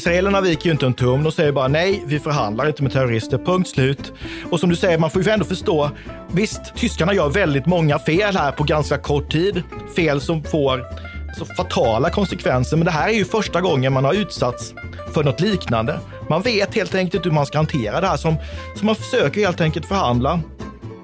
Israelerna 0.00 0.40
viker 0.40 0.66
ju 0.66 0.72
inte 0.72 0.86
en 0.86 0.94
tum. 0.94 1.22
De 1.22 1.32
säger 1.32 1.52
bara 1.52 1.68
nej, 1.68 2.02
vi 2.06 2.20
förhandlar 2.20 2.66
inte 2.66 2.82
med 2.82 2.92
terrorister. 2.92 3.38
Punkt 3.38 3.68
slut. 3.68 4.12
Och 4.50 4.60
som 4.60 4.70
du 4.70 4.76
säger, 4.76 4.98
man 4.98 5.10
får 5.10 5.22
ju 5.22 5.30
ändå 5.30 5.44
förstå. 5.44 5.90
Visst, 6.32 6.60
tyskarna 6.76 7.14
gör 7.14 7.28
väldigt 7.28 7.66
många 7.66 7.98
fel 7.98 8.36
här 8.36 8.52
på 8.52 8.64
ganska 8.64 8.98
kort 8.98 9.32
tid. 9.32 9.62
Fel 9.96 10.20
som 10.20 10.44
får 10.44 10.84
så 11.38 11.44
fatala 11.44 12.10
konsekvenser. 12.10 12.76
Men 12.76 12.84
det 12.84 12.90
här 12.90 13.08
är 13.08 13.12
ju 13.12 13.24
första 13.24 13.60
gången 13.60 13.92
man 13.92 14.04
har 14.04 14.14
utsatts 14.14 14.74
för 15.14 15.24
något 15.24 15.40
liknande. 15.40 16.00
Man 16.28 16.42
vet 16.42 16.74
helt 16.74 16.94
enkelt 16.94 17.14
inte 17.14 17.28
hur 17.28 17.34
man 17.34 17.46
ska 17.46 17.58
hantera 17.58 18.00
det 18.00 18.06
här. 18.06 18.16
Som, 18.16 18.36
så 18.76 18.84
man 18.84 18.94
försöker 18.94 19.40
helt 19.40 19.60
enkelt 19.60 19.86
förhandla. 19.86 20.40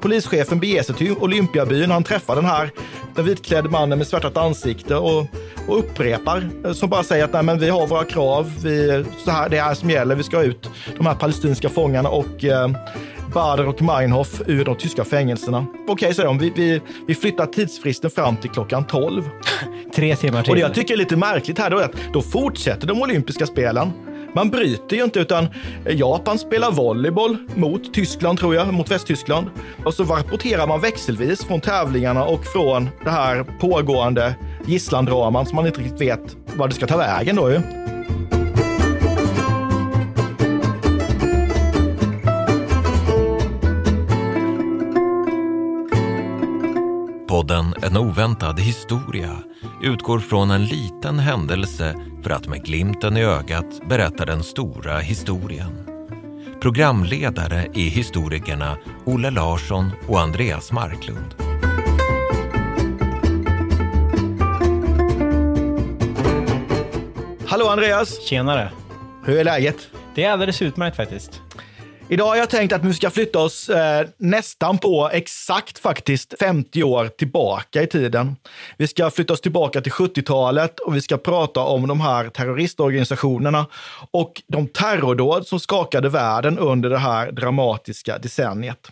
Polischefen 0.00 0.60
beger 0.60 0.82
sig 0.82 0.94
till 0.94 1.12
Olympiabyn. 1.20 1.90
Han 1.90 2.04
träffar 2.04 2.36
den 2.36 2.44
här 2.44 2.70
den 3.14 3.24
vitklädde 3.24 3.68
mannen 3.68 3.98
med 3.98 4.06
svärtat 4.06 4.36
ansikte 4.36 4.96
och, 4.96 5.26
och 5.68 5.78
upprepar. 5.78 6.48
eh, 6.64 6.72
Som 6.72 6.90
bara 6.90 7.02
säger 7.02 7.24
att 7.24 7.32
Nej, 7.32 7.42
men 7.42 7.58
vi 7.58 7.68
har 7.68 7.86
våra 7.86 8.04
krav. 8.04 8.52
Vi, 8.64 9.04
så 9.24 9.30
här, 9.30 9.48
det 9.48 9.58
är 9.58 9.74
som 9.74 9.90
gäller. 9.90 10.14
Vi 10.14 10.22
ska 10.22 10.42
ut 10.42 10.70
de 10.96 11.06
här 11.06 11.14
palestinska 11.14 11.68
fångarna 11.68 12.08
och 12.08 12.44
eh, 12.44 12.70
Bader 13.34 13.68
och 13.68 13.82
Meinhof 13.82 14.42
ur 14.46 14.64
de 14.64 14.76
tyska 14.76 15.04
fängelserna. 15.04 15.66
Okej, 15.88 16.14
säger 16.14 16.26
de. 16.26 16.38
Vi, 16.38 16.52
vi, 16.56 16.80
vi 17.06 17.14
flyttar 17.14 17.46
tidsfristen 17.46 18.10
fram 18.10 18.36
till 18.36 18.50
klockan 18.50 18.84
12. 18.86 19.22
Tre 19.94 20.16
timmar 20.16 20.42
till. 20.42 20.50
Och 20.50 20.56
det 20.56 20.62
jag 20.62 20.74
tycker 20.74 20.94
är 20.94 20.98
lite 20.98 21.16
märkligt 21.16 21.58
här 21.58 21.70
då 21.70 21.78
är 21.78 21.84
att 21.84 21.94
då 22.12 22.22
fortsätter 22.22 22.86
de 22.86 23.02
olympiska 23.02 23.46
spelen. 23.46 23.92
Man 24.36 24.50
bryter 24.50 24.96
ju 24.96 25.04
inte 25.04 25.20
utan 25.20 25.48
Japan 25.90 26.38
spelar 26.38 26.70
volleyboll 26.70 27.36
mot 27.54 27.94
Tyskland 27.94 28.38
tror 28.38 28.54
jag, 28.54 28.74
mot 28.74 28.90
Västtyskland. 28.90 29.46
Och 29.84 29.94
så 29.94 30.04
rapporterar 30.04 30.66
man 30.66 30.80
växelvis 30.80 31.44
från 31.44 31.60
tävlingarna 31.60 32.24
och 32.24 32.44
från 32.44 32.88
det 33.04 33.10
här 33.10 33.44
pågående 33.60 34.34
gisslandraman 34.66 35.46
som 35.46 35.56
man 35.56 35.66
inte 35.66 35.80
riktigt 35.80 36.00
vet 36.00 36.36
vad 36.56 36.70
det 36.70 36.74
ska 36.74 36.86
ta 36.86 36.96
vägen 36.96 37.36
då 37.36 37.50
ju. 37.50 37.85
Podden 47.46 47.74
En 47.82 47.96
oväntad 47.96 48.60
historia 48.60 49.36
utgår 49.82 50.18
från 50.18 50.50
en 50.50 50.64
liten 50.64 51.18
händelse 51.18 51.94
för 52.22 52.30
att 52.30 52.48
med 52.48 52.64
glimten 52.64 53.16
i 53.16 53.24
ögat 53.24 53.88
berätta 53.88 54.24
den 54.24 54.42
stora 54.42 54.98
historien. 54.98 55.86
Programledare 56.60 57.66
är 57.74 57.90
historikerna 57.90 58.76
Olle 59.04 59.30
Larsson 59.30 59.90
och 60.08 60.20
Andreas 60.20 60.72
Marklund. 60.72 61.34
Hallå 67.46 67.68
Andreas! 67.68 68.20
Tjenare. 68.20 68.70
Hur 69.24 69.38
är 69.38 69.44
läget? 69.44 69.88
Det 70.14 70.24
är 70.24 70.30
alldeles 70.30 70.62
utmärkt 70.62 70.96
faktiskt. 70.96 71.45
Idag 72.08 72.26
har 72.26 72.36
jag 72.36 72.50
tänkt 72.50 72.72
att 72.72 72.84
vi 72.84 72.94
ska 72.94 73.10
flytta 73.10 73.38
oss 73.38 73.68
eh, 73.68 74.06
nästan 74.16 74.78
på 74.78 75.10
exakt 75.12 75.78
faktiskt 75.78 76.34
50 76.40 76.82
år 76.82 77.08
tillbaka 77.08 77.82
i 77.82 77.86
tiden. 77.86 78.36
Vi 78.76 78.86
ska 78.88 79.10
flytta 79.10 79.32
oss 79.32 79.40
tillbaka 79.40 79.80
till 79.80 79.92
70-talet 79.92 80.80
och 80.80 80.96
vi 80.96 81.00
ska 81.00 81.16
prata 81.16 81.60
om 81.60 81.88
de 81.88 82.00
här 82.00 82.28
terroristorganisationerna 82.28 83.66
och 84.10 84.42
de 84.46 84.68
terrordåd 84.68 85.46
som 85.46 85.60
skakade 85.60 86.08
världen 86.08 86.58
under 86.58 86.90
det 86.90 86.98
här 86.98 87.32
dramatiska 87.32 88.18
decenniet. 88.18 88.90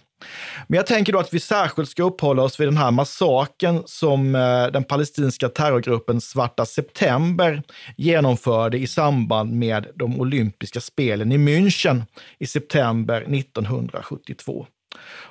Men 0.67 0.77
jag 0.77 0.87
tänker 0.87 1.13
då 1.13 1.19
att 1.19 1.35
vi 1.35 1.41
särskilt 1.41 1.89
ska 1.89 2.03
uppehålla 2.03 2.43
oss 2.43 2.61
vid 2.61 2.69
den 2.69 2.77
här 2.77 2.91
massaken 2.91 3.83
som 3.87 4.35
eh, 4.35 4.67
den 4.67 4.85
palestinska 4.85 5.49
terrorgruppen 5.49 6.21
Svarta 6.21 6.67
September 6.67 7.63
genomförde 7.97 8.79
i 8.79 8.87
samband 8.87 9.53
med 9.53 9.87
de 9.95 10.21
olympiska 10.21 10.81
spelen 10.81 11.33
i 11.33 11.39
München 11.39 12.03
i 12.39 12.47
september 12.47 13.21
1972. 13.21 14.67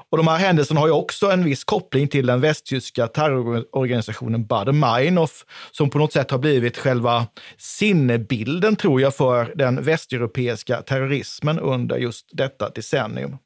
Och 0.10 0.18
de 0.18 0.28
här 0.28 0.38
händelserna 0.38 0.80
har 0.80 0.88
ju 0.88 0.94
också 0.94 1.32
en 1.32 1.44
viss 1.44 1.64
koppling 1.64 2.08
till 2.08 2.26
den 2.26 2.42
västtyska 2.42 3.08
terrororganisationen 3.08 4.46
Baader-Meinhof, 4.46 5.46
som 5.72 5.90
på 5.90 5.98
något 5.98 6.14
sätt 6.14 6.32
har 6.32 6.38
blivit 6.38 6.78
själva 6.78 7.28
sinnebilden, 7.58 8.76
tror 8.76 9.02
jag, 9.02 9.16
för 9.16 9.54
den 9.56 9.84
västeuropeiska 9.84 10.82
terrorismen 10.82 11.60
under 11.60 11.98
just 11.98 12.30
detta 12.32 12.70
decennium. 12.70 13.38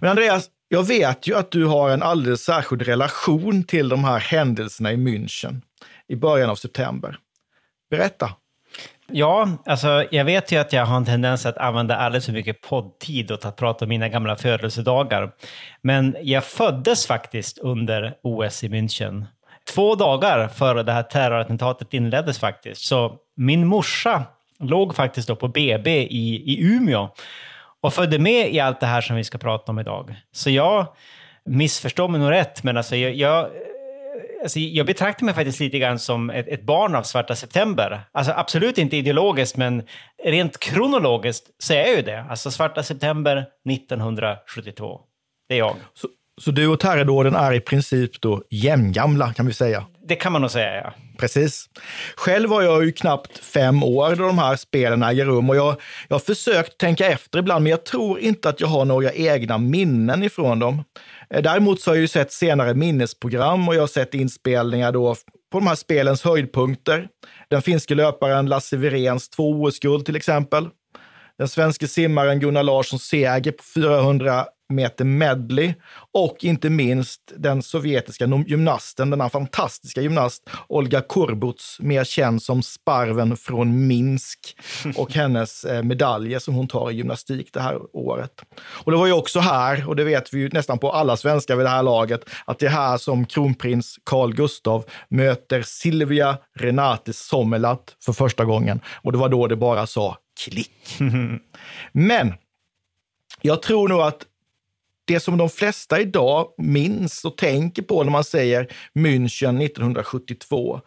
Men 0.00 0.10
Andreas, 0.10 0.48
jag 0.68 0.82
vet 0.82 1.26
ju 1.26 1.36
att 1.36 1.50
du 1.50 1.64
har 1.64 1.90
en 1.90 2.02
alldeles 2.02 2.44
särskild 2.44 2.82
relation 2.82 3.64
till 3.64 3.88
de 3.88 4.04
här 4.04 4.18
händelserna 4.18 4.92
i 4.92 4.96
München 4.96 5.60
i 6.08 6.16
början 6.16 6.50
av 6.50 6.56
september. 6.56 7.16
Berätta. 7.90 8.30
Ja, 9.12 9.48
alltså 9.66 10.04
jag 10.10 10.24
vet 10.24 10.52
ju 10.52 10.56
att 10.56 10.72
jag 10.72 10.86
har 10.86 10.96
en 10.96 11.04
tendens 11.04 11.46
att 11.46 11.58
använda 11.58 11.96
alldeles 11.96 12.26
för 12.26 12.32
mycket 12.32 12.60
poddtid 12.60 13.32
åt 13.32 13.44
att 13.44 13.56
prata 13.56 13.84
om 13.84 13.88
mina 13.88 14.08
gamla 14.08 14.36
födelsedagar. 14.36 15.32
Men 15.82 16.16
jag 16.22 16.44
föddes 16.44 17.06
faktiskt 17.06 17.58
under 17.58 18.14
OS 18.22 18.64
i 18.64 18.68
München. 18.68 19.24
Två 19.74 19.94
dagar 19.94 20.48
före 20.48 20.82
det 20.82 20.92
här 20.92 21.02
terrorattentatet 21.02 21.94
inleddes 21.94 22.38
faktiskt. 22.38 22.80
Så 22.80 23.16
min 23.36 23.66
morsa 23.66 24.24
låg 24.58 24.94
faktiskt 24.94 25.28
då 25.28 25.36
på 25.36 25.48
BB 25.48 26.02
i, 26.02 26.34
i 26.34 26.62
Umeå 26.62 27.08
och 27.82 27.94
följde 27.94 28.18
med 28.18 28.54
i 28.54 28.60
allt 28.60 28.80
det 28.80 28.86
här 28.86 29.00
som 29.00 29.16
vi 29.16 29.24
ska 29.24 29.38
prata 29.38 29.72
om 29.72 29.78
idag. 29.78 30.16
Så 30.32 30.50
jag 30.50 30.86
missförstår 31.44 32.08
mig 32.08 32.20
nog 32.20 32.30
rätt, 32.30 32.62
men 32.62 32.76
alltså 32.76 32.96
jag, 32.96 33.14
jag, 33.14 33.48
alltså 34.42 34.58
jag 34.58 34.86
betraktar 34.86 35.24
mig 35.24 35.34
faktiskt 35.34 35.60
lite 35.60 35.78
grann 35.78 35.98
som 35.98 36.30
ett, 36.30 36.48
ett 36.48 36.62
barn 36.62 36.94
av 36.94 37.02
Svarta 37.02 37.34
September. 37.34 38.00
Alltså 38.12 38.32
absolut 38.36 38.78
inte 38.78 38.96
ideologiskt, 38.96 39.56
men 39.56 39.82
rent 40.24 40.58
kronologiskt 40.58 41.46
så 41.58 41.72
är 41.72 41.78
jag 41.78 41.96
ju 41.96 42.02
det. 42.02 42.24
Alltså 42.30 42.50
Svarta 42.50 42.82
September 42.82 43.46
1972. 43.70 45.00
Det 45.48 45.54
är 45.54 45.58
jag. 45.58 45.76
Så, 45.94 46.08
så 46.40 46.50
du 46.50 46.66
och 46.66 46.80
terrordåden 46.80 47.34
är 47.34 47.52
i 47.52 47.60
princip 47.60 48.20
då 48.20 48.42
jämngamla 48.50 49.32
kan 49.32 49.46
vi 49.46 49.52
säga? 49.52 49.86
Det 50.10 50.16
kan 50.16 50.32
man 50.32 50.40
nog 50.40 50.50
säga, 50.50 50.74
ja. 50.74 50.92
Precis. 51.18 51.66
Själv 52.16 52.50
var 52.50 52.62
jag 52.62 52.84
ju 52.84 52.92
knappt 52.92 53.38
fem 53.38 53.82
år 53.82 54.14
då 54.16 54.26
de 54.26 54.38
här 54.38 54.56
spelen 54.56 55.02
äger 55.02 55.24
rum 55.24 55.50
och 55.50 55.56
jag, 55.56 55.76
jag 56.08 56.14
har 56.14 56.20
försökt 56.20 56.78
tänka 56.78 57.06
efter 57.06 57.38
ibland, 57.38 57.62
men 57.62 57.70
jag 57.70 57.84
tror 57.84 58.20
inte 58.20 58.48
att 58.48 58.60
jag 58.60 58.68
har 58.68 58.84
några 58.84 59.12
egna 59.12 59.58
minnen 59.58 60.22
ifrån 60.22 60.58
dem. 60.58 60.84
Eh, 61.34 61.42
däremot 61.42 61.80
så 61.80 61.90
har 61.90 61.94
jag 61.94 62.00
ju 62.00 62.08
sett 62.08 62.32
senare 62.32 62.74
minnesprogram 62.74 63.68
och 63.68 63.74
jag 63.74 63.80
har 63.80 63.86
sett 63.86 64.14
inspelningar 64.14 64.92
då 64.92 65.14
på 65.52 65.58
de 65.58 65.66
här 65.66 65.74
spelens 65.74 66.22
höjdpunkter. 66.22 67.08
Den 67.50 67.62
finske 67.62 67.94
löparen 67.94 68.46
Lasse 68.46 68.76
Wiréns 68.76 69.28
två 69.28 69.50
OS-guld 69.50 70.06
till 70.06 70.16
exempel. 70.16 70.68
Den 71.38 71.48
svenske 71.48 71.88
simmaren 71.88 72.40
Gunnar 72.40 72.62
Larssons 72.62 73.02
seger 73.02 73.52
på 73.52 73.62
400 73.74 74.46
meter 74.70 75.04
medley 75.04 75.74
och 76.12 76.36
inte 76.44 76.70
minst 76.70 77.32
den 77.36 77.62
sovjetiska 77.62 78.26
gymnasten, 78.46 79.10
denna 79.10 79.28
fantastiska 79.30 80.00
gymnast 80.00 80.50
Olga 80.68 81.00
Kurbuts, 81.00 81.80
mer 81.80 82.04
känd 82.04 82.42
som 82.42 82.62
Sparven 82.62 83.36
från 83.36 83.86
Minsk 83.86 84.56
och 84.96 85.12
hennes 85.12 85.64
eh, 85.64 85.82
medaljer 85.82 86.38
som 86.38 86.54
hon 86.54 86.68
tar 86.68 86.90
i 86.90 86.94
gymnastik 86.94 87.52
det 87.52 87.60
här 87.60 87.96
året. 87.96 88.32
Och 88.62 88.92
det 88.92 88.98
var 88.98 89.06
ju 89.06 89.12
också 89.12 89.40
här, 89.40 89.88
och 89.88 89.96
det 89.96 90.04
vet 90.04 90.34
vi 90.34 90.38
ju 90.38 90.48
nästan 90.52 90.78
på 90.78 90.92
alla 90.92 91.16
svenskar 91.16 91.56
vid 91.56 91.66
det 91.66 91.70
här 91.70 91.82
laget, 91.82 92.24
att 92.44 92.58
det 92.58 92.66
är 92.66 92.70
här 92.70 92.96
som 92.96 93.26
kronprins 93.26 93.98
Carl 94.04 94.34
Gustav 94.34 94.84
möter 95.08 95.62
Silvia 95.62 96.38
Renate 96.58 97.12
Sommerlath 97.12 97.92
för 98.04 98.12
första 98.12 98.44
gången. 98.44 98.80
Och 99.02 99.12
det 99.12 99.18
var 99.18 99.28
då 99.28 99.46
det 99.46 99.56
bara 99.56 99.86
sa 99.86 100.16
klick. 100.44 100.98
Men 101.92 102.34
jag 103.42 103.62
tror 103.62 103.88
nog 103.88 104.00
att 104.00 104.26
det 105.10 105.20
som 105.20 105.38
de 105.38 105.48
flesta 105.48 106.00
idag 106.00 106.46
minns 106.58 107.24
och 107.24 107.36
tänker 107.36 107.82
på 107.82 108.04
när 108.04 108.10
man 108.10 108.24
säger 108.24 108.66
München 108.94 109.64
1972, 109.64 110.80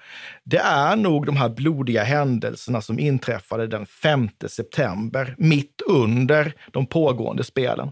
det 0.44 0.58
är 0.58 0.96
nog 0.96 1.26
de 1.26 1.38
här 1.38 1.50
blodiga 1.50 2.04
händelserna 2.04 2.82
som 2.82 3.00
inträffade 3.00 3.68
den 3.68 3.86
5 3.86 4.30
september, 4.48 5.36
mitt 5.38 5.82
under 5.88 6.54
de 6.72 6.86
pågående 6.86 7.44
spelen. 7.44 7.92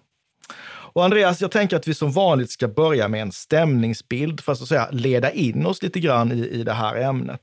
Och 0.94 1.04
Andreas, 1.04 1.42
jag 1.42 1.52
tänker 1.52 1.76
att 1.76 1.88
vi 1.88 1.94
som 1.94 2.12
vanligt 2.12 2.52
ska 2.52 2.68
börja 2.68 3.08
med 3.08 3.22
en 3.22 3.32
stämningsbild 3.32 4.42
för 4.42 4.52
att, 4.52 4.58
så 4.58 4.64
att 4.64 4.70
säga, 4.70 4.88
leda 4.92 5.32
in 5.32 5.66
oss 5.66 5.84
lite 5.84 6.00
grann 6.00 6.32
i, 6.32 6.48
i 6.48 6.64
det 6.64 6.74
här 6.74 6.96
ämnet. 6.96 7.42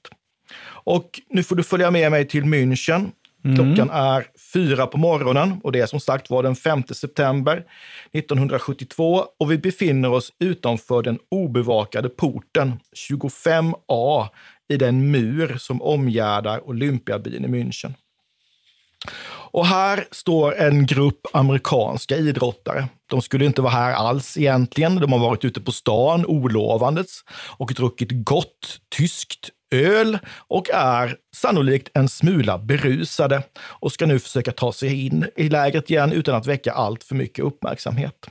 Och 0.69 1.21
nu 1.31 1.43
får 1.43 1.57
du 1.57 1.63
följa 1.63 1.91
med 1.91 2.11
mig 2.11 2.29
till 2.29 2.45
München. 2.45 3.11
Mm. 3.45 3.57
Klockan 3.57 3.91
är 3.91 4.27
fyra 4.53 4.87
på 4.87 4.99
morgonen 4.99 5.61
och 5.65 5.73
det 5.73 5.81
är 5.81 5.87
som 5.87 6.01
sagt 6.01 6.31
var 6.31 6.43
den 6.43 6.57
5 6.57 6.83
september 6.91 7.65
1972 8.13 9.25
och 9.39 9.51
vi 9.51 9.59
befinner 9.59 10.13
oss 10.13 10.33
utanför 10.39 11.03
den 11.03 11.19
obevakade 11.31 12.09
porten 12.09 12.81
25A 12.97 14.29
i 14.69 14.77
den 14.77 15.11
mur 15.11 15.57
som 15.59 15.83
omgärdar 15.83 16.69
Olympiabyn 16.69 17.45
i 17.45 17.49
München. 17.49 17.95
Och 19.51 19.67
här 19.67 20.07
står 20.11 20.55
en 20.57 20.87
grupp 20.87 21.27
amerikanska 21.33 22.17
idrottare. 22.17 22.89
De 23.07 23.23
skulle 23.23 23.45
inte 23.45 23.63
vara 23.63 23.73
här 23.73 23.93
alls 23.93 24.37
egentligen. 24.37 24.97
De 24.97 25.13
har 25.13 25.19
varit 25.19 25.45
ute 25.45 25.61
på 25.61 25.73
stan 25.73 26.27
olovandes 26.27 27.21
och 27.57 27.73
druckit 27.75 28.09
gott 28.13 28.81
tyskt 28.97 29.51
öl 29.71 30.19
och 30.49 30.71
är 30.71 31.17
sannolikt 31.37 31.89
en 31.95 32.09
smula 32.09 32.59
berusade 32.59 33.43
och 33.61 33.93
ska 33.93 34.07
nu 34.07 34.19
försöka 34.19 34.53
ta 34.53 34.73
sig 34.73 35.07
in 35.07 35.27
i 35.37 35.49
lägret 35.49 35.91
igen 35.91 36.13
utan 36.13 36.35
att 36.35 36.47
väcka 36.47 36.73
allt 36.73 37.05
för 37.05 37.15
mycket 37.15 37.45
uppmärksamhet. 37.45 38.27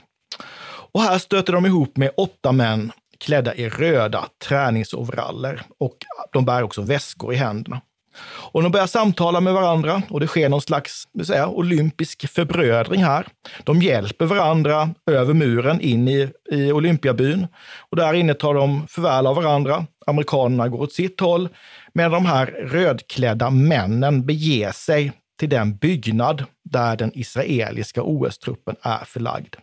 Och 0.92 1.02
här 1.02 1.18
stöter 1.18 1.52
de 1.52 1.66
ihop 1.66 1.96
med 1.96 2.10
åtta 2.16 2.52
män 2.52 2.92
klädda 3.20 3.54
i 3.54 3.68
röda 3.68 4.28
träningsoveraller 4.48 5.62
och 5.78 5.96
de 6.32 6.44
bär 6.44 6.62
också 6.62 6.82
väskor 6.82 7.34
i 7.34 7.36
händerna. 7.36 7.80
Och 8.26 8.62
de 8.62 8.72
börjar 8.72 8.86
samtala 8.86 9.40
med 9.40 9.52
varandra 9.52 10.02
och 10.10 10.20
det 10.20 10.26
sker 10.26 10.48
någon 10.48 10.62
slags 10.62 11.04
säga, 11.24 11.48
olympisk 11.48 12.28
förbrödring 12.30 13.04
här. 13.04 13.26
De 13.64 13.82
hjälper 13.82 14.26
varandra 14.26 14.90
över 15.10 15.34
muren 15.34 15.80
in 15.80 16.08
i, 16.08 16.30
i 16.50 16.72
Olympiabyn 16.72 17.46
och 17.90 17.96
där 17.96 18.14
inne 18.14 18.34
tar 18.34 18.54
de 18.54 18.86
förväl 18.86 19.26
av 19.26 19.36
varandra. 19.36 19.86
Amerikanerna 20.06 20.68
går 20.68 20.80
åt 20.80 20.92
sitt 20.92 21.20
håll 21.20 21.48
medan 21.94 22.12
de 22.12 22.26
här 22.26 22.46
rödklädda 22.46 23.50
männen 23.50 24.26
beger 24.26 24.72
sig 24.72 25.12
till 25.38 25.48
den 25.48 25.76
byggnad 25.76 26.44
där 26.64 26.96
den 26.96 27.18
israeliska 27.18 28.02
OS-truppen 28.02 28.76
är 28.82 29.04
förlagd. 29.04 29.54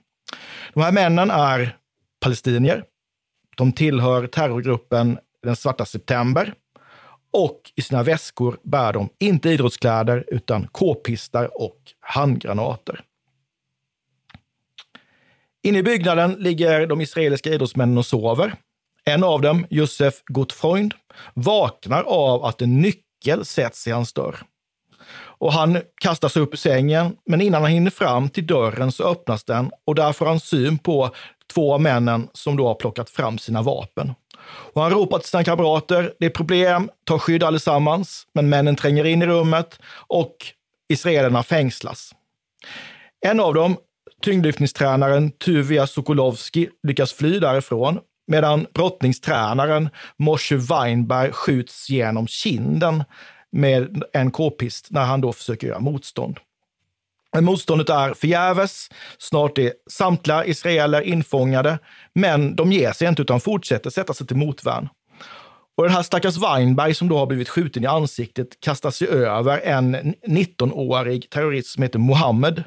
De 0.73 0.83
här 0.83 0.91
männen 0.91 1.31
är 1.31 1.77
palestinier. 2.23 2.83
De 3.57 3.71
tillhör 3.71 4.27
terrorgruppen 4.27 5.17
Den 5.43 5.55
svarta 5.55 5.85
september 5.85 6.53
och 7.35 7.71
i 7.75 7.81
sina 7.81 8.03
väskor 8.03 8.57
bär 8.63 8.93
de 8.93 9.09
inte 9.19 9.49
idrottskläder 9.49 10.25
utan 10.27 10.67
k-pistar 10.67 11.61
och 11.61 11.79
handgranater. 11.99 13.01
Inne 15.63 15.77
i 15.77 15.83
byggnaden 15.83 16.31
ligger 16.31 16.87
de 16.87 17.01
israeliska 17.01 17.49
idrottsmännen 17.49 17.97
och 17.97 18.05
sover. 18.05 18.55
En 19.05 19.23
av 19.23 19.41
dem, 19.41 19.65
Josef 19.69 20.13
Gottfreund, 20.25 20.93
vaknar 21.33 22.03
av 22.03 22.45
att 22.45 22.61
en 22.61 22.81
nyckel 22.81 23.45
sätts 23.45 23.87
i 23.87 23.91
hans 23.91 24.13
dörr. 24.13 24.35
Och 25.37 25.53
han 25.53 25.81
kastar 26.01 26.29
sig 26.29 26.41
upp 26.41 26.53
ur 26.53 26.57
sängen, 26.57 27.17
men 27.25 27.41
innan 27.41 27.61
han 27.61 27.71
hinner 27.71 27.91
fram 27.91 28.29
till 28.29 28.47
dörren 28.47 28.91
så 28.91 29.03
öppnas 29.03 29.43
den 29.43 29.71
och 29.85 29.95
där 29.95 30.13
får 30.13 30.25
han 30.25 30.39
syn 30.39 30.77
på 30.77 31.09
två 31.53 31.73
av 31.73 31.81
männen 31.81 32.29
som 32.33 32.57
då 32.57 32.67
har 32.67 32.75
plockat 32.75 33.09
fram 33.09 33.37
sina 33.37 33.61
vapen. 33.61 34.13
Och 34.47 34.81
han 34.81 34.91
ropar 34.91 35.19
till 35.19 35.29
sina 35.29 35.43
kamrater, 35.43 36.13
det 36.19 36.25
är 36.25 36.29
problem, 36.29 36.89
ta 37.03 37.19
skydd 37.19 37.43
allesammans. 37.43 38.27
Men 38.33 38.49
männen 38.49 38.75
tränger 38.75 39.05
in 39.05 39.21
i 39.21 39.25
rummet 39.25 39.79
och 40.07 40.35
israelerna 40.89 41.43
fängslas. 41.43 42.11
En 43.25 43.39
av 43.39 43.53
dem, 43.53 43.77
tyngdlyftningstränaren 44.21 45.31
Tuvia 45.31 45.87
Sokolovski, 45.87 46.69
lyckas 46.83 47.13
fly 47.13 47.39
därifrån 47.39 47.99
medan 48.27 48.67
brottningstränaren 48.73 49.89
Moshe 50.17 50.55
Weinberg 50.55 51.31
skjuts 51.31 51.89
genom 51.89 52.27
kinden 52.27 53.03
med 53.51 54.03
en 54.13 54.31
k-pist 54.31 54.87
när 54.91 55.03
han 55.03 55.21
då 55.21 55.33
försöker 55.33 55.67
göra 55.67 55.79
motstånd. 55.79 56.39
Men 57.35 57.45
motståndet 57.45 57.89
är 57.89 58.13
förgäves. 58.13 58.89
Snart 59.17 59.57
är 59.57 59.73
samtliga 59.89 60.45
israeler 60.45 61.01
infångade, 61.01 61.79
men 62.13 62.55
de 62.55 62.71
ger 62.71 62.91
sig 62.91 63.07
inte 63.07 63.21
utan 63.21 63.39
fortsätter 63.39 63.89
sätta 63.89 64.13
sig 64.13 64.27
till 64.27 64.37
motvärn. 64.37 64.89
Och 65.77 65.83
den 65.83 65.93
här 65.93 66.03
stackars 66.03 66.37
Weinberg 66.37 66.93
som 66.93 67.07
då 67.07 67.17
har 67.17 67.25
blivit 67.25 67.49
skjuten 67.49 67.83
i 67.83 67.87
ansiktet 67.87 68.47
kastar 68.59 68.91
sig 68.91 69.07
över 69.07 69.59
en 69.59 69.95
19-årig 70.27 71.29
terrorist 71.29 71.67
som 71.67 71.83
heter 71.83 71.99
Mohammed. 71.99 72.63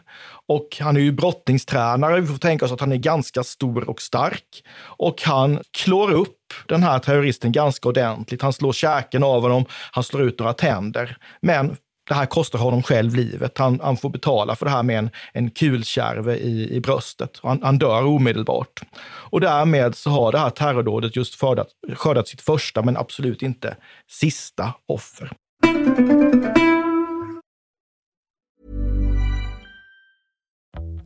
Och 0.46 0.76
han 0.80 0.96
är 0.96 1.00
ju 1.00 1.12
brottningstränare. 1.12 2.20
Vi 2.20 2.26
får 2.26 2.38
tänka 2.38 2.64
oss 2.64 2.72
att 2.72 2.80
han 2.80 2.92
är 2.92 2.96
ganska 2.96 3.44
stor 3.44 3.90
och 3.90 4.02
stark. 4.02 4.64
Och 4.80 5.22
han 5.22 5.58
klår 5.70 6.12
upp 6.12 6.36
den 6.66 6.82
här 6.82 6.98
terroristen 6.98 7.52
ganska 7.52 7.88
ordentligt. 7.88 8.42
Han 8.42 8.52
slår 8.52 8.72
käken 8.72 9.22
av 9.22 9.42
honom, 9.42 9.64
han 9.92 10.04
slår 10.04 10.22
ut 10.22 10.38
några 10.38 10.52
tänder. 10.52 11.16
Men 11.42 11.76
det 12.08 12.14
här 12.14 12.26
kostar 12.26 12.58
honom 12.58 12.82
själv 12.82 13.14
livet. 13.14 13.58
Han, 13.58 13.80
han 13.80 13.96
får 13.96 14.10
betala 14.10 14.56
för 14.56 14.66
det 14.66 14.70
här 14.72 14.82
med 14.82 14.98
en, 14.98 15.10
en 15.32 15.50
kulkärve 15.50 16.36
i, 16.36 16.76
i 16.76 16.80
bröstet. 16.80 17.40
Han, 17.42 17.62
han 17.62 17.78
dör 17.78 18.04
omedelbart. 18.04 18.82
Och 19.30 19.40
därmed 19.40 19.94
så 19.94 20.10
har 20.10 20.32
det 20.32 20.38
här 20.38 20.50
terrordådet 20.50 21.16
just 21.16 21.40
skördat, 21.40 21.68
skördat 21.94 22.28
sitt 22.28 22.40
första, 22.40 22.82
men 22.82 22.96
absolut 22.96 23.42
inte 23.42 23.76
sista 24.10 24.74
offer. 24.86 25.32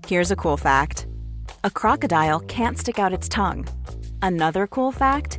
Here's 0.08 0.32
a 0.32 0.36
cool 0.36 0.58
fact. 0.58 1.06
A 1.64 1.70
crocodile 1.70 2.40
can't 2.40 2.76
stick 2.76 2.98
out 2.98 3.18
its 3.18 3.28
tongue. 3.28 3.64
Another 4.22 4.66
cool 4.66 4.92
fact, 4.92 5.38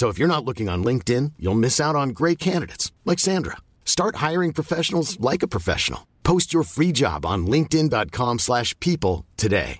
So 0.00 0.08
if 0.08 0.18
you're 0.18 0.34
not 0.34 0.46
looking 0.46 0.70
on 0.70 0.82
LinkedIn, 0.82 1.32
you'll 1.38 1.60
miss 1.60 1.78
out 1.78 1.94
on 1.94 2.14
great 2.14 2.38
candidates 2.38 2.90
like 3.04 3.18
Sandra. 3.18 3.58
Start 3.84 4.30
hiring 4.30 4.54
professionals 4.54 5.20
like 5.20 5.42
a 5.42 5.48
professional. 5.48 6.06
Post 6.22 6.54
your 6.54 6.64
free 6.64 6.90
job 6.94 7.26
on 7.26 7.46
linkedin.com/people 7.46 9.26
today. 9.36 9.78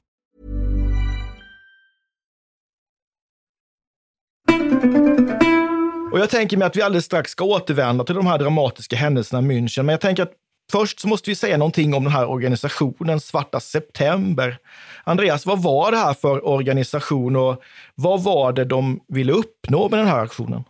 Och 6.12 6.18
jag 6.18 6.30
tänker 6.30 6.56
mig 6.56 6.66
att 6.66 6.76
vi 6.76 6.82
alldeles 6.82 7.04
strax 7.04 7.30
ska 7.30 7.44
återvända 7.44 8.04
till 8.04 8.14
de 8.14 8.26
här 8.26 8.38
dramatiska 8.38 8.96
händelserna 8.96 9.42
i 9.42 9.42
München. 9.42 9.82
Men 9.82 9.92
jag 9.92 10.00
tänker 10.00 10.22
att 10.22 10.32
först 10.70 11.00
så 11.00 11.08
måste 11.08 11.30
vi 11.30 11.34
säga 11.34 11.56
någonting 11.56 11.94
om 11.94 12.04
den 12.04 12.12
här 12.12 12.26
organisationen 12.26 13.20
Svarta 13.20 13.60
September. 13.60 14.58
Andreas, 15.04 15.46
vad 15.46 15.62
var 15.62 15.90
det 15.90 15.96
här 15.96 16.14
för 16.14 16.48
organisation 16.48 17.36
och 17.36 17.62
vad 17.94 18.22
var 18.22 18.52
det 18.52 18.64
de 18.64 19.00
ville 19.08 19.32
uppnå 19.32 19.88
med 19.88 19.98
den 19.98 20.08
här 20.08 20.18
aktionen? 20.18 20.64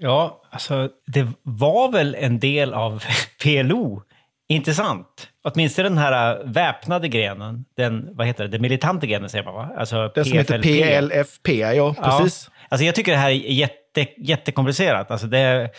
Ja, 0.00 0.42
alltså 0.50 0.88
det 1.06 1.28
var 1.42 1.92
väl 1.92 2.16
en 2.18 2.38
del 2.38 2.74
av 2.74 3.04
PLO, 3.42 4.02
intressant. 4.48 5.28
Åtminstone 5.44 5.88
den 5.88 5.98
här 5.98 6.42
väpnade 6.44 7.08
grenen, 7.08 7.64
den, 7.76 8.08
vad 8.12 8.26
heter 8.26 8.44
det, 8.44 8.50
den 8.50 8.62
militanta 8.62 9.06
grenen 9.06 9.30
säger 9.30 9.44
man 9.44 9.54
va? 9.54 9.70
Alltså 9.76 10.12
Den 10.14 10.24
som 10.24 10.38
heter 10.38 10.62
PLFP, 10.62 11.58
ja 11.58 11.94
precis. 11.94 12.50
Ja. 12.50 12.66
Alltså 12.68 12.84
jag 12.84 12.94
tycker 12.94 13.12
det 13.12 13.18
här 13.18 13.30
är 13.30 13.34
jätte, 13.34 14.06
jättekomplicerat. 14.16 15.10
Alltså 15.10 15.26
det, 15.26 15.70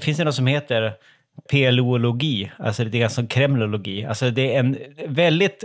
finns 0.00 0.18
det 0.18 0.24
något 0.24 0.34
som 0.34 0.46
heter 0.46 0.92
PLO-logi, 1.50 2.50
alltså 2.58 2.84
lite 2.84 2.98
grann 2.98 3.10
som 3.10 3.26
kremlologi. 3.26 4.04
Alltså 4.04 4.30
det 4.30 4.54
är 4.54 4.60
en 4.60 4.78
väldigt 5.06 5.64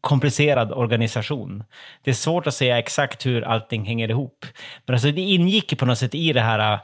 komplicerad 0.00 0.72
organisation. 0.72 1.64
Det 2.02 2.10
är 2.10 2.14
svårt 2.14 2.46
att 2.46 2.54
säga 2.54 2.78
exakt 2.78 3.26
hur 3.26 3.42
allting 3.42 3.84
hänger 3.84 4.10
ihop. 4.10 4.46
Men 4.86 4.94
alltså 4.94 5.10
det 5.10 5.20
ingick 5.20 5.78
på 5.78 5.86
något 5.86 5.98
sätt 5.98 6.14
i 6.14 6.32
det 6.32 6.40
här 6.40 6.72
äh, 6.72 6.80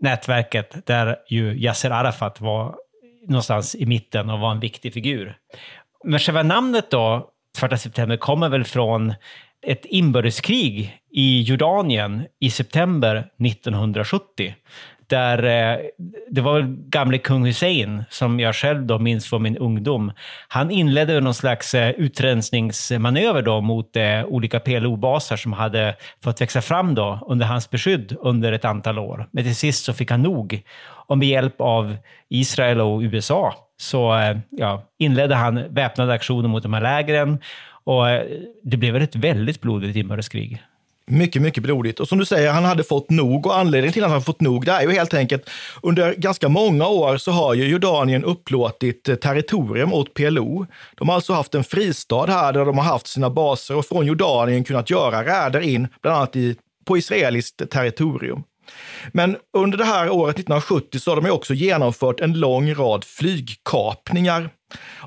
nätverket 0.00 0.86
där 0.86 1.16
ju 1.28 1.54
Yasser 1.60 1.90
Arafat 1.90 2.40
var 2.40 2.76
någonstans 3.28 3.74
i 3.74 3.86
mitten 3.86 4.30
och 4.30 4.40
var 4.40 4.50
en 4.50 4.60
viktig 4.60 4.94
figur. 4.94 5.36
Men 6.04 6.18
själva 6.18 6.42
namnet 6.42 6.90
då, 6.90 7.30
Svarta 7.56 7.76
september, 7.76 8.16
kommer 8.16 8.48
väl 8.48 8.64
från 8.64 9.14
ett 9.66 9.84
inbördeskrig 9.84 10.98
i 11.10 11.42
Jordanien 11.42 12.26
i 12.40 12.50
september 12.50 13.16
1970 13.46 14.54
där 15.10 15.44
eh, 15.44 15.78
det 16.30 16.40
var 16.40 16.60
gamle 16.88 17.18
kung 17.18 17.46
Hussein, 17.46 18.04
som 18.10 18.40
jag 18.40 18.54
själv 18.54 18.86
då 18.86 18.98
minns 18.98 19.26
från 19.26 19.42
min 19.42 19.56
ungdom. 19.56 20.12
Han 20.48 20.70
inledde 20.70 21.20
någon 21.20 21.34
slags 21.34 21.74
eh, 21.74 21.90
utrensningsmanöver 21.90 23.42
då 23.42 23.60
mot 23.60 23.96
eh, 23.96 24.24
olika 24.24 24.60
PLO-baser 24.60 25.36
som 25.36 25.52
hade 25.52 25.96
fått 26.24 26.40
växa 26.40 26.62
fram 26.62 26.94
då 26.94 27.26
under 27.28 27.46
hans 27.46 27.70
beskydd 27.70 28.16
under 28.20 28.52
ett 28.52 28.64
antal 28.64 28.98
år. 28.98 29.28
Men 29.30 29.44
till 29.44 29.56
sist 29.56 29.84
så 29.84 29.92
fick 29.92 30.10
han 30.10 30.22
nog. 30.22 30.62
Och 30.82 31.18
med 31.18 31.28
hjälp 31.28 31.60
av 31.60 31.96
Israel 32.28 32.80
och 32.80 33.00
USA 33.00 33.54
så 33.76 34.32
ja, 34.50 34.82
inledde 34.98 35.34
han 35.34 35.74
väpnade 35.74 36.12
aktioner 36.12 36.48
mot 36.48 36.62
de 36.62 36.74
här 36.74 36.80
lägren 36.80 37.38
och 37.84 38.04
det 38.62 38.76
blev 38.76 38.96
ett 38.96 39.16
väldigt 39.16 39.60
blodigt 39.60 39.96
inbördeskrig. 39.96 40.62
Mycket, 41.10 41.42
mycket 41.42 41.62
blodigt. 41.62 42.00
Och 42.00 42.08
som 42.08 42.18
du 42.18 42.24
säger, 42.24 42.50
han 42.50 42.64
hade 42.64 42.84
fått 42.84 43.10
nog 43.10 43.46
och 43.46 43.58
anledningen 43.58 43.92
till 43.92 44.04
att 44.04 44.10
han 44.10 44.22
fått 44.22 44.40
nog, 44.40 44.64
det 44.64 44.72
är 44.72 44.82
ju 44.82 44.92
helt 44.92 45.14
enkelt 45.14 45.50
under 45.82 46.14
ganska 46.14 46.48
många 46.48 46.86
år 46.86 47.16
så 47.16 47.30
har 47.30 47.54
ju 47.54 47.68
Jordanien 47.68 48.24
upplåtit 48.24 49.08
eh, 49.08 49.14
territorium 49.14 49.92
åt 49.92 50.14
PLO. 50.14 50.66
De 50.96 51.08
har 51.08 51.14
alltså 51.14 51.32
haft 51.32 51.54
en 51.54 51.64
fristad 51.64 52.26
här 52.26 52.52
där 52.52 52.64
de 52.64 52.78
har 52.78 52.84
haft 52.84 53.06
sina 53.06 53.30
baser 53.30 53.76
och 53.76 53.86
från 53.86 54.06
Jordanien 54.06 54.64
kunnat 54.64 54.90
göra 54.90 55.24
räder 55.24 55.60
in, 55.60 55.88
bland 56.02 56.16
annat 56.16 56.36
i, 56.36 56.56
på 56.86 56.98
israeliskt 56.98 57.70
territorium. 57.70 58.42
Men 59.12 59.36
under 59.56 59.78
det 59.78 59.84
här 59.84 60.10
året 60.10 60.34
1970 60.34 60.98
så 60.98 61.10
har 61.10 61.20
de 61.20 61.30
också 61.30 61.54
genomfört 61.54 62.20
en 62.20 62.32
lång 62.32 62.74
rad 62.74 63.04
flygkapningar. 63.04 64.50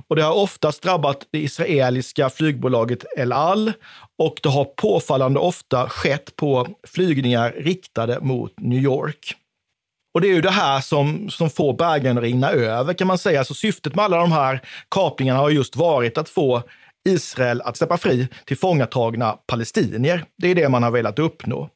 Och 0.08 0.16
det 0.16 0.24
har 0.24 0.34
oftast 0.34 0.84
drabbat 0.84 1.28
det 1.32 1.40
israeliska 1.40 2.30
flygbolaget 2.30 3.06
El 3.18 3.32
Al 3.32 3.74
och 4.18 4.40
det 4.44 4.50
har 4.50 4.66
påfallande 4.66 5.40
ofta 5.40 5.90
skett 5.90 6.36
på 6.36 6.68
flygningar 6.88 7.52
riktade 7.58 8.20
mot 8.22 8.60
New 8.60 8.80
York. 8.80 9.36
Och 10.14 10.22
det 10.22 10.28
är 10.28 10.34
ju 10.34 10.42
det 10.42 10.52
här 10.52 10.82
som, 10.82 11.30
som 11.30 11.50
får 11.50 11.74
bägaren 11.74 12.18
att 12.18 12.24
rinna 12.24 12.52
över 12.52 12.94
kan 12.94 13.08
man 13.08 13.18
säga. 13.18 13.44
Så 13.44 13.54
syftet 13.54 13.96
med 13.96 14.06
alla 14.06 14.18
de 14.18 14.32
här 14.32 14.62
kapningarna 14.90 15.40
har 15.40 15.50
just 15.50 15.76
varit 15.76 16.18
att 16.18 16.30
få 16.30 16.64
Israel 17.06 17.62
att 17.62 17.78
släppa 17.78 17.98
fri 17.98 18.28
till 18.46 18.58
fångatagna 18.58 19.32
palestinier. 19.32 20.26
Det 20.38 20.48
är 20.48 20.56
det 20.56 20.70
man 20.70 20.84
har 20.84 20.92
velat 20.92 21.20
uppnå. 21.20 21.70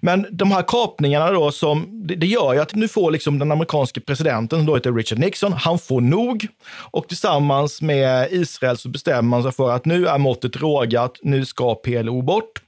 Men 0.00 0.26
de 0.30 0.52
här 0.52 0.62
kapningarna 0.62 1.30
då, 1.30 1.52
som, 1.52 2.02
det, 2.06 2.14
det 2.14 2.26
gör 2.26 2.54
ju 2.54 2.60
att 2.60 2.74
nu 2.74 2.88
får 2.88 3.10
liksom 3.10 3.38
den 3.38 3.52
amerikanske 3.52 4.00
presidenten, 4.00 4.58
som 4.58 4.66
då 4.66 4.74
heter 4.74 4.92
Richard 4.92 5.18
Nixon, 5.18 5.52
han 5.52 5.78
får 5.78 6.00
nog. 6.00 6.46
Och 6.90 7.08
tillsammans 7.08 7.82
med 7.82 8.28
Israel 8.30 8.78
så 8.78 8.88
bestämmer 8.88 9.22
man 9.22 9.42
sig 9.42 9.52
för 9.52 9.70
att 9.70 9.84
nu 9.84 10.06
är 10.06 10.18
måttet 10.18 10.56
rågat, 10.56 11.18
nu 11.22 11.44
ska 11.44 11.74
PLO 11.74 12.22
bort. 12.22 12.62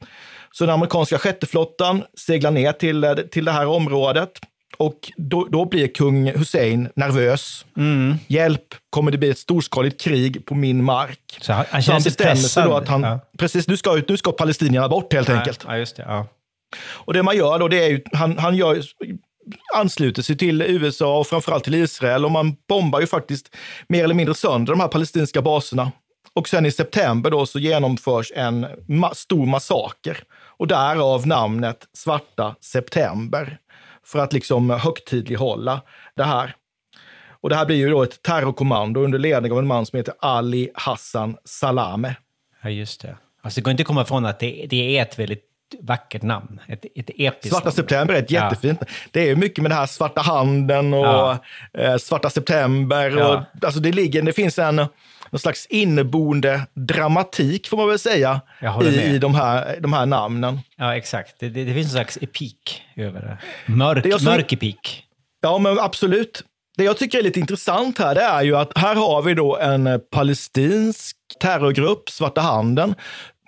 Så 0.52 0.64
den 0.64 0.74
amerikanska 0.74 1.18
sjätteflottan 1.18 2.02
seglar 2.18 2.50
ner 2.50 2.72
till, 2.72 3.28
till 3.30 3.44
det 3.44 3.52
här 3.52 3.66
området. 3.66 4.30
Och 4.76 5.12
då, 5.16 5.44
då 5.44 5.64
blir 5.64 5.88
kung 5.88 6.30
Hussein 6.30 6.88
nervös. 6.94 7.64
Mm. 7.76 8.14
Hjälp, 8.26 8.74
kommer 8.90 9.10
det 9.10 9.18
bli 9.18 9.30
ett 9.30 9.38
storskaligt 9.38 10.00
krig 10.00 10.46
på 10.46 10.54
min 10.54 10.84
mark? 10.84 11.38
Så 11.40 11.52
han, 11.52 11.64
han, 11.70 11.82
så 11.82 11.92
han 11.92 12.02
bestämmer 12.02 12.34
sig 12.34 12.64
då 12.64 12.76
att 12.76 12.88
han, 12.88 13.02
ja. 13.02 13.20
precis, 13.38 13.68
nu 13.68 13.76
ska, 13.76 14.02
nu 14.08 14.16
ska 14.16 14.32
palestinierna 14.32 14.88
bort 14.88 15.12
helt 15.12 15.28
ja, 15.28 15.38
enkelt. 15.38 15.64
Ja, 15.66 15.76
just 15.76 15.96
det, 15.96 16.02
ja. 16.08 16.26
Och 16.78 17.12
det 17.14 17.22
man 17.22 17.36
gör 17.36 17.58
då, 17.58 17.68
det 17.68 17.84
är 17.84 17.88
ju, 17.88 18.02
han, 18.12 18.38
han 18.38 18.56
gör, 18.56 18.82
ansluter 19.74 20.22
sig 20.22 20.36
till 20.36 20.62
USA 20.62 21.18
och 21.18 21.26
framförallt 21.26 21.64
till 21.64 21.74
Israel 21.74 22.24
och 22.24 22.30
man 22.30 22.56
bombar 22.68 23.00
ju 23.00 23.06
faktiskt 23.06 23.56
mer 23.88 24.04
eller 24.04 24.14
mindre 24.14 24.34
sönder 24.34 24.72
de 24.72 24.80
här 24.80 24.88
palestinska 24.88 25.42
baserna. 25.42 25.92
Och 26.34 26.48
sen 26.48 26.66
i 26.66 26.70
september 26.70 27.30
då 27.30 27.46
så 27.46 27.58
genomförs 27.58 28.32
en 28.34 28.66
ma 28.88 29.14
stor 29.14 29.46
massaker 29.46 30.18
och 30.32 30.66
därav 30.66 31.26
namnet 31.26 31.86
Svarta 31.92 32.54
september 32.60 33.58
för 34.04 34.18
att 34.18 34.32
liksom 34.32 34.70
högtidlighålla 34.70 35.80
det 36.16 36.24
här. 36.24 36.54
Och 37.42 37.48
det 37.48 37.56
här 37.56 37.66
blir 37.66 37.76
ju 37.76 37.90
då 37.90 38.02
ett 38.02 38.22
terrorkommando 38.22 39.00
under 39.00 39.18
ledning 39.18 39.52
av 39.52 39.58
en 39.58 39.66
man 39.66 39.86
som 39.86 39.96
heter 39.96 40.14
Ali 40.20 40.70
Hassan 40.74 41.36
Salame. 41.44 42.16
Ja, 42.62 42.70
just 42.70 43.00
det. 43.00 43.16
Alltså 43.42 43.60
det 43.60 43.64
går 43.64 43.70
inte 43.70 43.80
att 43.80 43.86
komma 43.86 44.02
ifrån 44.02 44.26
att 44.26 44.38
det, 44.38 44.66
det 44.70 44.98
är 44.98 45.02
ett 45.02 45.18
väldigt 45.18 45.50
vackert 45.80 46.22
namn. 46.22 46.60
Ett, 46.68 46.84
ett 46.84 47.10
episkt 47.18 47.48
Svarta 47.48 47.70
september 47.70 48.14
är 48.14 48.18
ett 48.18 48.30
jättefint. 48.30 48.78
Ja. 48.80 48.86
Det 49.10 49.30
är 49.30 49.36
mycket 49.36 49.62
med 49.62 49.70
det 49.70 49.74
här 49.74 49.86
svarta 49.86 50.20
handen 50.20 50.94
och 50.94 51.06
ja. 51.06 51.38
eh, 51.78 51.96
svarta 51.96 52.30
september. 52.30 53.10
Ja. 53.10 53.28
Och, 53.28 53.64
alltså 53.64 53.80
det, 53.80 53.92
ligger, 53.92 54.22
det 54.22 54.32
finns 54.32 54.58
en 54.58 54.86
någon 55.30 55.38
slags 55.38 55.66
inneboende 55.66 56.60
dramatik, 56.74 57.68
får 57.68 57.76
man 57.76 57.88
väl 57.88 57.98
säga, 57.98 58.40
i, 58.82 58.86
i 58.86 59.18
de, 59.18 59.34
här, 59.34 59.80
de 59.80 59.92
här 59.92 60.06
namnen. 60.06 60.60
Ja, 60.76 60.96
exakt. 60.96 61.34
Det, 61.38 61.48
det, 61.48 61.64
det 61.64 61.74
finns 61.74 61.86
en 61.86 61.92
slags 61.92 62.18
epik 62.20 62.82
över 62.96 63.20
det. 63.20 63.38
Mörk, 63.72 64.04
det 64.04 64.22
mörk 64.22 64.52
epik. 64.52 65.04
Ja, 65.40 65.58
men 65.58 65.78
absolut. 65.78 66.44
Det 66.76 66.84
jag 66.84 66.98
tycker 66.98 67.18
är 67.18 67.22
lite 67.22 67.40
intressant 67.40 67.98
här, 67.98 68.14
det 68.14 68.22
är 68.22 68.42
ju 68.42 68.56
att 68.56 68.78
här 68.78 68.94
har 68.94 69.22
vi 69.22 69.34
då 69.34 69.56
en 69.56 70.00
palestinsk 70.10 71.16
terrorgrupp, 71.40 72.10
Svarta 72.10 72.40
handen, 72.40 72.94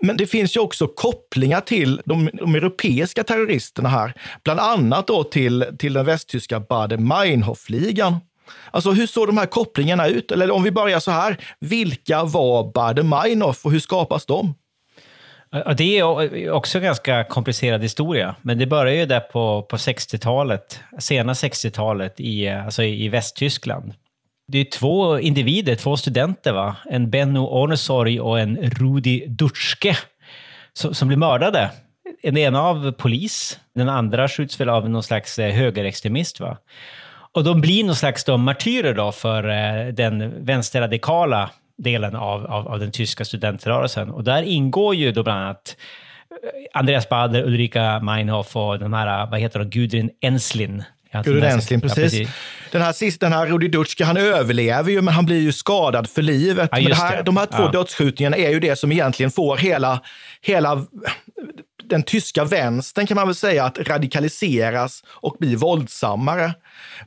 men 0.03 0.17
det 0.17 0.27
finns 0.27 0.57
ju 0.57 0.61
också 0.61 0.87
kopplingar 0.87 1.61
till 1.61 2.01
de, 2.05 2.31
de 2.33 2.55
europeiska 2.55 3.25
terroristerna 3.25 3.89
här. 3.89 4.13
Bland 4.45 4.61
annat 4.61 5.07
då 5.07 5.25
till, 5.25 5.65
till 5.79 5.93
den 5.93 6.07
västtyska 6.07 6.59
Baader-Meinhof-ligan. 6.59 8.17
Alltså 8.71 8.91
hur 8.91 9.07
såg 9.07 9.29
de 9.29 9.39
här 9.39 9.47
kopplingarna 9.47 10.07
ut? 10.07 10.33
Eller 10.33 10.51
om 10.51 10.63
vi 10.63 10.71
börjar 10.71 11.01
så 11.01 11.11
här, 11.11 11.37
vilka 11.61 12.25
var 12.25 12.73
Baader-Meinhof 12.73 13.65
och 13.65 13.73
hur 13.73 13.81
skapas 13.81 14.27
de? 14.27 14.55
Det 15.77 15.99
är 15.99 16.51
också 16.51 16.79
en 16.79 16.85
ganska 16.85 17.25
komplicerad 17.25 17.83
historia, 17.83 18.35
men 18.43 18.59
det 18.59 18.67
började 18.67 18.99
ju 18.99 19.07
där 19.07 19.21
på, 19.21 19.63
på 19.63 19.77
60-talet, 19.77 20.81
sena 20.99 21.33
60-talet 21.33 22.21
i, 22.21 22.49
alltså 22.49 22.83
i 22.83 23.09
Västtyskland. 23.09 23.95
Det 24.53 24.59
är 24.59 24.65
två 24.65 25.19
individer, 25.19 25.75
två 25.75 25.97
studenter, 25.97 26.53
va? 26.53 26.77
en 26.85 27.11
Benno 27.11 27.39
Ornesorg 27.39 28.21
och 28.21 28.41
en 28.41 28.57
Rudi 28.57 29.27
Dutschke, 29.27 29.97
som, 30.73 30.95
som 30.95 31.09
blir 31.09 31.19
mördade. 31.19 31.71
Den 32.23 32.37
ena 32.37 32.63
av 32.63 32.93
polis, 32.93 33.61
den 33.75 33.89
andra 33.89 34.29
skjuts 34.29 34.61
väl 34.61 34.69
av 34.69 34.91
någon 34.91 35.03
slags 35.03 35.39
eh, 35.39 35.55
högerextremist. 35.55 36.41
Va? 36.41 36.57
Och 37.33 37.45
de 37.45 37.61
blir 37.61 37.85
någon 37.85 37.97
slags 37.97 38.25
då, 38.25 38.37
martyrer 38.37 38.95
då 38.95 39.13
för 39.13 39.49
eh, 39.49 39.93
den 39.93 40.45
vänsterradikala 40.45 41.51
delen 41.79 42.17
av, 42.17 42.47
av, 42.47 42.69
av, 42.69 42.79
den 42.79 42.91
tyska 42.91 43.25
studentrörelsen. 43.25 44.11
Och 44.11 44.25
där 44.25 44.43
ingår 44.43 44.95
ju 44.95 45.13
då 45.13 45.23
bland 45.23 45.41
annat 45.41 45.77
eh, 46.31 46.81
Andreas 46.81 47.09
Bader, 47.09 47.43
Ulrika 47.43 48.01
Meinhof 48.01 48.57
och 48.57 48.79
den 48.79 48.95
här, 48.95 49.27
vad 49.27 49.41
heter 49.41 49.59
de, 49.59 49.71
Gudrun 49.71 50.11
Enslin. 50.21 50.85
Gudrun 51.13 51.43
Enslin, 51.43 51.81
precis. 51.81 51.99
Ja, 51.99 52.03
precis. 52.03 52.29
Den 52.71 52.83
här, 52.83 52.93
sist, 52.93 53.21
den 53.21 53.33
här 53.33 53.47
Rudi 53.47 53.69
Dutschke, 53.69 54.05
han 54.05 54.17
överlever 54.17 54.91
ju, 54.91 55.01
men 55.01 55.15
han 55.15 55.27
blir 55.27 55.41
ju 55.41 55.53
skadad 55.53 56.11
för 56.11 56.23
livet. 56.23 56.69
Ja, 56.73 56.81
men 56.81 56.93
här, 56.93 57.23
de 57.23 57.37
här 57.37 57.47
två 57.47 57.63
ja. 57.63 57.71
dödsskjutningarna 57.71 58.37
är 58.37 58.51
ju 58.51 58.61
det 58.61 58.77
som 58.77 58.93
egentligen 58.93 59.31
får 59.31 59.57
hela, 59.57 60.01
hela 60.41 60.87
den 61.93 62.03
tyska 62.03 62.45
vänstern 62.45 63.07
kan 63.07 63.15
man 63.15 63.27
väl 63.27 63.35
säga 63.35 63.65
att 63.65 63.79
radikaliseras 63.79 65.05
och 65.07 65.37
bli 65.39 65.55
våldsammare. 65.55 66.55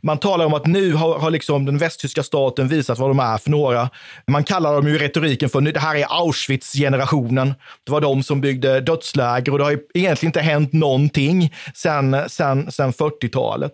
Man 0.01 0.17
talar 0.17 0.45
om 0.45 0.53
att 0.53 0.65
nu 0.65 0.93
har, 0.93 1.19
har 1.19 1.31
liksom 1.31 1.65
den 1.65 1.77
västtyska 1.77 2.23
staten 2.23 2.67
visat 2.67 2.99
vad 2.99 3.09
de 3.09 3.19
är 3.19 3.37
för 3.37 3.49
några. 3.49 3.89
Man 4.27 4.43
kallar 4.43 4.73
dem 4.73 4.87
ju 4.87 4.95
i 4.95 4.97
retoriken 4.97 5.49
för 5.49 5.61
det 5.61 5.79
här 5.79 5.95
är 5.95 6.05
Auschwitz-generationen. 6.09 7.53
Det 7.83 7.91
var 7.91 8.01
de 8.01 8.23
som 8.23 8.41
byggde 8.41 8.81
dödsläger 8.81 9.51
och 9.51 9.57
det 9.57 9.63
har 9.63 9.79
egentligen 9.93 10.29
inte 10.29 10.41
hänt 10.41 10.73
någonting 10.73 11.53
sedan 11.73 12.29
sen 12.29 12.69
40-talet. 12.71 13.73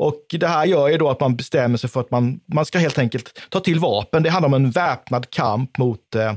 Och 0.00 0.24
det 0.30 0.46
här 0.46 0.64
gör 0.64 0.88
ju 0.88 0.98
då 0.98 1.10
att 1.10 1.20
man 1.20 1.36
bestämmer 1.36 1.78
sig 1.78 1.90
för 1.90 2.00
att 2.00 2.10
man, 2.10 2.40
man 2.46 2.64
ska 2.64 2.78
helt 2.78 2.98
enkelt 2.98 3.40
ta 3.50 3.60
till 3.60 3.78
vapen. 3.78 4.22
Det 4.22 4.30
handlar 4.30 4.48
om 4.48 4.54
en 4.54 4.70
väpnad 4.70 5.30
kamp 5.30 5.78
mot 5.78 6.14
eh, 6.14 6.34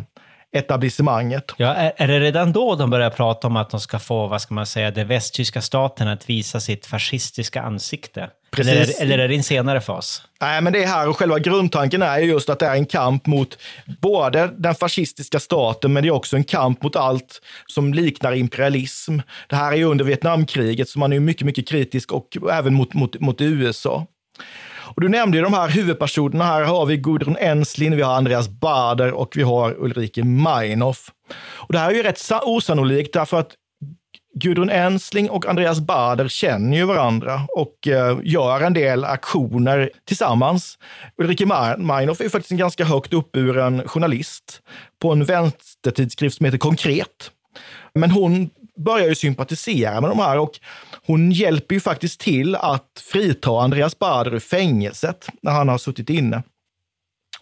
etablissemanget. 0.51 1.51
Ja, 1.58 1.74
är, 1.74 1.93
är 1.96 2.08
det 2.08 2.20
redan 2.20 2.53
då 2.53 2.75
de 2.75 2.89
börjar 2.89 3.10
prata 3.10 3.48
om 3.48 3.55
att 3.55 3.70
de 3.70 3.79
ska 3.79 4.00
få, 4.00 4.27
vad 4.27 4.41
ska 4.41 4.53
man 4.53 4.65
säga, 4.65 4.91
den 4.91 5.08
västtyska 5.08 5.62
staten 5.62 6.08
att 6.08 6.29
visa 6.29 6.60
sitt 6.60 6.86
fascistiska 6.86 7.62
ansikte? 7.62 8.29
Eller, 8.60 8.75
Precis. 8.75 9.01
eller 9.01 9.17
är 9.19 9.27
det 9.27 9.36
en 9.36 9.43
senare 9.43 9.81
fas? 9.81 10.22
Nej, 10.41 10.62
men 10.62 10.74
det 10.74 10.83
är 10.83 10.88
här 10.88 11.10
och 11.10 11.17
själva 11.17 11.39
grundtanken 11.39 12.01
är 12.01 12.19
ju 12.19 12.25
just 12.25 12.50
att 12.50 12.60
det 12.60 12.65
är 12.65 12.75
en 12.75 12.86
kamp 12.86 13.25
mot 13.25 13.57
både 14.01 14.50
den 14.57 14.75
fascistiska 14.75 15.39
staten, 15.39 15.93
men 15.93 16.03
det 16.03 16.10
är 16.10 16.13
också 16.13 16.36
en 16.36 16.43
kamp 16.43 16.83
mot 16.83 16.95
allt 16.95 17.41
som 17.67 17.93
liknar 17.93 18.33
imperialism. 18.33 19.17
Det 19.50 19.55
här 19.55 19.72
är 19.72 19.75
ju 19.75 19.83
under 19.83 20.05
Vietnamkriget, 20.05 20.89
så 20.89 21.00
man 21.00 21.13
är 21.13 21.19
mycket, 21.19 21.45
mycket 21.45 21.67
kritisk 21.67 22.12
och 22.12 22.27
även 22.51 22.74
mot, 22.74 22.93
mot, 22.93 23.19
mot 23.19 23.41
USA. 23.41 24.07
Och 24.95 25.01
du 25.01 25.10
nämnde 25.10 25.38
ju 25.38 25.43
de 25.43 25.53
här 25.53 25.69
huvudpersonerna. 25.69 26.43
Här 26.45 26.62
har 26.63 26.86
vi 26.86 26.98
Gudrun 26.98 27.38
Ensslin, 27.39 27.95
vi 27.95 28.01
har 28.01 28.13
Andreas 28.15 28.50
Bader 28.50 29.12
och 29.12 29.33
vi 29.38 29.43
har 29.43 29.75
Ulrike 29.83 30.24
Meinhof. 30.24 31.10
Och 31.36 31.74
det 31.74 31.79
här 31.79 31.91
är 31.91 31.95
ju 31.95 32.03
rätt 32.03 32.17
sa- 32.19 32.41
osannolikt 32.45 33.13
därför 33.13 33.39
att 33.39 33.51
Gudrun 34.36 34.70
Ensling 34.70 35.30
och 35.30 35.46
Andreas 35.46 35.80
Bader 35.80 36.28
känner 36.28 36.78
ju 36.78 36.86
varandra 36.86 37.42
och 37.56 37.88
eh, 37.88 38.18
gör 38.24 38.62
en 38.62 38.74
del 38.74 39.06
aktioner 39.06 39.90
tillsammans. 40.06 40.78
Ulrike 41.18 41.46
Meinhof 41.78 42.20
är 42.20 42.24
ju 42.24 42.30
faktiskt 42.30 42.52
en 42.52 42.58
ganska 42.58 42.86
högt 42.86 43.13
uppburen 43.13 43.88
journalist 43.88 44.62
på 45.02 45.12
en 45.12 45.25
vänstertidskrift 45.25 46.38
som 46.38 46.46
heter 46.46 46.58
Konkret. 46.58 47.32
Men 47.96 48.12
hon 48.12 48.50
börjar 48.78 49.08
ju 49.08 49.16
sympatisera 49.16 50.02
med 50.02 50.10
de 50.10 50.20
här 50.20 50.40
och 50.40 50.60
hon 51.06 51.32
hjälper 51.32 51.75
ju 51.75 51.82
faktiskt 51.82 52.20
till 52.20 52.56
att 52.56 53.04
frita 53.12 53.52
Andreas 53.52 54.00
Bader 54.00 54.34
ur 54.34 54.40
fängelset 54.40 55.28
när 55.42 55.52
han 55.52 55.70
har 55.70 55.78
suttit 55.78 56.10
inne. 56.10 56.44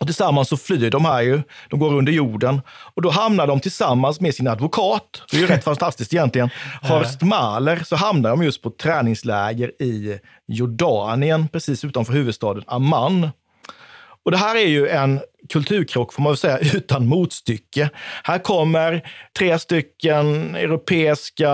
Och 0.01 0.07
tillsammans 0.07 0.49
så 0.49 0.57
flyr 0.57 0.89
de 0.89 1.05
här 1.05 1.21
ju, 1.21 1.41
de 1.69 1.79
går 1.79 1.93
under 1.93 2.11
jorden. 2.11 2.61
Och 2.95 3.01
då 3.01 3.09
hamnar 3.09 3.47
de 3.47 3.59
tillsammans 3.59 4.21
med 4.21 4.35
sin 4.35 4.47
advokat, 4.47 5.21
det 5.31 5.37
är 5.37 5.41
ju 5.41 5.47
rätt 5.47 5.63
fantastiskt 5.73 6.13
egentligen, 6.13 6.49
Horst 6.81 7.21
Mahler, 7.21 7.81
så 7.85 7.95
hamnar 7.95 8.29
de 8.29 8.43
just 8.43 8.61
på 8.61 8.69
träningsläger 8.69 9.81
i 9.81 10.19
Jordanien, 10.47 11.47
precis 11.47 11.85
utanför 11.85 12.13
huvudstaden 12.13 12.63
Amman. 12.67 13.29
Och 14.25 14.31
det 14.31 14.37
här 14.37 14.55
är 14.55 14.67
ju 14.67 14.87
en 14.87 15.19
kulturkrock, 15.49 16.13
får 16.13 16.23
man 16.23 16.31
väl 16.31 16.37
säga, 16.37 16.57
utan 16.73 17.07
motstycke. 17.07 17.89
Här 18.23 18.39
kommer 18.39 19.01
tre 19.37 19.59
stycken 19.59 20.55
europeiska, 20.55 21.49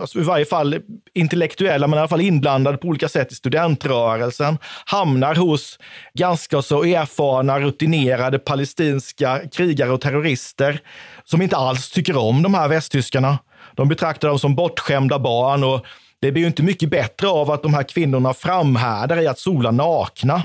alltså 0.00 0.18
i 0.18 0.22
varje 0.22 0.44
fall 0.44 0.80
intellektuella, 1.14 1.86
men 1.86 1.96
i 1.96 2.00
alla 2.00 2.08
fall 2.08 2.20
inblandade 2.20 2.78
på 2.78 2.88
olika 2.88 3.08
sätt 3.08 3.32
i 3.32 3.34
studentrörelsen, 3.34 4.58
hamnar 4.84 5.34
hos 5.34 5.78
ganska 6.14 6.62
så 6.62 6.84
erfarna, 6.84 7.60
rutinerade 7.60 8.38
palestinska 8.38 9.40
krigare 9.52 9.90
och 9.90 10.00
terrorister 10.00 10.80
som 11.24 11.42
inte 11.42 11.56
alls 11.56 11.90
tycker 11.90 12.16
om 12.16 12.42
de 12.42 12.54
här 12.54 12.68
västtyskarna. 12.68 13.38
De 13.74 13.88
betraktar 13.88 14.28
dem 14.28 14.38
som 14.38 14.54
bortskämda 14.54 15.18
barn 15.18 15.64
och 15.64 15.86
det 16.20 16.32
blir 16.32 16.42
ju 16.42 16.48
inte 16.48 16.62
mycket 16.62 16.90
bättre 16.90 17.28
av 17.28 17.50
att 17.50 17.62
de 17.62 17.74
här 17.74 17.82
kvinnorna 17.82 18.34
framhärdar 18.34 19.22
i 19.22 19.26
att 19.26 19.38
sola 19.38 19.70
nakna 19.70 20.42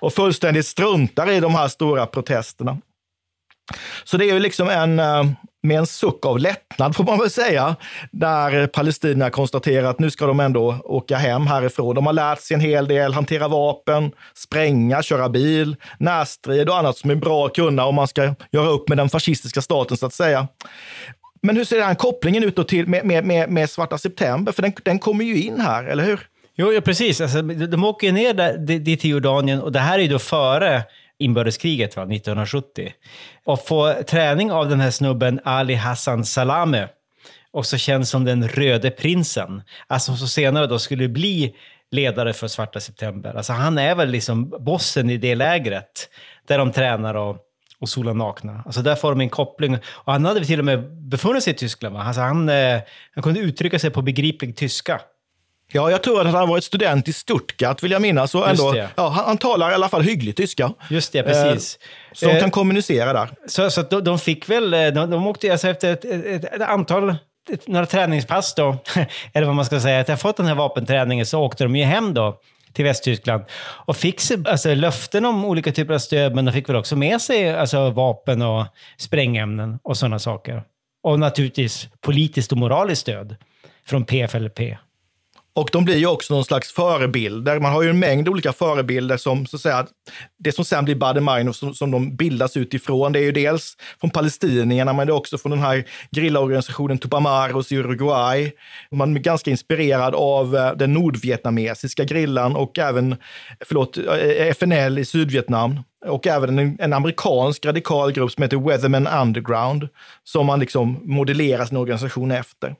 och 0.00 0.12
fullständigt 0.12 0.66
struntar 0.66 1.30
i 1.30 1.40
de 1.40 1.54
här 1.54 1.68
stora 1.68 2.06
protesterna. 2.06 2.78
Så 4.04 4.16
det 4.16 4.24
är 4.24 4.34
ju 4.34 4.40
liksom 4.40 4.68
en, 4.68 4.98
eh, 4.98 5.24
med 5.62 5.78
en 5.78 5.86
suck 5.86 6.26
av 6.26 6.38
lättnad 6.38 6.96
får 6.96 7.04
man 7.04 7.18
väl 7.18 7.30
säga, 7.30 7.76
där 8.10 8.66
palestinierna 8.66 9.30
konstaterar 9.30 9.90
att 9.90 9.98
nu 9.98 10.10
ska 10.10 10.26
de 10.26 10.40
ändå 10.40 10.76
åka 10.84 11.16
hem 11.16 11.46
härifrån. 11.46 11.94
De 11.94 12.06
har 12.06 12.12
lärt 12.12 12.40
sig 12.40 12.54
en 12.54 12.60
hel 12.60 12.88
del, 12.88 13.12
hantera 13.12 13.48
vapen, 13.48 14.12
spränga, 14.34 15.02
köra 15.02 15.28
bil, 15.28 15.76
närstrid 15.98 16.68
och 16.68 16.78
annat 16.78 16.96
som 16.96 17.10
är 17.10 17.14
bra 17.14 17.46
att 17.46 17.54
kunna 17.54 17.84
om 17.84 17.94
man 17.94 18.08
ska 18.08 18.34
göra 18.50 18.68
upp 18.68 18.88
med 18.88 18.98
den 18.98 19.08
fascistiska 19.08 19.62
staten 19.62 19.96
så 19.96 20.06
att 20.06 20.14
säga. 20.14 20.48
Men 21.42 21.56
hur 21.56 21.64
ser 21.64 21.76
den 21.76 21.86
här 21.86 21.94
kopplingen 21.94 22.44
ut 22.44 22.56
då 22.56 22.64
till 22.64 22.86
med, 22.86 23.04
med, 23.04 23.24
med, 23.24 23.50
med 23.50 23.70
Svarta 23.70 23.98
september? 23.98 24.52
För 24.52 24.62
den, 24.62 24.72
den 24.82 24.98
kommer 24.98 25.24
ju 25.24 25.42
in 25.42 25.60
här, 25.60 25.84
eller 25.84 26.04
hur? 26.04 26.28
Jo, 26.54 26.72
ja, 26.72 26.80
precis. 26.80 27.20
Alltså, 27.20 27.42
de, 27.42 27.66
de 27.66 27.84
åker 27.84 28.06
ju 28.06 28.12
ner 28.12 28.34
där, 28.34 28.58
dit 28.58 29.00
till 29.00 29.10
Jordanien 29.10 29.60
och 29.60 29.72
det 29.72 29.78
här 29.78 29.98
är 29.98 30.02
ju 30.02 30.08
då 30.08 30.18
före 30.18 30.82
inbördeskriget, 31.18 31.96
va, 31.96 32.02
1970. 32.02 32.92
Och 33.44 33.66
får 33.66 34.02
träning 34.02 34.52
av 34.52 34.68
den 34.68 34.80
här 34.80 34.90
snubben 34.90 35.40
Ali 35.44 35.74
Hassan 35.74 36.24
Salame, 36.24 36.88
också 37.50 37.78
känd 37.78 38.08
som 38.08 38.24
den 38.24 38.48
röde 38.48 38.90
prinsen, 38.90 39.62
alltså 39.86 40.16
som 40.16 40.28
senare 40.28 40.66
då 40.66 40.78
skulle 40.78 41.08
bli 41.08 41.54
ledare 41.90 42.32
för 42.32 42.48
Svarta 42.48 42.80
september. 42.80 43.34
Alltså 43.34 43.52
han 43.52 43.78
är 43.78 43.94
väl 43.94 44.08
liksom 44.08 44.50
bossen 44.50 45.10
i 45.10 45.16
det 45.16 45.34
lägret, 45.34 46.08
där 46.46 46.58
de 46.58 46.72
tränar 46.72 47.14
och, 47.14 47.36
och 47.82 47.88
solar 47.88 48.14
nakna. 48.14 48.62
Alltså 48.66 48.82
där 48.82 48.94
får 48.94 49.10
de 49.10 49.20
en 49.20 49.30
koppling. 49.30 49.78
Och 49.84 50.12
han 50.12 50.24
hade 50.24 50.44
till 50.44 50.58
och 50.58 50.64
med 50.64 50.92
befunnit 50.92 51.44
sig 51.44 51.52
i 51.52 51.56
Tyskland. 51.56 51.94
Va? 51.94 52.02
Alltså 52.02 52.20
han, 52.20 52.48
eh, 52.48 52.80
han 53.14 53.22
kunde 53.22 53.40
uttrycka 53.40 53.78
sig 53.78 53.90
på 53.90 54.02
begriplig 54.02 54.56
tyska. 54.56 55.00
Ja, 55.72 55.90
jag 55.90 56.02
tror 56.02 56.20
att 56.20 56.32
han 56.32 56.48
varit 56.48 56.64
student 56.64 57.08
i 57.08 57.12
Stuttgart, 57.12 57.82
vill 57.82 57.90
jag 57.90 58.02
minnas. 58.02 58.34
Och 58.34 58.48
ändå, 58.48 58.76
ja, 58.94 59.08
han, 59.08 59.24
han 59.24 59.38
talar 59.38 59.70
i 59.70 59.74
alla 59.74 59.88
fall 59.88 60.02
hygglig 60.02 60.36
tyska. 60.36 60.72
Just 60.90 61.12
det, 61.12 61.22
precis. 61.22 61.78
Så 62.12 62.26
de 62.26 62.32
Eh, 62.32 62.40
kan 62.40 62.50
kommunicera 62.50 63.12
där. 63.12 63.28
Så, 63.46 63.70
så 63.70 63.82
de, 63.82 64.04
de 64.04 64.18
fick 64.18 64.48
väl, 64.48 64.74
eh, 64.74 64.86
de, 64.86 65.10
de 65.10 65.26
åkte 65.26 65.52
alltså 65.52 65.68
efter 65.68 65.92
ett, 65.92 66.04
ett, 66.04 66.44
ett 66.44 66.62
antal, 66.62 67.14
några 67.66 67.86
träningspass 67.86 68.54
då, 68.54 68.76
eller 69.32 69.46
vad 69.46 69.56
man 69.56 69.64
ska 69.64 69.80
säga, 69.80 70.00
att 70.00 70.08
jag 70.08 70.20
fått 70.20 70.36
den 70.36 70.46
här 70.46 70.54
vapenträningen 70.54 71.26
så 71.26 71.40
åkte 71.40 71.64
de 71.64 71.76
ju 71.76 71.84
hem 71.84 72.14
då 72.14 72.40
till 72.72 72.84
Västtyskland 72.84 73.44
och 73.86 73.96
fick 73.96 74.20
alltså, 74.44 74.74
löften 74.74 75.24
om 75.24 75.44
olika 75.44 75.72
typer 75.72 75.94
av 75.94 75.98
stöd, 75.98 76.34
men 76.34 76.44
de 76.44 76.52
fick 76.52 76.68
väl 76.68 76.76
också 76.76 76.96
med 76.96 77.20
sig 77.20 77.54
alltså, 77.54 77.90
vapen 77.90 78.42
och 78.42 78.66
sprängämnen 78.96 79.78
och 79.82 79.96
sådana 79.96 80.18
saker. 80.18 80.62
Och 81.02 81.18
naturligtvis 81.18 81.88
politiskt 82.00 82.52
och 82.52 82.58
moraliskt 82.58 83.02
stöd 83.02 83.36
från 83.86 84.04
PFLP. 84.04 84.60
Och 85.54 85.68
de 85.72 85.84
blir 85.84 85.96
ju 85.96 86.06
också 86.06 86.34
någon 86.34 86.44
slags 86.44 86.72
förebilder. 86.72 87.60
Man 87.60 87.72
har 87.72 87.82
ju 87.82 87.90
en 87.90 87.98
mängd 87.98 88.28
olika 88.28 88.52
förebilder 88.52 89.16
som, 89.16 89.46
så 89.46 89.56
att 89.56 89.62
säga, 89.62 89.86
det 90.38 90.52
som 90.52 90.64
sen 90.64 90.84
blir 90.84 90.94
Baader-Meinhof 90.94 91.52
som, 91.52 91.74
som 91.74 91.90
de 91.90 92.16
bildas 92.16 92.56
utifrån. 92.56 93.12
Det 93.12 93.18
är 93.18 93.22
ju 93.22 93.32
dels 93.32 93.76
från 94.00 94.10
palestinierna, 94.10 94.92
men 94.92 95.06
det 95.06 95.10
är 95.10 95.14
också 95.14 95.38
från 95.38 95.50
den 95.50 95.60
här 95.60 95.84
grillaorganisationen 96.10 96.98
Tupamaros 96.98 97.72
i 97.72 97.76
Uruguay. 97.76 98.52
Man 98.90 99.16
är 99.16 99.20
ganska 99.20 99.50
inspirerad 99.50 100.14
av 100.14 100.56
eh, 100.56 100.72
den 100.72 100.92
nordvietnamesiska 100.92 102.04
grillan 102.04 102.56
och 102.56 102.78
även, 102.78 103.12
eh, 103.12 103.18
förlåt, 103.66 103.98
eh, 103.98 104.48
FNL 104.50 104.98
i 104.98 105.04
Sydvietnam. 105.04 105.80
Och 106.06 106.26
även 106.26 106.58
en, 106.58 106.76
en 106.80 106.92
amerikansk 106.92 107.64
radikal 107.64 108.12
grupp 108.12 108.32
som 108.32 108.42
heter 108.42 108.56
Weatherman 108.56 109.06
Underground, 109.06 109.88
som 110.24 110.46
man 110.46 110.60
liksom 110.60 111.00
modellerar 111.02 111.64
sin 111.64 111.76
organisation 111.76 112.30
efter. 112.30 112.74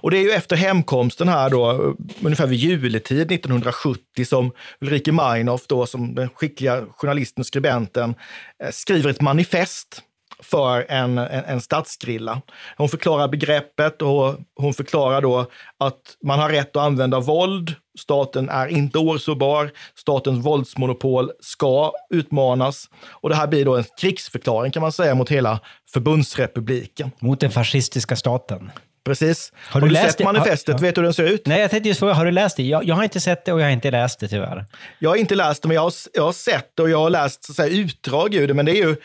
Och 0.00 0.10
det 0.10 0.18
är 0.18 0.22
ju 0.22 0.30
efter 0.30 0.56
hemkomsten 0.56 1.28
här 1.28 1.50
då, 1.50 1.94
ungefär 2.22 2.46
vid 2.46 2.58
juletid 2.58 3.32
1970, 3.32 4.24
som 4.24 4.52
Ulrike 4.80 5.12
Meinhof, 5.12 5.66
då, 5.66 5.86
som 5.86 6.14
den 6.14 6.28
skickliga 6.28 6.84
journalisten 6.96 7.42
och 7.42 7.46
skribenten, 7.46 8.14
eh, 8.64 8.70
skriver 8.70 9.10
ett 9.10 9.20
manifest 9.20 10.02
för 10.42 10.86
en, 10.88 11.18
en, 11.18 11.44
en 11.44 11.60
stadsgrilla. 11.60 12.42
Hon 12.76 12.88
förklarar 12.88 13.28
begreppet 13.28 14.02
och 14.02 14.34
hon 14.56 14.74
förklarar 14.74 15.20
då 15.20 15.46
att 15.78 16.00
man 16.24 16.38
har 16.38 16.50
rätt 16.50 16.76
att 16.76 16.82
använda 16.82 17.20
våld. 17.20 17.74
Staten 17.98 18.48
är 18.48 18.66
inte 18.66 18.98
årsårbar. 18.98 19.70
Statens 19.94 20.46
våldsmonopol 20.46 21.30
ska 21.40 21.92
utmanas. 22.10 22.90
Och 23.06 23.28
det 23.28 23.36
här 23.36 23.46
blir 23.46 23.64
då 23.64 23.76
en 23.76 23.84
krigsförklaring 24.00 24.72
kan 24.72 24.82
man 24.82 24.92
säga 24.92 25.14
mot 25.14 25.28
hela 25.28 25.60
förbundsrepubliken. 25.92 27.10
Mot 27.18 27.40
den 27.40 27.50
fascistiska 27.50 28.16
staten. 28.16 28.70
Precis. 29.04 29.52
Har 29.56 29.72
Har 29.72 29.80
du 29.80 29.86
du, 29.86 29.92
läst 29.92 30.06
sett 30.06 30.18
det? 30.18 30.24
manifestet? 30.24 30.74
Ja. 30.78 30.82
Vet 30.82 30.94
du 30.94 31.00
hur 31.00 31.04
den 31.04 31.14
ser 31.14 31.24
ut? 31.24 31.46
Nej, 31.46 31.60
jag 31.60 31.70
tänkte 31.70 31.88
just 31.88 32.00
fråga, 32.00 32.12
har 32.12 32.24
du 32.24 32.30
läst 32.30 32.56
det? 32.56 32.62
Jag, 32.62 32.84
jag 32.84 32.94
har 32.94 33.02
inte 33.02 33.20
sett 33.20 33.44
det 33.44 33.52
och 33.52 33.60
jag 33.60 33.64
har 33.66 33.70
inte 33.72 33.90
läst 33.90 34.20
det 34.20 34.28
tyvärr. 34.28 34.64
Jag 34.98 35.10
har 35.10 35.16
inte 35.16 35.34
läst 35.34 35.62
det, 35.62 35.68
men 35.68 35.74
jag 35.74 35.82
har, 35.82 35.92
jag 36.14 36.22
har 36.22 36.32
sett 36.32 36.70
det 36.76 36.82
och 36.82 36.90
jag 36.90 36.98
har 36.98 37.10
läst 37.10 37.44
så 37.44 37.54
säga, 37.54 37.68
utdrag 37.68 38.34
ur 38.34 38.48
det. 38.48 38.54
Men 38.54 38.66
det 38.66 38.72
är 38.72 38.86
ju, 38.86 38.96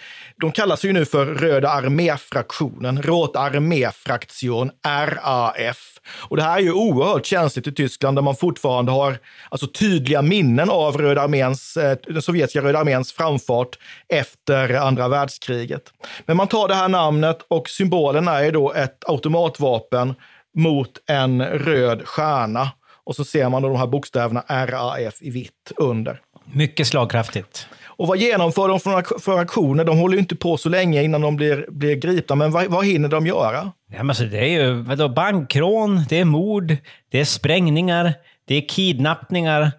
de 0.42 0.52
kallas 0.52 0.86
ju 0.86 0.94
nu 0.94 1.06
för 1.06 1.26
Röda 1.26 1.70
arméfraktionen, 1.70 3.02
Rot 3.02 3.36
Arméfraktion, 3.36 4.72
RAF. 4.88 5.93
Och 6.30 6.38
det 6.38 6.44
här 6.44 6.58
är 6.58 6.62
ju 6.62 6.72
oerhört 6.72 7.26
känsligt 7.26 7.68
i 7.68 7.72
Tyskland 7.72 8.18
där 8.18 8.22
man 8.22 8.36
fortfarande 8.36 8.92
har 8.92 9.18
alltså, 9.50 9.68
tydliga 9.68 10.22
minnen 10.22 10.70
av 10.70 10.98
Röda 10.98 11.22
arméns, 11.22 11.78
eh, 11.78 11.98
den 12.08 12.22
sovjetiska 12.22 12.62
Röda 12.62 12.80
arméns 12.80 13.14
framfart 13.14 13.80
efter 14.10 14.74
andra 14.74 15.08
världskriget. 15.08 15.84
Men 16.26 16.38
man 16.38 16.48
tar 16.48 16.68
det 16.68 16.76
här 16.76 16.88
namnet 16.88 17.38
och 17.48 17.70
symbolen 17.70 18.28
är 18.28 18.52
då 18.52 18.74
ett 18.74 19.04
automatvapen 19.08 20.14
mot 20.56 20.92
en 21.08 21.46
röd 21.46 22.08
stjärna. 22.08 22.72
Och 23.06 23.16
så 23.16 23.26
ser 23.26 23.50
man 23.50 23.62
då 23.62 23.68
de 23.70 23.78
här 23.78 23.88
bokstäverna 23.88 24.44
RAF 24.48 25.22
i 25.22 25.30
vitt 25.30 25.72
under. 25.78 26.22
Mycket 26.46 26.88
slagkraftigt. 26.88 27.68
Och 27.98 28.08
vad 28.08 28.18
genomför 28.18 28.68
de 28.68 28.80
för, 28.80 29.20
för 29.20 29.40
aktioner? 29.40 29.84
De 29.84 29.98
håller 29.98 30.14
ju 30.14 30.20
inte 30.20 30.36
på 30.36 30.58
så 30.58 30.70
länge 30.70 31.04
innan 31.04 31.22
de 31.22 31.36
blir, 31.36 31.66
blir 31.70 31.96
gripna, 31.96 32.36
men 32.36 32.52
vad, 32.52 32.66
vad 32.66 32.86
hinner 32.86 33.10
de 33.10 33.28
göra? 33.28 33.72
Ja, 33.92 33.98
men 33.98 34.10
alltså, 34.10 34.24
det 34.24 34.40
är 34.40 34.64
ju 34.64 34.74
vadå, 34.74 35.10
bankrån, 35.10 36.06
det 36.10 36.20
är 36.20 36.26
mord, 36.26 36.78
det 37.12 37.20
är 37.20 37.26
sprängningar, 37.26 38.14
det 38.48 38.56
är 38.56 38.70
kidnappningar. 38.70 39.72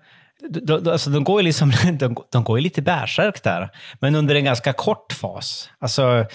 De, 0.50 0.60
de, 0.60 0.92
alltså, 0.92 1.10
de 1.10 1.24
går 1.24 1.40
ju 1.40 1.44
liksom, 1.44 1.72
de, 1.98 2.16
de 2.32 2.44
går 2.44 2.58
ju 2.58 2.62
lite 2.62 2.82
bärsärk 2.82 3.42
där, 3.42 3.70
men 4.00 4.14
under 4.14 4.34
en 4.34 4.44
ganska 4.44 4.72
kort 4.72 5.12
fas. 5.12 5.68
Alltså, 5.78 6.26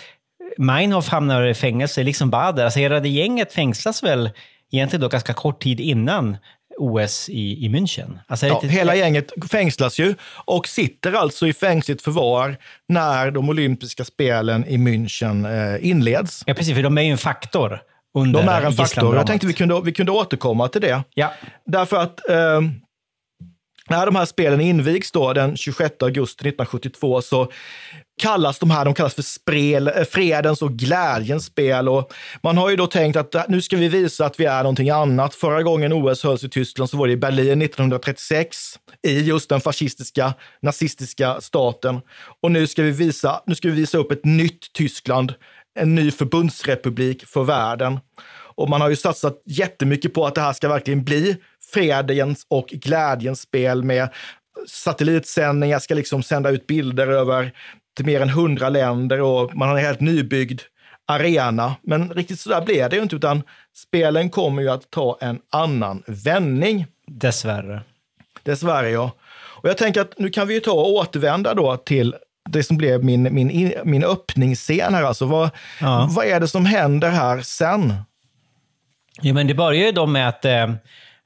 Meinhof 0.57 1.07
hamnar 1.07 1.43
i 1.43 1.53
fängelse, 1.53 2.03
liksom 2.03 2.29
Bader. 2.29 2.63
Alltså 2.63 2.79
hela 2.79 2.99
det 2.99 3.09
gänget 3.09 3.53
fängslas 3.53 4.03
väl 4.03 4.29
egentligen 4.71 5.01
då 5.01 5.07
ganska 5.07 5.33
kort 5.33 5.63
tid 5.63 5.79
innan 5.79 6.37
OS 6.79 7.29
i, 7.29 7.65
i 7.65 7.69
München. 7.69 8.19
Alltså, 8.27 8.47
Ja, 8.47 8.59
lite- 8.61 8.73
hela 8.73 8.95
gänget 8.95 9.31
fängslas 9.51 9.99
ju 9.99 10.15
och 10.45 10.67
sitter 10.67 11.13
alltså 11.13 11.47
i 11.47 11.53
fängsligt 11.53 12.01
förvar 12.01 12.57
när 12.87 13.31
de 13.31 13.49
olympiska 13.49 14.05
spelen 14.05 14.65
i 14.67 14.77
München 14.77 15.45
eh, 15.75 15.89
inleds. 15.89 16.43
Ja, 16.45 16.53
precis, 16.53 16.75
för 16.75 16.83
de 16.83 16.97
är 16.97 17.01
ju 17.01 17.11
en 17.11 17.17
faktor 17.17 17.79
under 18.13 18.39
De 18.43 18.49
är 18.49 18.61
en 18.61 18.73
faktor. 18.73 19.15
Jag 19.15 19.27
tänkte 19.27 19.47
vi 19.47 19.53
kunde, 19.53 19.81
vi 19.83 19.91
kunde 19.91 20.11
återkomma 20.11 20.67
till 20.67 20.81
det. 20.81 21.03
Ja, 21.13 21.33
Därför 21.65 21.97
att 21.97 22.29
eh, 22.29 22.61
när 23.89 24.05
de 24.05 24.15
här 24.15 24.25
spelen 24.25 24.61
invigs 24.61 25.11
då 25.11 25.33
den 25.33 25.57
26 25.57 25.95
augusti 25.99 26.41
1972 26.41 27.21
så 27.21 27.51
kallas 28.19 28.59
de 28.59 28.71
här 28.71 28.85
de 28.85 28.93
kallas 28.93 29.13
för 29.13 29.21
spel, 29.21 29.87
eh, 29.87 30.03
fredens 30.03 30.61
och 30.61 30.71
glädjens 30.71 31.45
spel. 31.45 31.89
Och 31.89 32.13
man 32.43 32.57
har 32.57 32.69
ju 32.69 32.75
då 32.75 32.87
tänkt 32.87 33.15
att 33.15 33.35
eh, 33.35 33.43
nu 33.47 33.61
ska 33.61 33.77
vi 33.77 33.87
visa 33.87 34.25
att 34.25 34.39
vi 34.39 34.45
är 34.45 34.63
någonting 34.63 34.89
annat. 34.89 35.35
Förra 35.35 35.63
gången 35.63 35.93
OS 35.93 36.23
hölls 36.23 36.43
i 36.43 36.49
Tyskland 36.49 36.89
så 36.89 36.97
var 36.97 37.07
det 37.07 37.13
i 37.13 37.17
Berlin 37.17 37.61
1936 37.61 38.79
i 39.07 39.19
just 39.19 39.49
den 39.49 39.61
fascistiska, 39.61 40.33
nazistiska 40.61 41.41
staten. 41.41 41.99
Och 42.41 42.51
nu 42.51 42.67
ska 42.67 42.83
vi 42.83 42.91
visa, 42.91 43.41
nu 43.45 43.55
ska 43.55 43.67
vi 43.67 43.75
visa 43.75 43.97
upp 43.97 44.11
ett 44.11 44.25
nytt 44.25 44.73
Tyskland, 44.73 45.33
en 45.79 45.95
ny 45.95 46.11
förbundsrepublik 46.11 47.25
för 47.25 47.43
världen. 47.43 47.99
Och 48.55 48.69
man 48.69 48.81
har 48.81 48.89
ju 48.89 48.95
satsat 48.95 49.41
jättemycket 49.45 50.13
på 50.13 50.25
att 50.25 50.35
det 50.35 50.41
här 50.41 50.53
ska 50.53 50.69
verkligen 50.69 51.03
bli 51.03 51.37
fredens 51.73 52.45
och 52.49 52.67
glädjens 52.67 53.41
spel 53.41 53.83
med 53.83 54.09
satellitsändningar, 54.67 55.79
ska 55.79 55.93
liksom 55.95 56.23
sända 56.23 56.49
ut 56.49 56.67
bilder 56.67 57.07
över 57.07 57.51
till 57.95 58.05
mer 58.05 58.21
än 58.21 58.29
hundra 58.29 58.69
länder 58.69 59.21
och 59.21 59.55
man 59.55 59.69
har 59.69 59.77
en 59.77 59.85
helt 59.85 59.99
nybyggd 59.99 60.61
arena. 61.07 61.75
Men 61.81 62.09
riktigt 62.13 62.39
så 62.39 62.49
där 62.49 62.61
blev 62.61 62.89
det 62.89 62.95
ju 62.95 63.01
inte, 63.01 63.15
utan 63.15 63.43
spelen 63.75 64.29
kommer 64.29 64.61
ju 64.61 64.69
att 64.69 64.89
ta 64.91 65.17
en 65.21 65.39
annan 65.51 66.03
vändning. 66.07 66.85
dessvärre. 67.07 67.81
Dessvärre 68.43 68.89
ja. 68.89 69.11
Och 69.31 69.69
jag 69.69 69.77
tänker 69.77 70.01
att 70.01 70.19
nu 70.19 70.29
kan 70.29 70.47
vi 70.47 70.53
ju 70.53 70.59
ta 70.59 70.71
och 70.71 70.89
återvända 70.93 71.53
då 71.53 71.77
till 71.77 72.15
det 72.49 72.63
som 72.63 72.77
blev 72.77 73.03
min, 73.03 73.23
min, 73.35 73.51
in- 73.51 73.73
min 73.83 74.03
öppningsscen 74.03 74.93
här. 74.93 75.03
Alltså 75.03 75.25
vad, 75.25 75.49
Ja. 75.81 76.07
vad 76.11 76.25
är 76.25 76.39
det 76.39 76.47
som 76.47 76.65
händer 76.65 77.09
här 77.09 77.41
sen? 77.41 77.93
Ja, 79.21 79.33
men 79.33 79.47
det 79.47 79.53
börjar 79.53 79.85
ju 79.85 79.91
då 79.91 80.05
med 80.05 80.29
att 80.29 80.45
eh, 80.45 80.71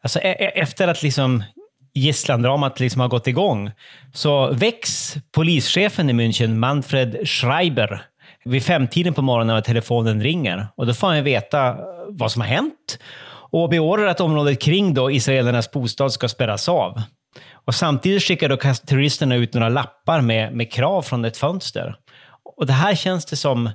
alltså, 0.04 0.20
e-, 0.20 0.36
e- 0.39 0.62
efter 0.62 0.88
att 0.88 1.04
liksom 1.04 1.44
gisslandramat 1.94 2.80
liksom 2.80 3.02
har 3.02 3.08
gått 3.08 3.28
igång 3.28 3.72
så 4.13 4.54
väcks 4.54 5.16
polischefen 5.32 6.10
i 6.10 6.13
München, 6.13 6.56
Manfred 6.56 7.28
Schreiber, 7.28 8.02
vid 8.46 8.63
femtiden 8.63 9.13
på 9.13 9.22
morgonen 9.22 9.56
när 9.56 9.62
telefonen 9.62 10.22
ringer. 10.22 10.68
Och 10.76 10.86
då 10.86 10.94
får 10.94 11.08
han 11.08 11.24
veta 11.24 11.68
eh, 11.68 11.76
vad 12.08 12.32
som 12.32 12.42
har 12.42 12.50
hänt 12.50 13.00
och 13.54 13.70
beordrar 13.70 14.08
att 14.08 14.22
området 14.22 14.62
kring 14.62 14.94
då 14.94 15.12
israelernas 15.12 15.72
bostad 15.72 16.13
ska 16.13 16.30
spärras 16.30 16.70
av. 16.70 17.02
Och 17.66 17.76
samtidigt 17.76 18.24
skickar 18.24 18.50
då 18.50 18.58
terroristerna 18.58 19.36
ut 19.36 19.54
några 19.54 19.70
lappar 19.70 20.22
med, 20.22 20.54
med 20.54 20.72
krav 20.72 21.02
från 21.02 21.26
ett 21.26 21.38
fönster. 21.38 21.96
Och 22.58 22.66
det 22.66 22.74
här 22.74 22.96
känns 22.96 23.26
det 23.26 23.36
som, 23.36 23.70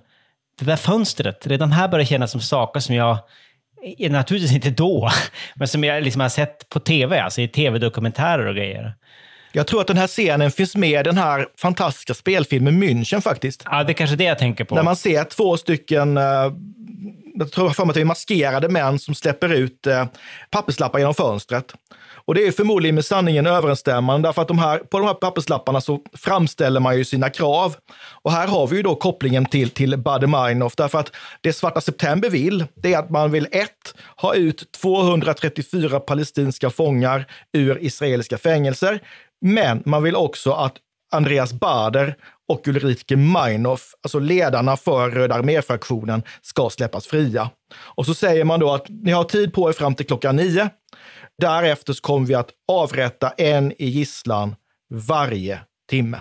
det 0.58 0.64
där 0.64 0.76
fönstret, 0.76 1.46
redan 1.46 1.72
här 1.72 1.88
börjar 1.88 2.06
kännas 2.06 2.30
som 2.30 2.40
saker 2.40 2.80
som 2.80 2.94
jag, 2.94 3.18
naturligtvis 4.10 4.54
inte 4.54 4.70
då, 4.70 5.10
men 5.54 5.68
som 5.68 5.84
jag 5.84 6.02
liksom 6.02 6.20
har 6.20 6.28
sett 6.28 6.68
på 6.68 6.80
tv, 6.80 7.20
alltså 7.20 7.40
i 7.40 7.48
tv-dokumentärer 7.48 8.46
och 8.46 8.54
grejer. 8.54 8.94
Jag 9.52 9.66
tror 9.66 9.80
att 9.80 9.86
den 9.86 9.96
här 9.96 10.06
scenen 10.06 10.50
finns 10.50 10.76
med 10.76 11.00
i 11.00 11.02
den 11.02 11.18
här 11.18 11.46
fantastiska 11.58 12.14
spelfilmen 12.14 12.82
München 12.82 13.20
faktiskt. 13.20 13.62
Ja, 13.64 13.84
det 13.84 13.92
är 13.92 13.94
kanske 13.94 14.16
det 14.16 14.24
jag 14.24 14.38
tänker 14.38 14.64
på. 14.64 14.74
När 14.74 14.82
man 14.82 14.96
ser 14.96 15.24
två 15.24 15.56
stycken, 15.56 16.16
eh, 16.16 16.52
jag 17.34 17.52
tror 17.52 17.70
för 17.70 17.84
mig 17.84 17.90
att 17.90 17.94
det 17.94 18.00
är 18.00 18.04
maskerade 18.04 18.68
män 18.68 18.98
som 18.98 19.14
släpper 19.14 19.48
ut 19.48 19.86
eh, 19.86 20.06
papperslappar 20.50 20.98
genom 20.98 21.14
fönstret. 21.14 21.74
Och 22.28 22.34
det 22.34 22.46
är 22.46 22.52
förmodligen 22.52 22.94
med 22.94 23.04
sanningen 23.04 23.46
överensstämmande, 23.46 24.28
därför 24.28 24.42
att 24.42 24.48
de 24.48 24.58
här, 24.58 24.78
på 24.78 24.98
de 24.98 25.06
här 25.06 25.14
papperslapparna 25.14 25.80
så 25.80 26.00
framställer 26.16 26.80
man 26.80 26.98
ju 26.98 27.04
sina 27.04 27.30
krav. 27.30 27.76
Och 28.22 28.32
här 28.32 28.48
har 28.48 28.66
vi 28.66 28.76
ju 28.76 28.82
då 28.82 28.94
kopplingen 28.94 29.46
till, 29.46 29.70
till 29.70 29.96
Baader-Meinhof, 29.96 30.74
därför 30.76 30.98
att 30.98 31.12
det 31.40 31.52
Svarta 31.52 31.80
September 31.80 32.30
vill, 32.30 32.64
det 32.74 32.94
är 32.94 32.98
att 32.98 33.10
man 33.10 33.30
vill 33.30 33.48
ett, 33.52 33.94
ha 34.16 34.34
ut 34.34 34.72
234 34.72 36.00
palestinska 36.00 36.70
fångar 36.70 37.24
ur 37.52 37.78
israeliska 37.84 38.38
fängelser, 38.38 39.00
men 39.40 39.82
man 39.84 40.02
vill 40.02 40.16
också 40.16 40.52
att 40.52 40.74
Andreas 41.12 41.52
Bader 41.52 42.14
och 42.48 42.68
Ulrike 42.68 43.16
Meinhof, 43.16 43.94
alltså 44.02 44.18
ledarna 44.18 44.76
för 44.76 45.10
Röda 45.10 45.34
armé-fraktionen, 45.34 46.22
ska 46.42 46.70
släppas 46.70 47.06
fria. 47.06 47.50
Och 47.78 48.06
så 48.06 48.14
säger 48.14 48.44
man 48.44 48.60
då 48.60 48.70
att 48.70 48.86
ni 48.88 49.10
har 49.10 49.24
tid 49.24 49.52
på 49.52 49.68
er 49.68 49.72
fram 49.72 49.94
till 49.94 50.06
klockan 50.06 50.36
nio. 50.36 50.70
Därefter 51.38 51.92
så 51.92 52.00
kommer 52.00 52.26
vi 52.26 52.34
att 52.34 52.50
avrätta 52.68 53.30
en 53.30 53.72
i 53.72 53.86
gisslan 53.86 54.56
varje 54.90 55.60
timme. 55.90 56.20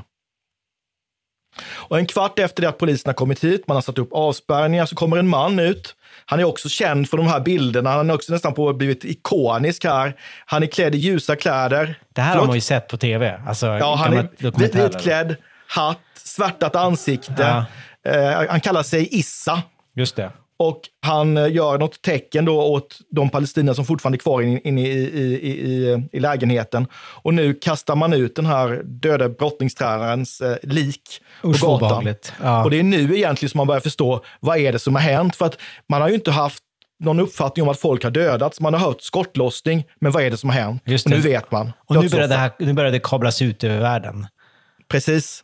Och 1.62 1.98
en 1.98 2.06
kvart 2.06 2.40
efter 2.40 2.62
det 2.62 2.70
att 2.70 2.78
polisen 2.78 3.10
har 3.10 3.14
kommit 3.14 3.44
hit, 3.44 3.68
man 3.68 3.78
har 3.78 3.82
satt 3.82 3.98
upp 3.98 4.14
avspärrningar, 4.14 4.86
så 4.86 4.96
kommer 4.96 5.18
en 5.18 5.28
man 5.28 5.60
ut. 5.60 5.96
Han 6.26 6.40
är 6.40 6.44
också 6.44 6.70
känd 6.70 7.10
för 7.10 7.18
de 7.18 7.28
här 7.28 7.40
bilderna. 7.40 7.90
Han 7.90 8.10
är 8.10 8.14
också 8.14 8.34
nästan 8.34 8.54
på 8.54 8.74
blivit 8.74 9.06
ikonisk 9.06 9.84
här. 9.84 10.16
Han 10.46 10.64
är 10.64 10.68
klädd 10.68 10.96
i 10.96 10.98
ljusa 10.98 11.36
kläder. 11.36 12.00
det 12.14 12.22
här 12.22 12.28
har 12.28 12.34
Förlåt? 12.36 12.48
man 12.48 12.56
ju 12.58 12.62
sett 12.62 12.88
på 12.88 12.98
tv. 12.98 13.42
Alltså, 13.48 13.66
Ja, 13.66 13.96
han 13.96 14.14
är 14.14 14.84
vitklädd, 14.84 15.36
hatt, 15.68 16.00
svärtat 16.16 16.76
ansikte. 16.76 17.66
Eh, 18.06 18.50
han 18.50 18.62
kallar 18.62 18.84
sig 18.84 19.08
Issa. 19.12 19.62
Just 19.96 20.16
det. 20.16 20.32
Och 20.60 20.82
han 21.02 21.38
eh, 21.38 21.52
gör 21.52 21.78
något 21.78 22.02
tecken 22.02 22.46
då 22.46 22.62
åt 22.62 23.00
de 23.10 23.30
palestinier 23.30 23.74
som 23.74 23.86
fortfarande 23.86 24.16
är 24.16 24.20
kvar 24.20 24.42
inne 24.42 24.60
in, 24.60 24.78
i, 24.78 24.82
i, 24.82 25.52
i, 25.52 26.08
i, 26.12 26.20
lägenheten. 26.20 26.88
Och 26.94 27.34
nu 27.34 27.54
kastar 27.54 27.96
man 27.96 28.14
ut 28.14 28.36
den 28.36 28.46
här 28.46 28.82
döda 28.84 29.30
brottningstränarens 29.30 30.42
eh, 30.42 30.58
lik 30.64 31.02
Usch, 31.46 31.62
på 31.62 31.78
gatan. 31.78 32.16
Ja. 32.44 32.64
Och 32.64 32.72
det 32.72 32.80
är 32.80 32.84
nu 32.84 33.18
egentligen 33.18 33.50
som 33.50 33.58
man 33.58 33.68
börjar 33.68 33.82
förstå 33.82 34.24
vad 34.40 34.58
är 34.58 34.72
det 34.72 34.80
som 34.80 34.96
har 34.96 35.02
hänt. 35.02 35.36
För 35.36 35.46
att 35.46 35.58
man 35.90 36.02
har 36.02 36.10
ju 36.10 36.16
inte 36.16 36.32
haft 36.32 36.64
någon 37.00 37.20
uppfattning 37.20 37.64
om 37.64 37.70
att 37.70 37.80
folk 37.80 38.04
har 38.04 38.12
dödats. 38.12 38.60
Man 38.60 38.74
har 38.74 38.82
hört 38.82 39.02
skottlossning, 39.02 39.84
men 40.00 40.12
vad 40.12 40.24
är 40.24 40.32
det 40.32 40.38
som 40.38 40.50
har 40.50 40.58
hänt? 40.58 40.84
Just 40.86 41.08
nu 41.08 41.20
vet 41.20 41.52
man. 41.52 41.72
Och 41.86 42.04
nu 42.04 42.10
börjar, 42.10 42.28
det 42.28 42.36
här, 42.36 42.52
nu 42.60 42.74
börjar 42.74 42.92
det 42.92 43.00
kablas 43.00 43.42
ut 43.42 43.64
över 43.64 43.80
världen. 43.80 44.28
Precis. 44.88 45.44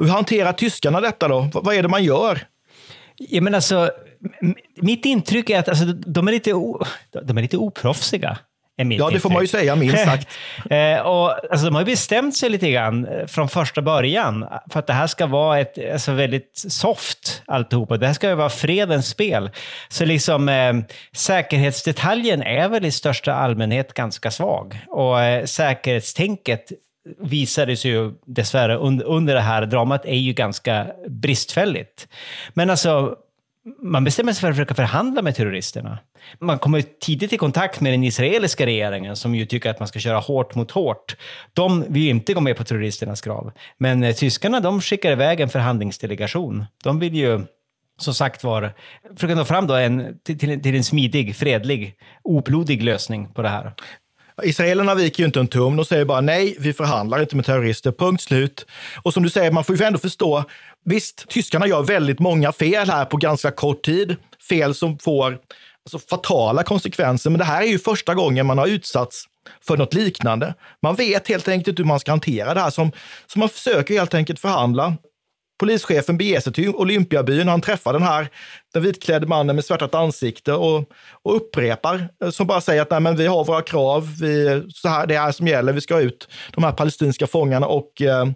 Hur 0.00 0.08
hanterar 0.08 0.52
tyskarna 0.52 1.00
detta 1.00 1.28
då? 1.28 1.50
Vad 1.54 1.74
är 1.74 1.82
det 1.82 1.88
man 1.88 2.04
gör? 2.04 2.46
Ja, 3.16 3.40
men 3.40 3.54
alltså, 3.54 3.90
mitt 4.76 5.04
intryck 5.04 5.50
är 5.50 5.58
att 5.58 5.68
alltså, 5.68 5.84
de, 5.84 6.28
är 6.28 6.32
lite 6.32 6.54
o, 6.54 6.84
de 7.24 7.38
är 7.38 7.42
lite 7.42 7.56
oproffsiga. 7.56 8.38
Ja, 8.78 9.10
det 9.10 9.20
får 9.20 9.30
man 9.30 9.42
ju 9.42 9.48
säga, 9.48 9.76
minst 9.76 10.04
sagt. 10.04 10.28
eh, 10.70 10.98
och, 10.98 11.52
alltså, 11.52 11.64
de 11.66 11.74
har 11.74 11.82
ju 11.82 11.84
bestämt 11.84 12.36
sig 12.36 12.50
lite 12.50 12.70
grann 12.70 13.06
eh, 13.06 13.26
från 13.26 13.48
första 13.48 13.82
början 13.82 14.46
för 14.70 14.78
att 14.78 14.86
det 14.86 14.92
här 14.92 15.06
ska 15.06 15.26
vara 15.26 15.60
ett 15.60 15.92
alltså, 15.92 16.12
väldigt 16.12 16.64
soft 16.68 17.42
alltihopa. 17.46 17.96
Det 17.96 18.06
här 18.06 18.14
ska 18.14 18.28
ju 18.28 18.34
vara 18.34 18.48
fredens 18.48 19.08
spel. 19.08 19.50
Så 19.88 20.04
liksom 20.04 20.48
eh, 20.48 20.74
säkerhetsdetaljen 21.12 22.42
är 22.42 22.68
väl 22.68 22.84
i 22.84 22.90
största 22.90 23.34
allmänhet 23.34 23.94
ganska 23.94 24.30
svag. 24.30 24.80
Och 24.88 25.20
eh, 25.20 25.44
säkerhetstänket 25.44 26.72
visade 27.18 27.76
sig 27.76 27.90
ju 27.90 28.12
dessvärre 28.26 28.76
under, 28.76 29.04
under 29.04 29.34
det 29.34 29.40
här 29.40 29.66
dramat 29.66 30.04
är 30.04 30.14
ju 30.14 30.32
ganska 30.32 30.86
bristfälligt. 31.08 32.08
Men 32.54 32.70
alltså, 32.70 33.16
man 33.82 34.04
bestämmer 34.04 34.32
sig 34.32 34.40
för 34.40 34.48
att 34.48 34.56
försöka 34.56 34.74
förhandla 34.74 35.22
med 35.22 35.34
terroristerna. 35.34 35.98
Man 36.38 36.58
kommer 36.58 36.82
tidigt 37.00 37.32
i 37.32 37.36
kontakt 37.36 37.80
med 37.80 37.92
den 37.92 38.04
israeliska 38.04 38.66
regeringen 38.66 39.16
som 39.16 39.34
ju 39.34 39.46
tycker 39.46 39.70
att 39.70 39.78
man 39.78 39.88
ska 39.88 39.98
köra 39.98 40.18
hårt 40.18 40.54
mot 40.54 40.70
hårt. 40.70 41.16
De 41.52 41.84
vill 41.88 42.02
ju 42.02 42.10
inte 42.10 42.34
gå 42.34 42.40
med 42.40 42.56
på 42.56 42.64
terroristernas 42.64 43.20
krav. 43.20 43.52
Men 43.78 44.02
eh, 44.02 44.14
tyskarna 44.14 44.60
de 44.60 44.80
skickar 44.80 45.12
iväg 45.12 45.40
en 45.40 45.48
förhandlingsdelegation. 45.48 46.64
De 46.84 46.98
vill 46.98 47.14
ju 47.14 47.40
som 47.98 48.14
sagt 48.14 48.44
var 48.44 48.72
försöka 49.14 49.34
nå 49.34 49.44
fram 49.44 49.66
då 49.66 49.74
en, 49.74 50.18
till, 50.24 50.38
till, 50.38 50.62
till 50.62 50.74
en 50.74 50.84
smidig, 50.84 51.36
fredlig, 51.36 51.94
oblodig 52.22 52.82
lösning 52.82 53.28
på 53.32 53.42
det 53.42 53.48
här. 53.48 53.72
Israelerna 54.42 54.94
viker 54.94 55.22
ju 55.22 55.26
inte 55.26 55.40
en 55.40 55.48
tum. 55.48 55.76
De 55.76 55.84
säger 55.84 56.04
bara 56.04 56.20
nej, 56.20 56.56
vi 56.58 56.72
förhandlar 56.72 57.20
inte 57.20 57.36
med 57.36 57.44
terrorister, 57.44 57.92
punkt 57.92 58.22
slut. 58.22 58.66
Och 59.02 59.14
som 59.14 59.22
du 59.22 59.30
säger, 59.30 59.50
man 59.50 59.64
får 59.64 59.76
ju 59.76 59.84
ändå 59.84 59.98
förstå, 59.98 60.44
visst, 60.84 61.28
tyskarna 61.28 61.66
gör 61.66 61.82
väldigt 61.82 62.18
många 62.18 62.52
fel 62.52 62.90
här 62.90 63.04
på 63.04 63.16
ganska 63.16 63.50
kort 63.50 63.84
tid. 63.84 64.16
Fel 64.48 64.74
som 64.74 64.98
får 64.98 65.38
alltså, 65.84 66.08
fatala 66.10 66.62
konsekvenser, 66.62 67.30
men 67.30 67.38
det 67.38 67.44
här 67.44 67.62
är 67.62 67.66
ju 67.66 67.78
första 67.78 68.14
gången 68.14 68.46
man 68.46 68.58
har 68.58 68.66
utsatts 68.66 69.24
för 69.66 69.76
något 69.76 69.94
liknande. 69.94 70.54
Man 70.82 70.94
vet 70.94 71.28
helt 71.28 71.48
enkelt 71.48 71.68
inte 71.68 71.82
hur 71.82 71.88
man 71.88 72.00
ska 72.00 72.12
hantera 72.12 72.54
det 72.54 72.60
här, 72.60 72.70
som, 72.70 72.92
så 73.26 73.38
man 73.38 73.48
försöker 73.48 73.94
helt 73.94 74.14
enkelt 74.14 74.40
förhandla. 74.40 74.96
Polischefen 75.58 76.18
beger 76.18 76.40
sig 76.40 76.52
till 76.52 76.68
Olympiabyn 76.68 77.48
han 77.48 77.60
träffar 77.60 77.92
den 77.92 78.02
här 78.02 78.28
den 78.74 78.82
vitklädde 78.82 79.26
mannen 79.26 79.56
med 79.56 79.64
svärtat 79.64 79.94
ansikte 79.94 80.52
och, 80.52 80.84
och 81.22 81.36
upprepar, 81.36 82.08
eh, 82.24 82.30
som 82.30 82.46
bara 82.46 82.60
säger 82.60 82.82
att 82.82 82.90
Nej, 82.90 83.00
men 83.00 83.16
vi 83.16 83.26
har 83.26 83.44
våra 83.44 83.62
krav, 83.62 84.08
vi, 84.20 84.62
så 84.74 84.88
här, 84.88 85.06
det 85.06 85.14
är 85.14 85.20
här 85.20 85.32
som 85.32 85.48
gäller, 85.48 85.72
vi 85.72 85.80
ska 85.80 86.00
ut 86.00 86.28
de 86.52 86.64
här 86.64 86.72
palestinska 86.72 87.26
fångarna 87.26 87.66
och 87.66 88.02
eh, 88.02 88.26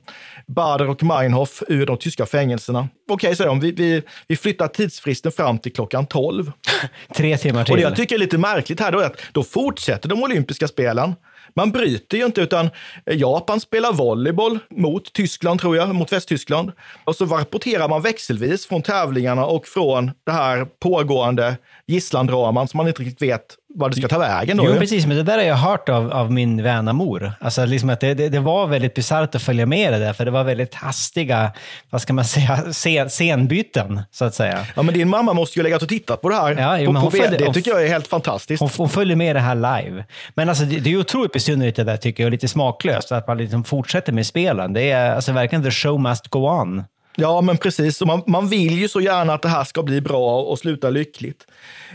Bader 0.47 0.89
och 0.89 1.03
Meinhof 1.03 1.63
ur 1.69 1.87
de 1.87 1.97
tyska 1.97 2.27
fängelserna. 2.27 2.89
Okej, 3.11 3.37
säger 3.37 3.49
de, 3.49 3.61
vi, 3.61 3.73
vi, 3.73 4.03
vi 4.29 4.37
flyttar 4.37 4.69
tidsfristen 4.69 5.33
fram 5.33 5.59
till 5.59 5.73
klockan 5.73 6.07
12. 6.07 6.53
Tre 7.17 7.37
timmar 7.37 7.65
till. 7.65 7.73
Och 7.73 7.77
det 7.77 7.83
jag 7.83 7.97
tycker 7.97 8.15
är 8.15 8.19
lite 8.19 8.39
märkligt 8.39 8.81
här 8.81 8.93
då 8.93 8.99
är 8.99 9.07
att 9.07 9.21
då 9.33 9.43
fortsätter 9.43 10.09
de 10.09 10.23
olympiska 10.23 10.69
spelen. 10.69 11.15
Man 11.57 11.71
bryter 11.71 12.19
ju 12.19 12.25
inte, 12.25 12.41
utan 12.41 12.71
eh, 13.07 13.19
Japan 13.19 13.61
spelar 13.61 13.93
volleyboll 13.93 14.59
mot 14.71 15.13
Tyskland, 15.13 15.61
tror 15.61 15.77
jag, 15.77 15.95
mot 15.95 16.13
Västtyskland. 16.13 16.73
Och 17.05 17.17
så 17.17 17.25
rapporterar 17.25 17.89
man 17.89 18.03
växelvis 18.03 18.67
från 18.67 18.83
tävlingarna 18.83 19.47
och 19.47 19.67
från 19.67 20.11
det 20.27 20.33
här 20.33 20.65
pågående 20.65 21.57
gisslandraman 21.87 22.69
som 22.69 22.79
man 22.79 22.89
inte 22.89 23.03
riktigt 23.03 23.23
vet 23.23 23.57
vad 23.75 23.91
det 23.91 23.97
ska 23.97 24.09
ta 24.09 24.19
vägen. 24.19 24.57
Då, 24.57 24.65
Jo, 24.67 24.75
precis. 24.79 25.07
Men 25.07 25.17
det 25.17 25.23
där 25.23 25.39
har 25.39 25.45
jag 25.45 25.57
hört 25.57 25.89
av, 25.89 26.13
av 26.13 26.33
min 26.33 26.63
väna 26.63 26.93
mor. 26.93 27.33
Alltså, 27.41 27.65
liksom 27.65 27.91
att 27.91 28.01
det, 28.01 28.15
det, 28.15 28.29
det 28.29 28.39
var 28.41 28.67
väldigt 28.67 28.95
bisarrt 28.95 29.35
att 29.35 29.43
följa 29.43 29.67
med 29.67 29.93
det 29.93 29.99
där, 29.99 30.13
för 30.13 30.25
det 30.25 30.31
var 30.31 30.45
väldigt 30.45 30.75
hastiga, 30.75 31.53
vad 31.91 32.03
ska 32.03 32.13
man 32.13 32.25
säga, 32.25 32.57
scen, 32.73 33.11
scenbyten, 33.11 34.03
så 34.11 34.25
att 34.25 34.35
säga. 34.35 34.67
Ja, 34.77 34.83
men 34.83 34.95
din 34.95 35.09
mamma 35.09 35.33
måste 35.33 35.59
ju 35.59 35.63
ha 35.63 35.65
legat 35.65 35.83
och 35.83 35.89
tittat 35.89 36.21
på 36.23 36.29
det 36.29 36.35
här. 36.37 36.57
Ja, 36.59 36.79
jo, 36.79 36.95
på, 36.95 37.01
på 37.01 37.11
följde- 37.11 37.37
det 37.37 37.53
tycker 37.55 37.71
jag 37.71 37.83
är 37.85 37.89
helt 37.89 38.07
fantastiskt. 38.07 38.61
Hon, 38.61 38.71
hon 38.77 38.89
följer 38.89 39.17
med 39.17 39.37
det 39.37 39.41
här 39.41 39.55
live. 39.55 40.05
Men 40.35 40.49
alltså, 40.49 40.65
det, 40.65 40.81
det 40.81 40.93
är 40.93 40.97
otroligt 40.97 41.33
besynnerligt 41.33 41.77
det 41.77 41.85
där 41.85 41.97
tycker 41.97 42.23
jag, 42.23 42.27
och 42.29 42.33
lite 42.33 42.49
smaklöst 42.49 43.13
att 43.13 43.27
man 43.27 43.39
liksom 43.39 43.65
fortsätter 43.65 44.13
med 44.13 44.27
spelen. 44.27 44.73
Det 44.73 44.91
är 44.91 45.15
alltså 45.15 45.33
verkligen 45.33 45.63
the 45.65 45.71
show 45.71 46.01
must 46.01 46.29
go 46.29 46.39
on. 46.49 46.85
Ja, 47.17 47.41
men 47.41 47.57
precis. 47.57 48.01
Man, 48.01 48.23
man 48.27 48.49
vill 48.49 48.79
ju 48.79 48.89
så 48.89 49.01
gärna 49.01 49.35
att 49.35 49.43
det 49.43 49.49
här 49.49 49.65
ska 49.65 49.83
bli 49.83 50.01
bra 50.01 50.43
och 50.43 50.59
sluta 50.59 50.91
lyckligt. 50.91 51.47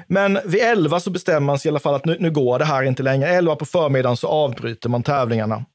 Men 0.08 0.40
vid 0.46 0.62
11 0.62 1.00
så 1.00 1.10
bestämmer 1.10 1.40
man 1.40 1.60
sig 1.60 1.70
i 1.70 1.72
alla 1.72 1.80
fall 1.80 1.96
att 1.96 2.06
nu, 2.06 2.18
nu 2.20 2.32
går 2.32 2.60
det 2.60 2.66
här 2.66 2.84
inte 2.84 3.04
längre. 3.04 3.30
11 3.30 3.56
på 3.56 3.66
förmiddagen 3.66 4.18
så 4.18 4.28
avbryter 4.28 4.90
man 4.90 5.04
tävlingarna. 5.04 5.66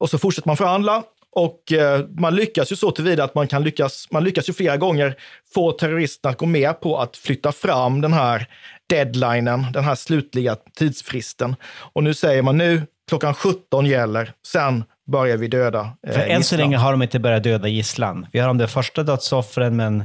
Och 0.00 0.10
så 0.10 0.18
fortsätter 0.18 0.48
man 0.48 0.56
förhandla 0.56 1.02
och 1.34 1.72
eh, 1.72 2.00
man 2.18 2.34
lyckas 2.34 2.72
ju 2.72 2.76
så 2.76 2.90
tillvida 2.90 3.24
att 3.24 3.34
man 3.34 3.48
kan 3.48 3.62
lyckas, 3.62 4.08
man 4.10 4.24
lyckas 4.24 4.48
ju 4.48 4.52
flera 4.52 4.76
gånger 4.76 5.16
få 5.54 5.72
terroristerna 5.72 6.32
att 6.32 6.38
gå 6.38 6.46
med 6.46 6.80
på 6.80 6.98
att 6.98 7.16
flytta 7.16 7.52
fram 7.52 8.00
den 8.00 8.12
här 8.12 8.46
deadlinen, 8.86 9.66
den 9.72 9.84
här 9.84 9.94
slutliga 9.94 10.56
tidsfristen. 10.76 11.56
Och 11.92 12.04
nu 12.04 12.14
säger 12.14 12.42
man 12.42 12.58
nu, 12.58 12.82
klockan 13.08 13.34
17 13.34 13.86
gäller, 13.86 14.32
sen 14.46 14.84
börjar 15.06 15.36
vi 15.36 15.48
döda 15.48 15.96
eh, 16.06 16.12
För 16.12 16.20
än 16.20 16.26
så 16.26 16.36
gisslan. 16.36 16.60
länge 16.60 16.76
har 16.76 16.90
de 16.90 17.02
inte 17.02 17.18
börjat 17.18 17.42
döda 17.42 17.68
gisslan. 17.68 18.26
Vi 18.32 18.38
har 18.38 18.46
de 18.48 18.58
där 18.58 18.66
första 18.66 19.02
dödsoffren, 19.02 19.76
men 19.76 20.04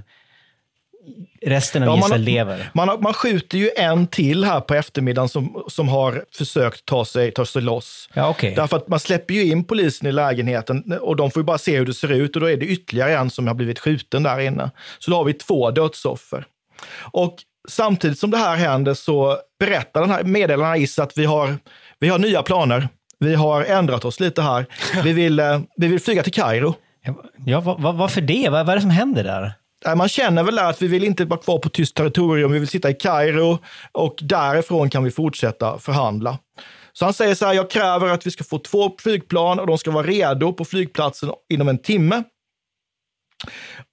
resten 1.41 1.83
av 1.83 1.87
Ja, 1.87 1.91
man 1.91 1.99
gisslan 1.99 2.23
lever. 2.23 2.71
Man, 2.73 2.89
har, 2.89 2.97
man 2.97 3.13
skjuter 3.13 3.57
ju 3.57 3.69
en 3.77 4.07
till 4.07 4.43
här 4.43 4.61
på 4.61 4.73
eftermiddagen 4.73 5.29
som, 5.29 5.63
som 5.67 5.89
har 5.89 6.25
försökt 6.31 6.85
ta 6.85 7.05
sig, 7.05 7.31
ta 7.31 7.45
sig 7.45 7.61
loss. 7.61 8.09
Ja, 8.13 8.29
okej. 8.29 8.53
Därför 8.55 8.77
att 8.77 8.87
man 8.87 8.99
släpper 8.99 9.33
ju 9.33 9.45
in 9.45 9.63
polisen 9.63 10.07
i 10.07 10.11
lägenheten 10.11 10.97
och 11.01 11.15
de 11.15 11.31
får 11.31 11.39
ju 11.39 11.45
bara 11.45 11.57
se 11.57 11.77
hur 11.77 11.85
det 11.85 11.93
ser 11.93 12.11
ut 12.11 12.35
och 12.35 12.41
då 12.41 12.49
är 12.49 12.57
det 12.57 12.65
ytterligare 12.65 13.17
en 13.17 13.29
som 13.29 13.47
har 13.47 13.53
blivit 13.53 13.79
skjuten 13.79 14.23
där 14.23 14.39
inne. 14.39 14.71
Så 14.99 15.11
då 15.11 15.17
har 15.17 15.23
vi 15.23 15.33
två 15.33 15.71
dödsoffer. 15.71 16.45
Och 17.11 17.35
samtidigt 17.69 18.19
som 18.19 18.31
det 18.31 18.37
här 18.37 18.55
händer 18.55 18.93
så 18.93 19.37
berättar 19.59 20.01
den 20.01 20.09
här 20.09 20.23
meddelaren 20.23 20.81
Is 20.81 20.99
att 20.99 21.17
vi 21.17 21.25
har, 21.25 21.57
vi 21.99 22.09
har 22.09 22.19
nya 22.19 22.43
planer. 22.43 22.87
Vi 23.19 23.35
har 23.35 23.63
ändrat 23.63 24.05
oss 24.05 24.19
lite 24.19 24.41
här. 24.41 24.65
Vi 25.03 25.13
vill, 25.13 25.39
eh, 25.39 25.61
vi 25.75 25.87
vill 25.87 25.99
flyga 25.99 26.23
till 26.23 26.33
Kairo. 26.33 26.75
Ja, 27.45 27.61
vad, 27.61 27.95
varför 27.95 28.21
det? 28.21 28.49
Vad, 28.49 28.65
vad 28.65 28.69
är 28.69 28.75
det 28.75 28.81
som 28.81 28.89
händer 28.89 29.23
där? 29.23 29.53
Nej, 29.85 29.95
Man 29.95 30.09
känner 30.09 30.43
väl 30.43 30.59
att 30.59 30.81
vi 30.81 30.87
vill 30.87 31.03
inte 31.03 31.25
vara 31.25 31.39
kvar 31.39 31.59
på 31.59 31.69
tyskt 31.69 31.95
territorium, 31.95 32.51
vi 32.51 32.59
vill 32.59 32.67
sitta 32.67 32.89
i 32.89 32.93
Kairo 32.93 33.57
och 33.91 34.15
därifrån 34.21 34.89
kan 34.89 35.03
vi 35.03 35.11
fortsätta 35.11 35.79
förhandla. 35.79 36.37
Så 36.93 37.05
han 37.05 37.13
säger 37.13 37.35
så 37.35 37.45
här, 37.45 37.53
jag 37.53 37.69
kräver 37.69 38.07
att 38.07 38.25
vi 38.27 38.31
ska 38.31 38.43
få 38.43 38.59
två 38.59 38.91
flygplan 38.99 39.59
och 39.59 39.67
de 39.67 39.77
ska 39.77 39.91
vara 39.91 40.07
redo 40.07 40.53
på 40.53 40.65
flygplatsen 40.65 41.31
inom 41.49 41.67
en 41.67 41.77
timme. 41.77 42.23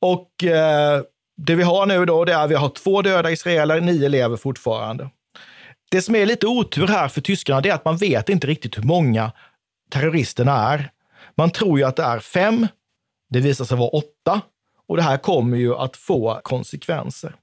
Och 0.00 0.44
eh, 0.44 1.02
det 1.36 1.54
vi 1.54 1.62
har 1.62 1.86
nu 1.86 2.04
då, 2.04 2.24
det 2.24 2.32
är 2.32 2.44
att 2.44 2.50
vi 2.50 2.54
har 2.54 2.68
två 2.68 3.02
döda 3.02 3.30
israeler, 3.30 3.80
nio 3.80 4.08
lever 4.08 4.36
fortfarande. 4.36 5.10
Det 5.90 6.02
som 6.02 6.14
är 6.14 6.26
lite 6.26 6.46
otur 6.46 6.86
här 6.86 7.08
för 7.08 7.20
tyskarna, 7.20 7.60
är 7.60 7.72
att 7.72 7.84
man 7.84 7.96
vet 7.96 8.28
inte 8.28 8.46
riktigt 8.46 8.78
hur 8.78 8.82
många 8.82 9.32
terroristerna 9.90 10.52
är. 10.52 10.90
Man 11.36 11.50
tror 11.50 11.78
ju 11.78 11.84
att 11.84 11.96
det 11.96 12.02
är 12.02 12.18
fem, 12.18 12.66
det 13.30 13.40
visar 13.40 13.64
sig 13.64 13.76
vara 13.76 13.88
åtta 13.88 14.40
och 14.88 14.96
det 14.96 15.02
här 15.02 15.16
kommer 15.16 15.56
ju 15.56 15.74
att 15.74 15.96
få 15.96 16.40
konsekvenser. 16.42 17.34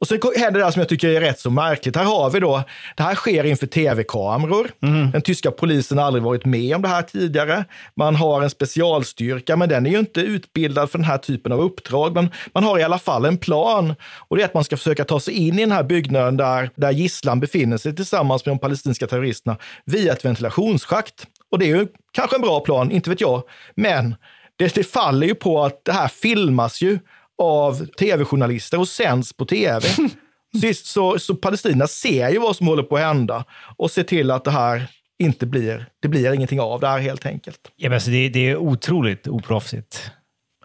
Och 0.00 0.08
sen 0.08 0.20
händer 0.36 0.58
det 0.58 0.64
här 0.64 0.72
som 0.72 0.80
jag 0.80 0.88
tycker 0.88 1.08
är 1.08 1.20
rätt 1.20 1.40
så 1.40 1.50
märkligt. 1.50 1.96
Här 1.96 2.04
har 2.04 2.30
vi 2.30 2.40
då, 2.40 2.62
det 2.96 3.02
här 3.02 3.14
sker 3.14 3.44
inför 3.44 3.66
tv-kameror. 3.66 4.70
Den 5.12 5.22
tyska 5.22 5.50
polisen 5.50 5.98
har 5.98 6.04
aldrig 6.04 6.24
varit 6.24 6.44
med 6.44 6.76
om 6.76 6.82
det 6.82 6.88
här 6.88 7.02
tidigare. 7.02 7.64
Man 7.96 8.16
har 8.16 8.42
en 8.42 8.50
specialstyrka, 8.50 9.56
men 9.56 9.68
den 9.68 9.86
är 9.86 9.90
ju 9.90 9.98
inte 9.98 10.20
utbildad 10.20 10.90
för 10.90 10.98
den 10.98 11.04
här 11.04 11.18
typen 11.18 11.52
av 11.52 11.60
uppdrag. 11.60 12.14
Men 12.14 12.30
man 12.54 12.64
har 12.64 12.78
i 12.78 12.82
alla 12.82 12.98
fall 12.98 13.24
en 13.24 13.38
plan 13.38 13.94
och 14.28 14.36
det 14.36 14.42
är 14.42 14.46
att 14.46 14.54
man 14.54 14.64
ska 14.64 14.76
försöka 14.76 15.04
ta 15.04 15.20
sig 15.20 15.34
in 15.34 15.58
i 15.58 15.60
den 15.60 15.72
här 15.72 15.82
byggnaden 15.82 16.36
där, 16.36 16.70
där 16.74 16.90
gisslan 16.90 17.40
befinner 17.40 17.76
sig 17.76 17.96
tillsammans 17.96 18.46
med 18.46 18.54
de 18.54 18.58
palestinska 18.58 19.06
terroristerna 19.06 19.56
via 19.84 20.12
ett 20.12 20.24
ventilationsschakt. 20.24 21.26
Och 21.50 21.58
det 21.58 21.64
är 21.64 21.76
ju 21.76 21.86
kanske 22.12 22.36
en 22.36 22.42
bra 22.42 22.60
plan, 22.60 22.90
inte 22.90 23.10
vet 23.10 23.20
jag. 23.20 23.42
Men 23.74 24.14
det, 24.56 24.74
det 24.74 24.84
faller 24.84 25.26
ju 25.26 25.34
på 25.34 25.64
att 25.64 25.84
det 25.84 25.92
här 25.92 26.08
filmas 26.08 26.82
ju 26.82 26.98
av 27.38 27.86
tv-journalister 27.86 28.80
och 28.80 28.88
sänds 28.88 29.32
på 29.32 29.44
tv. 29.44 29.80
Sist, 30.60 30.86
så, 30.86 31.18
så 31.18 31.34
Palestina 31.34 31.86
ser 31.86 32.28
ju 32.30 32.38
vad 32.38 32.56
som 32.56 32.66
håller 32.66 32.82
på 32.82 32.96
att 32.96 33.02
hända 33.02 33.44
och 33.76 33.90
ser 33.90 34.02
till 34.02 34.30
att 34.30 34.44
det 34.44 34.50
här 34.50 34.86
inte 35.18 35.46
blir, 35.46 35.86
det 36.02 36.08
blir 36.08 36.32
ingenting 36.32 36.60
av 36.60 36.80
det 36.80 36.88
här 36.88 36.98
helt 36.98 37.26
enkelt. 37.26 37.60
Ja, 37.76 37.88
men 37.88 37.96
alltså, 37.96 38.10
det, 38.10 38.28
det 38.28 38.48
är 38.50 38.56
otroligt 38.56 39.26
oproffsigt. 39.28 40.10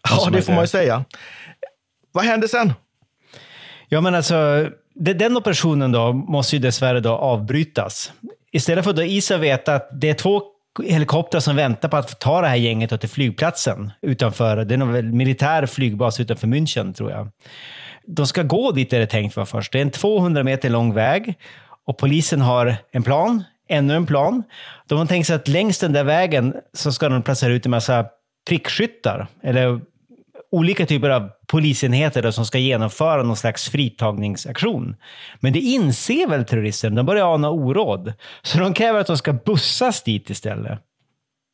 Ja, 0.09 0.15
Måste 0.15 0.31
det 0.31 0.41
får 0.41 0.53
man 0.53 0.63
ju 0.63 0.67
säga. 0.67 1.05
Vad 2.11 2.25
händer 2.25 2.47
sen? 2.47 2.73
Ja, 3.89 4.01
men 4.01 4.15
alltså, 4.15 4.67
det- 4.95 5.13
den 5.13 5.37
operationen 5.37 5.91
då 5.91 6.13
måste 6.13 6.55
ju 6.55 6.61
dessvärre 6.61 6.99
då 6.99 7.09
avbrytas. 7.11 8.11
Istället 8.51 8.83
för 8.83 8.91
att 8.91 8.99
Isa 8.99 9.37
veta 9.37 9.75
att 9.75 9.89
det 10.01 10.09
är 10.09 10.13
två 10.13 10.41
helikoptrar 10.83 11.41
som 11.41 11.55
väntar 11.55 11.89
på 11.89 11.97
att 11.97 12.09
få 12.09 12.15
ta 12.15 12.41
det 12.41 12.47
här 12.47 12.55
gänget 12.55 12.99
till 12.99 13.09
flygplatsen 13.09 13.91
utanför, 14.01 14.65
det 14.65 14.73
är 14.73 14.77
någon 14.77 15.17
militär 15.17 15.65
flygbas 15.65 16.19
utanför 16.19 16.47
München 16.47 16.93
tror 16.93 17.11
jag. 17.11 17.29
De 18.05 18.27
ska 18.27 18.43
gå 18.43 18.71
dit 18.71 18.93
är 18.93 18.99
det 18.99 19.07
tänkt 19.07 19.35
var 19.35 19.45
först. 19.45 19.71
Det 19.71 19.77
är 19.77 19.81
en 19.81 19.91
200 19.91 20.43
meter 20.43 20.69
lång 20.69 20.93
väg 20.93 21.35
och 21.87 21.97
polisen 21.97 22.41
har 22.41 22.75
en 22.91 23.03
plan, 23.03 23.43
ännu 23.69 23.95
en 23.95 24.05
plan. 24.05 24.43
De 24.87 24.97
har 24.97 25.05
tänkt 25.05 25.27
sig 25.27 25.35
att 25.35 25.47
längs 25.47 25.79
den 25.79 25.93
där 25.93 26.03
vägen 26.03 26.53
så 26.73 26.91
ska 26.91 27.09
de 27.09 27.21
placera 27.21 27.53
ut 27.53 27.65
en 27.65 27.71
massa 27.71 28.05
prickskyttar, 28.47 29.27
eller 29.43 29.81
olika 30.53 30.85
typer 30.85 31.09
av 31.09 31.29
polisenheter 31.47 32.31
som 32.31 32.45
ska 32.45 32.57
genomföra 32.57 33.23
någon 33.23 33.35
slags 33.37 33.69
fritagningsaktion. 33.69 34.95
Men 35.39 35.53
det 35.53 35.59
inser 35.59 36.27
väl 36.27 36.45
terroristerna, 36.45 36.95
de 36.95 37.05
börjar 37.05 37.33
ana 37.33 37.49
oråd. 37.49 38.13
Så 38.41 38.57
de 38.59 38.73
kräver 38.73 38.99
att 38.99 39.07
de 39.07 39.17
ska 39.17 39.33
bussas 39.33 40.03
dit 40.03 40.29
istället. 40.29 40.79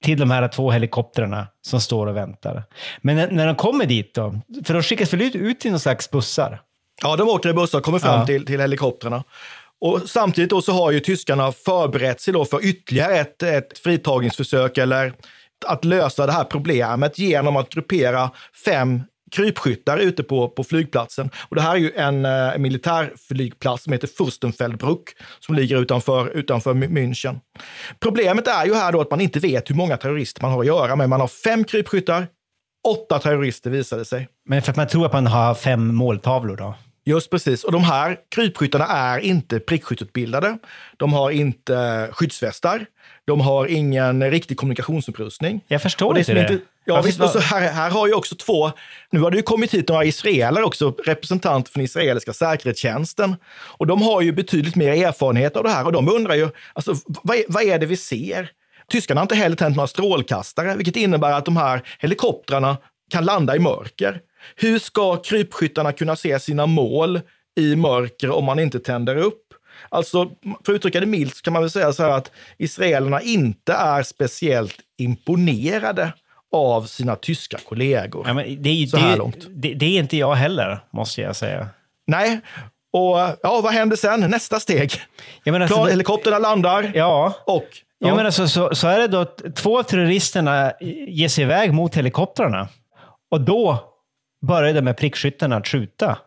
Till 0.03 0.19
de 0.19 0.31
här 0.31 0.47
två 0.47 0.71
helikoptrarna 0.71 1.47
som 1.61 1.81
står 1.81 2.07
och 2.07 2.15
väntar. 2.15 2.63
Men 3.01 3.35
när, 3.35 3.45
de 3.45 3.55
kommer 3.55 3.85
dit 3.85 4.13
då, 4.13 4.35
för 4.65 4.73
de 4.73 4.83
skickas 4.83 5.13
väl 5.13 5.21
ut, 5.21 5.35
ut 5.35 5.65
i 5.65 5.69
någon 5.69 5.79
slags 5.79 6.11
bussar? 6.11 6.61
Ja, 7.01 7.15
de 7.15 7.29
åker 7.29 7.49
i 7.49 7.53
bussar 7.53 7.77
och 7.77 7.85
kommer 7.85 7.99
fram 7.99 8.19
Ja. 8.19 8.25
till, 8.25 8.45
till 8.45 8.61
helikoptrarna. 8.61 9.23
Och 9.81 10.01
samtidigt 10.05 10.49
då 10.49 10.61
så 10.61 10.71
har 10.71 10.91
ju 10.91 10.99
tyskarna 10.99 11.51
förberett 11.51 12.21
sig 12.21 12.33
då 12.33 12.45
för 12.45 12.65
ytterligare 12.65 13.15
ett, 13.15 13.43
ett 13.43 13.77
fritagningsförsök 13.79 14.77
eller 14.77 15.13
att 15.65 15.85
lösa 15.85 16.25
det 16.25 16.31
här 16.31 16.43
problemet 16.43 17.19
genom 17.19 17.55
att 17.55 17.69
gruppera 17.69 18.31
fem 18.65 19.03
krypskyttar 19.31 19.97
ute 19.97 20.23
på, 20.23 20.49
på 20.49 20.63
flygplatsen. 20.63 21.29
Och 21.49 21.55
det 21.55 21.61
här 21.61 21.75
är 21.75 21.79
ju 21.79 21.91
en 21.95 22.25
eh, 22.25 22.57
militärflygplats 22.57 23.83
som 23.83 23.93
heter 23.93 24.07
Furstenfeldbruck 24.07 25.09
som 25.39 25.55
ligger 25.55 25.77
utanför, 25.77 26.29
utanför 26.29 26.73
München. 26.73 27.39
Problemet 27.99 28.47
är 28.47 28.65
ju 28.65 28.73
här 28.73 28.91
då 28.91 29.01
att 29.01 29.11
man 29.11 29.21
inte 29.21 29.39
vet 29.39 29.69
hur 29.69 29.75
många 29.75 29.97
terrorister 29.97 30.41
man 30.41 30.51
har 30.51 30.59
att 30.59 30.65
göra 30.65 30.95
med. 30.95 31.09
Man 31.09 31.21
har 31.21 31.27
fem 31.27 31.63
krypskyttar, 31.63 32.27
åtta 32.87 33.19
terrorister 33.19 33.69
visade 33.69 34.05
sig. 34.05 34.27
Men 34.45 34.61
för 34.61 34.71
att 34.71 34.77
man 34.77 34.87
tror 34.87 35.05
att 35.05 35.13
man 35.13 35.27
har 35.27 35.55
fem 35.55 35.95
måltavlor 35.95 36.55
då? 36.55 36.75
Just 37.05 37.29
precis. 37.29 37.63
Och 37.63 37.71
de 37.71 37.83
här 37.83 38.17
krypskyttarna 38.35 38.85
är 38.85 39.19
inte 39.19 39.59
prickskytteutbildade. 39.59 40.57
De 40.97 41.13
har 41.13 41.31
inte 41.31 42.09
skyddsvästar. 42.11 42.85
De 43.29 43.41
har 43.41 43.67
ingen 43.67 44.31
riktig 44.31 44.57
kommunikationsutrustning. 44.57 45.61
Jag 45.67 45.81
förstår 45.81 46.17
inte 46.17 46.33
det. 46.33 46.41
inte, 46.41 46.59
ja, 46.85 46.93
Varför- 46.95 47.07
visst, 47.07 47.21
och 47.21 47.29
så 47.29 47.39
här, 47.39 47.71
här 47.71 47.89
har 47.89 48.07
ju 48.07 48.13
också 48.13 48.35
två, 48.35 48.71
nu 49.11 49.19
har 49.19 49.31
det 49.31 49.37
ju 49.37 49.43
kommit 49.43 49.73
hit 49.73 49.89
några 49.89 50.05
israeler 50.05 50.63
också, 50.63 50.95
representanter 51.05 51.71
från 51.71 51.83
israeliska 51.83 52.33
säkerhetstjänsten. 52.33 53.35
Och 53.77 53.87
de 53.87 54.01
har 54.01 54.21
ju 54.21 54.31
betydligt 54.31 54.75
mer 54.75 55.07
erfarenhet 55.07 55.55
av 55.55 55.63
det 55.63 55.69
här 55.69 55.85
och 55.85 55.91
de 55.91 56.09
undrar 56.09 56.35
ju, 56.35 56.49
alltså, 56.73 56.95
vad, 57.05 57.37
är, 57.37 57.43
vad 57.47 57.63
är 57.63 57.79
det 57.79 57.85
vi 57.85 57.97
ser? 57.97 58.51
Tyskarna 58.91 59.19
har 59.19 59.23
inte 59.23 59.35
heller 59.35 59.55
tänt 59.55 59.75
några 59.75 59.87
strålkastare, 59.87 60.75
vilket 60.75 60.95
innebär 60.95 61.31
att 61.31 61.45
de 61.45 61.57
här 61.57 61.81
helikoptrarna 61.99 62.77
kan 63.11 63.25
landa 63.25 63.55
i 63.55 63.59
mörker. 63.59 64.19
Hur 64.55 64.79
ska 64.79 65.15
krypskyttarna 65.15 65.91
kunna 65.91 66.15
se 66.15 66.39
sina 66.39 66.65
mål 66.65 67.21
i 67.57 67.75
mörker 67.75 68.29
om 68.29 68.45
man 68.45 68.59
inte 68.59 68.79
tänder 68.79 69.15
upp? 69.15 69.48
Alltså, 69.89 70.31
för 70.65 70.71
att 70.73 70.75
uttrycka 70.75 70.99
det 70.99 71.05
milt 71.05 71.35
så 71.35 71.41
kan 71.41 71.53
man 71.53 71.61
väl 71.61 71.71
säga 71.71 71.93
så 71.93 72.03
här 72.03 72.09
att 72.09 72.31
israelerna 72.57 73.21
inte 73.21 73.73
är 73.73 74.03
speciellt 74.03 74.75
imponerade 74.97 76.13
av 76.51 76.83
sina 76.83 77.15
tyska 77.15 77.57
kollegor. 77.69 78.25
Ja, 78.27 78.33
det, 78.57 78.69
är 78.69 78.87
Så 78.87 78.97
här 78.97 79.11
det, 79.11 79.17
långt. 79.17 79.47
Det, 79.49 79.73
det 79.73 79.85
är 79.85 79.99
inte 79.99 80.17
jag 80.17 80.35
heller, 80.35 80.79
måste 80.91 81.21
jag 81.21 81.35
säga. 81.35 81.67
Nej, 82.07 82.39
och 82.93 83.17
ja, 83.43 83.61
vad 83.63 83.73
händer 83.73 83.95
sen? 83.95 84.19
Nästa 84.19 84.59
steg? 84.59 84.91
Jag 85.43 85.51
menar, 85.51 85.67
Klar, 85.67 85.77
alltså, 85.77 85.85
det- 85.85 85.91
helikopterna 85.91 86.39
landar 86.39 86.91
Ja, 86.95 87.33
och... 87.45 87.65
Ja, 87.99 88.15
men 88.15 88.25
alltså, 88.25 88.47
så, 88.47 88.75
så 88.75 88.87
är 88.87 88.99
det 88.99 89.07
då 89.07 89.17
att 89.19 89.55
två 89.55 89.79
av 89.79 89.83
terroristerna 89.83 90.73
ger 91.07 91.27
sig 91.27 91.43
iväg 91.43 91.73
mot 91.73 91.95
helikoptrarna. 91.95 92.67
Och 93.31 93.41
då 93.41 93.83
börjar 94.47 94.73
de 94.73 94.81
med 94.81 94.97
prickskyttarna 94.97 95.55
att 95.55 95.67
skjuta. 95.67 96.17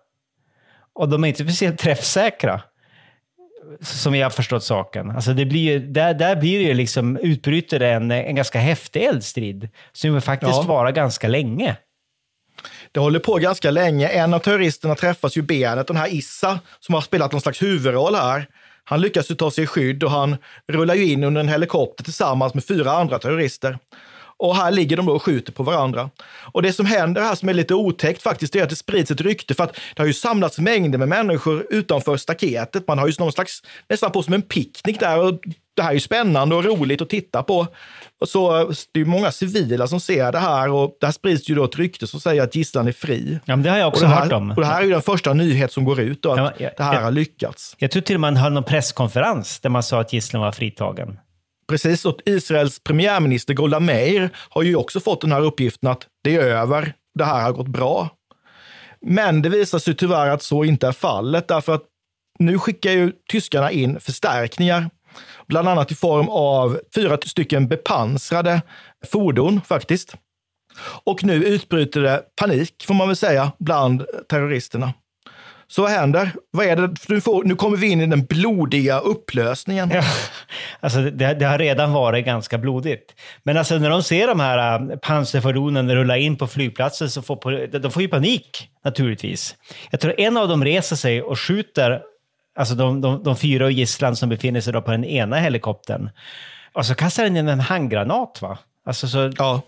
Och 0.95 1.09
de 1.09 1.25
är 1.25 1.29
inte 1.29 1.43
speciellt 1.45 1.79
träffsäkra. 1.79 2.61
Som 3.81 4.15
jag 4.15 4.25
har 4.25 4.31
förstått 4.31 4.65
saken. 4.65 5.11
Alltså 5.11 5.33
det 5.33 5.45
blir 5.45 5.61
ju, 5.61 5.79
där, 5.79 6.15
där 6.15 6.37
blir 6.37 6.59
det 6.59 6.65
ju 6.65 6.75
liksom, 6.75 7.17
utbryter 7.17 7.81
en, 7.81 8.11
en 8.11 8.35
ganska 8.35 8.59
häftig 8.59 9.03
eldstrid. 9.03 9.69
Som 9.93 10.21
faktiskt 10.23 10.53
Ja. 10.53 10.63
varar 10.63 10.91
ganska 10.91 11.29
länge. 11.29 11.77
Det 12.93 13.01
håller 13.01 13.19
på 13.19 13.35
ganska 13.37 13.71
länge. 13.71 14.09
En 14.09 14.35
av 14.35 14.39
terroristerna 14.39 14.95
träffas 14.95 15.37
ju 15.37 15.43
benet. 15.43 15.87
Den 15.87 15.97
här 15.97 16.15
Issa, 16.15 16.61
som 16.81 16.95
har 16.95 17.03
spelat 17.03 17.33
någon 17.33 17.41
slags 17.41 17.63
huvudroll 17.63 18.15
här, 18.15 18.47
han 18.85 19.01
lyckas 19.01 19.31
ju 19.31 19.35
ta 19.35 19.51
sig 19.51 19.65
i 19.65 19.67
skydd 19.67 20.05
och 20.05 20.11
han 20.11 20.37
rullar 20.69 20.95
ju 20.95 21.13
in 21.13 21.25
under 21.25 21.41
en 21.41 21.49
helikopter 21.49 22.05
tillsammans 22.05 22.55
med 22.55 22.65
fyra 22.65 22.93
andra 22.93 23.19
terrorister. 23.19 23.79
Och 24.43 24.57
här 24.57 24.71
ligger 24.71 24.97
de 24.97 25.07
då 25.07 25.13
och 25.13 25.23
skjuter 25.23 25.53
på 25.53 25.63
varandra. 25.63 26.11
Och 26.53 26.63
det 26.63 26.73
som 26.73 26.87
händer 26.87 27.23
här 27.23 27.35
som 27.35 27.49
är 27.49 27.55
lite 27.55 27.75
otäckt 27.75 28.23
faktiskt, 28.23 28.57
är 28.57 28.63
att 28.63 28.71
det 28.71 28.77
sprids 28.77 29.11
ett 29.11 29.21
rykte 29.21 29.55
för 29.55 29.65
att 29.65 29.75
det 29.95 30.03
har 30.03 30.07
ju 30.07 30.13
samlats 30.13 30.59
mängder 30.59 30.99
med 30.99 31.09
människor 31.09 31.67
utanför 31.71 32.17
staketet. 32.17 32.89
Man 32.89 32.99
har 32.99 33.07
ju 33.07 33.15
någon 33.19 33.33
slags, 33.33 33.63
nästan 33.89 34.13
på 34.13 34.23
som 34.23 34.35
en 34.35 34.43
picknick 34.43 35.01
där 35.01 35.19
och 35.19 35.41
det 35.77 35.83
här 35.83 35.91
är 35.91 35.95
ju 35.95 36.01
spännande 36.01 36.55
och 36.55 36.65
roligt 36.65 37.03
att 37.03 37.09
titta 37.09 37.43
på. 37.43 37.67
Och 38.21 38.29
så 38.29 38.73
det 38.93 39.01
är 39.01 39.05
många 39.05 39.31
civila 39.33 39.87
som 39.87 40.01
ser 40.01 40.33
det 40.33 40.39
här 40.39 40.71
och 40.71 40.97
där 41.01 41.11
sprids 41.11 41.49
ju 41.49 41.55
då 41.55 41.65
ett 41.65 41.77
rykte 41.77 42.07
som 42.07 42.21
säger 42.21 42.43
att 42.43 42.55
gisslan 42.55 42.89
är 42.89 42.93
fri. 42.93 43.39
Ja, 43.45 43.57
men 43.57 43.63
det 43.63 43.71
har 43.71 43.79
jag 43.79 43.89
också 43.89 44.07
här, 44.07 44.23
hört 44.23 44.33
om. 44.33 44.51
Och 44.51 44.61
det 44.61 44.67
här 44.67 44.81
är 44.81 44.85
ju 44.85 44.91
den 44.91 45.03
första 45.03 45.33
nyhet 45.33 45.73
som 45.73 45.85
går 45.85 46.01
ut 46.01 46.23
då, 46.23 46.33
att 46.33 46.39
Ja, 46.39 46.53
ja, 46.59 46.71
det 46.77 46.83
här 46.83 46.95
ja. 46.95 47.01
har 47.01 47.11
lyckats. 47.11 47.75
Jag 47.79 47.91
tror 47.91 48.03
till 48.03 48.17
och 48.17 48.21
med 48.21 48.33
man 48.33 48.43
höll 48.43 48.53
någon 48.53 48.65
presskonferens 48.65 49.61
där 49.61 49.71
man 49.71 49.83
sa 49.83 50.01
att 50.01 50.13
gisslan 50.13 50.43
var 50.43 50.53
fritagen. 50.53 51.19
Precis, 51.69 52.05
och 52.05 52.19
Israels 52.25 52.79
premiärminister 52.85 53.55
Golda 53.55 53.81
Meir 53.81 54.31
har 54.49 54.63
ju 54.63 54.77
också 54.77 55.01
fått 55.01 55.21
den 55.21 55.33
här 55.33 55.41
uppgiften 55.41 55.91
att 55.91 56.07
det 56.25 56.37
är 56.37 56.41
över, 56.41 56.95
det 57.15 57.25
här 57.25 57.43
har 57.43 57.53
gått 57.53 57.69
bra. 57.69 58.09
Men 59.01 59.43
det 59.43 59.49
visar 59.49 59.79
sig 59.79 59.97
tyvärr 59.97 60.29
att 60.29 60.43
så 60.43 60.65
inte 60.65 60.87
är 60.87 60.93
fallet, 60.93 61.49
därför 61.49 61.75
att 61.75 61.83
nu 62.39 62.59
skickar 62.59 62.91
ju 62.91 63.13
tyskarna 63.31 63.71
in 63.71 64.01
förstärkningar, 64.01 64.91
bland 65.47 65.69
annat 65.69 65.93
i 65.93 65.95
form 65.95 66.29
av 66.29 66.81
fyra 66.95 67.19
stycken 67.27 67.69
bepansrade 67.69 68.63
fordon 69.07 69.61
faktiskt. 69.67 70.15
Och 71.05 71.25
nu 71.25 71.45
utbryter 71.45 72.01
det 72.01 72.23
panik, 72.41 72.85
får 72.87 72.95
man 72.95 73.09
väl 73.09 73.17
säga, 73.17 73.53
bland 73.59 74.05
terroristerna. 74.29 74.93
Så 75.73 75.83
vad 75.83 75.91
händer? 75.91 76.31
Vad 76.51 76.67
är 76.67 76.77
det? 76.77 76.95
Nu, 77.09 77.21
får, 77.21 77.45
nu 77.45 77.55
kommer 77.55 77.77
vi 77.77 77.91
in 77.91 78.01
i 78.01 78.07
den 78.07 78.25
blodiga 78.25 78.99
upplösningen. 78.99 79.91
Ja, 79.95 80.03
alltså 80.81 81.01
det, 81.01 81.35
det 81.35 81.45
har 81.45 81.59
redan 81.59 81.93
varit 81.93 82.25
ganska 82.25 82.59
blodigt. 82.59 83.15
Men 83.43 83.57
alltså 83.57 83.79
när 83.79 83.91
de 83.91 84.03
ser 84.03 84.27
de 84.27 84.41
här 84.41 84.81
äh, 84.81 84.97
pansarfordonen 84.97 85.95
rulla 85.95 86.17
in 86.19 86.37
på 86.37 86.47
flygplatsen 86.47 87.11
så 87.11 87.23
får 87.23 87.79
de 87.79 87.91
får 87.91 88.03
ju 88.03 88.09
panik 88.09 88.69
naturligtvis. 88.85 89.57
Jag 89.91 90.01
tror 90.01 90.21
en 90.21 90.37
av 90.37 90.49
dem 90.49 90.65
reser 90.65 90.97
sig 90.97 91.23
och 91.23 91.39
skjuter 91.39 92.03
alltså 92.59 92.75
de, 92.75 93.01
de, 93.01 93.23
de 93.23 93.37
fyra 93.37 93.71
gisslan 93.71 94.17
som 94.17 94.29
befinner 94.29 94.61
sig 94.61 94.73
på 94.73 94.91
den 94.91 95.05
ena 95.05 95.37
helikoptern. 95.37 96.11
Och 96.73 96.87
så 96.87 96.95
kastar 96.95 97.25
den 97.25 97.37
in 97.37 97.49
en 97.49 97.61
handgranat 97.61 98.43
va? 98.43 98.59
Alltså 98.87 99.09
så 99.09 99.33
Ja, 99.39 99.63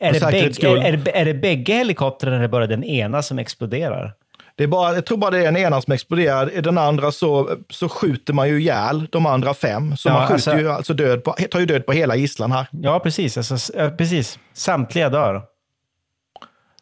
är, 0.00 0.12
det 0.12 0.20
bägge, 0.20 0.68
är, 0.68 0.76
är, 0.76 1.08
är 1.08 1.24
det 1.24 1.34
bägge 1.34 1.72
helikoptrarna 1.72 2.36
eller 2.36 2.48
bara 2.48 2.66
den 2.66 2.84
ena 2.84 3.22
som 3.22 3.38
exploderar? 3.38 4.14
Det 4.60 4.64
är 4.64 4.68
bara, 4.68 4.94
jag 4.94 5.06
tror 5.06 5.18
bara 5.18 5.30
det 5.30 5.38
är 5.38 5.44
den 5.44 5.56
ena 5.56 5.80
som 5.82 5.92
exploderar. 5.92 6.52
I 6.52 6.60
den 6.60 6.78
andra 6.78 7.12
så, 7.12 7.56
så 7.70 7.88
skjuter 7.88 8.32
man 8.32 8.48
ju 8.48 8.60
ihjäl 8.60 9.06
de 9.12 9.26
andra 9.26 9.54
fem. 9.54 9.96
Så 9.96 10.08
Ja, 10.08 10.12
man 10.12 10.22
skjuter 10.22 10.34
alltså- 10.34 10.56
ju 10.58 10.70
alltså 10.70 10.94
död 10.94 11.24
på, 11.24 11.32
tar 11.32 11.60
ju 11.60 11.66
död 11.66 11.86
på 11.86 11.92
hela 11.92 12.16
gisslan 12.16 12.52
här. 12.52 12.66
Ja, 12.70 13.00
precis. 13.00 13.36
Alltså, 13.36 13.72
precis. 13.98 14.38
Samtliga 14.52 15.08
dör. 15.08 15.42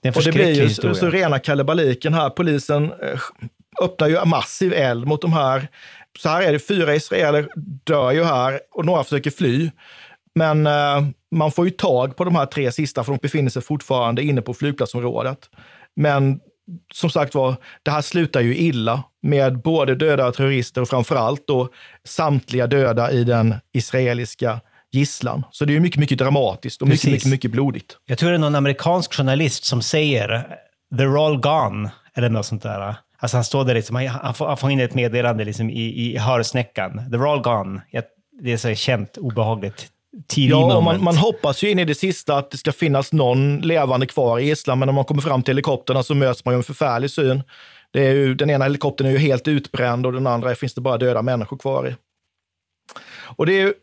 Det 0.00 0.08
är 0.08 0.12
en 0.12 0.16
Och 0.18 0.22
det 0.24 0.32
blir 0.32 0.48
ju 0.48 0.54
så, 0.54 0.62
historia. 0.62 0.94
så 0.94 1.10
rena 1.10 1.38
kalabaliken 1.38 2.14
här. 2.14 2.30
Polisen 2.30 2.84
eh, 2.84 3.20
öppnar 3.82 4.08
ju 4.08 4.24
massiv 4.24 4.72
eld 4.72 5.06
mot 5.06 5.22
de 5.22 5.32
här. 5.32 5.68
Så 6.18 6.28
här 6.28 6.42
är 6.42 6.52
det, 6.52 6.58
fyra 6.58 6.94
israeler 6.94 7.48
dör 7.84 8.12
ju 8.12 8.24
här 8.24 8.60
och 8.70 8.84
några 8.86 9.04
försöker 9.04 9.30
fly. 9.30 9.70
Men 10.34 10.66
eh, 10.66 11.04
man 11.30 11.52
får 11.52 11.64
ju 11.64 11.70
tag 11.70 12.16
på 12.16 12.24
de 12.24 12.36
här 12.36 12.46
tre 12.46 12.72
sista, 12.72 13.04
för 13.04 13.12
de 13.12 13.18
befinner 13.22 13.50
sig 13.50 13.62
fortfarande 13.62 14.22
inne 14.22 14.42
på 14.42 14.54
flygplatsområdet. 14.54 15.38
Men 15.96 16.40
som 16.94 17.10
sagt 17.10 17.34
var, 17.34 17.56
det 17.82 17.90
här 17.90 18.02
slutar 18.02 18.40
ju 18.40 18.56
illa 18.56 19.02
med 19.22 19.62
både 19.62 19.94
döda 19.94 20.32
terrorister 20.32 20.80
och 20.82 20.88
framför 20.88 21.16
allt 21.16 21.46
då 21.46 21.68
samtliga 22.04 22.66
döda 22.66 23.10
i 23.10 23.24
den 23.24 23.54
israeliska 23.72 24.60
gisslan. 24.92 25.42
Så 25.50 25.64
det 25.64 25.72
är 25.72 25.74
ju 25.74 25.80
mycket, 25.80 26.00
mycket 26.00 26.18
dramatiskt 26.18 26.82
och 26.82 26.88
mycket, 26.88 27.00
Precis. 27.00 27.12
mycket, 27.12 27.30
mycket 27.30 27.50
blodigt. 27.50 27.96
Jag 28.06 28.18
tror 28.18 28.30
det 28.30 28.36
är 28.36 28.38
någon 28.38 28.54
amerikansk 28.54 29.14
journalist 29.14 29.64
som 29.64 29.82
säger 29.82 30.56
“They're 30.94 31.26
all 31.26 31.40
gone” 31.40 31.90
eller 32.14 32.28
något 32.28 32.46
sånt 32.46 32.62
där. 32.62 32.94
Alltså 33.18 33.36
han 33.36 33.44
står 33.44 33.64
där 33.64 33.74
liksom, 33.74 33.96
han, 33.96 34.34
får, 34.34 34.46
han 34.46 34.56
får 34.56 34.70
in 34.70 34.80
ett 34.80 34.94
meddelande 34.94 35.44
liksom 35.44 35.70
i, 35.70 35.82
i 35.82 36.18
hörsnäckan. 36.18 37.00
“They're 37.00 37.32
all 37.32 37.42
gone”. 37.42 37.80
Det 38.42 38.52
är 38.52 38.56
så 38.56 38.74
känt 38.74 39.16
obehagligt. 39.16 39.88
TV 40.34 40.50
Ja, 40.50 40.80
man, 40.80 41.04
man 41.04 41.16
hoppas 41.16 41.62
ju 41.62 41.70
in 41.70 41.78
i 41.78 41.84
det 41.84 41.94
sista 41.94 42.36
att 42.36 42.50
det 42.50 42.58
ska 42.58 42.72
finnas 42.72 43.12
någon 43.12 43.58
levande 43.58 44.06
kvar 44.06 44.38
i 44.38 44.46
gisslan, 44.46 44.78
men 44.78 44.86
när 44.86 44.92
man 44.92 45.04
kommer 45.04 45.22
fram 45.22 45.42
till 45.42 45.52
helikopterna 45.52 46.02
så 46.02 46.14
möts 46.14 46.44
man 46.44 46.54
ju 46.54 46.56
en 46.56 46.62
förfärlig 46.62 47.10
syn. 47.10 47.42
Det 47.92 48.06
är 48.06 48.14
ju, 48.14 48.34
den 48.34 48.50
ena 48.50 48.64
helikoptern 48.64 49.06
är 49.06 49.10
ju 49.10 49.18
helt 49.18 49.48
utbränd 49.48 50.06
och 50.06 50.12
den 50.12 50.26
andra 50.26 50.54
finns 50.54 50.74
det 50.74 50.80
bara 50.80 50.98
döda 50.98 51.22
människor 51.22 51.58
kvar 51.58 51.88
i. 51.88 51.94
Och 53.36 53.46
det 53.46 53.60
är 53.60 53.74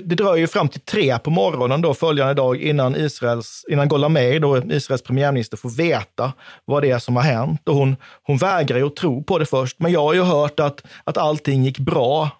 det 0.00 0.14
dröjer 0.14 0.36
ju 0.36 0.46
fram 0.46 0.68
till 0.68 0.80
tre 0.80 1.18
på 1.18 1.30
morgonen 1.30 1.82
då 1.82 1.94
följande 1.94 2.34
dag 2.34 2.56
innan, 2.56 2.96
Israels, 2.96 3.64
innan 3.68 3.88
Golda 3.88 4.08
Meir, 4.08 4.40
då 4.40 4.58
Israels 4.58 5.02
premiärminister, 5.02 5.56
får 5.56 5.70
veta 5.70 6.32
vad 6.64 6.82
det 6.82 6.90
är 6.90 6.98
som 6.98 7.16
har 7.16 7.22
hänt. 7.22 7.68
Och 7.68 7.74
hon, 7.74 7.96
hon 8.22 8.36
vägrar 8.36 8.78
ju 8.78 8.86
att 8.86 8.96
tro 8.96 9.24
på 9.24 9.38
det 9.38 9.46
först. 9.46 9.78
Men 9.78 9.92
jag 9.92 10.00
har 10.00 10.14
ju 10.14 10.22
hört 10.22 10.60
att, 10.60 10.82
att 11.04 11.18
allting 11.18 11.64
gick 11.64 11.78
bra. 11.78 12.30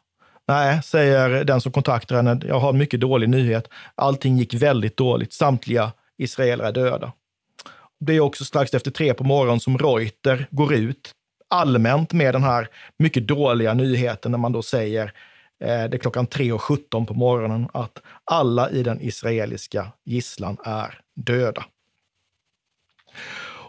Nej, 0.53 0.83
säger 0.83 1.45
den 1.45 1.61
som 1.61 1.73
kontaktar 1.73 2.17
henne, 2.17 2.41
jag 2.47 2.61
har 2.61 2.69
en 2.69 2.79
mycket 2.79 3.01
dålig 3.01 3.29
nyhet. 3.29 3.69
Allting 3.95 4.37
gick 4.37 4.55
väldigt 4.55 4.97
dåligt. 4.97 5.33
Samtliga 5.33 5.93
israeler 6.19 6.65
är 6.65 6.73
döda. 6.73 7.13
Det 8.01 8.13
är 8.13 8.21
också 8.21 8.45
strax 8.45 8.75
efter 8.75 8.91
tre 8.91 9.15
på 9.15 9.25
morgonen 9.25 9.61
som 9.61 9.79
Reuter 9.79 10.47
går 10.51 10.75
ut 10.75 11.13
allmänt 11.51 12.13
med 12.13 12.35
den 12.35 12.43
här 12.43 12.69
mycket 12.99 13.27
dåliga 13.27 13.75
nyheten 13.75 14.31
när 14.31 14.39
man 14.39 14.53
då 14.53 14.63
säger 14.63 15.05
eh, 15.61 15.85
det 15.85 15.95
är 15.95 15.99
klockan 15.99 16.27
3.17 16.27 17.07
på 17.07 17.15
morgonen 17.15 17.69
att 17.73 17.99
alla 18.25 18.71
i 18.71 18.83
den 18.83 19.01
israeliska 19.01 19.87
gisslan 20.05 20.57
är 20.65 21.01
döda. 21.15 21.65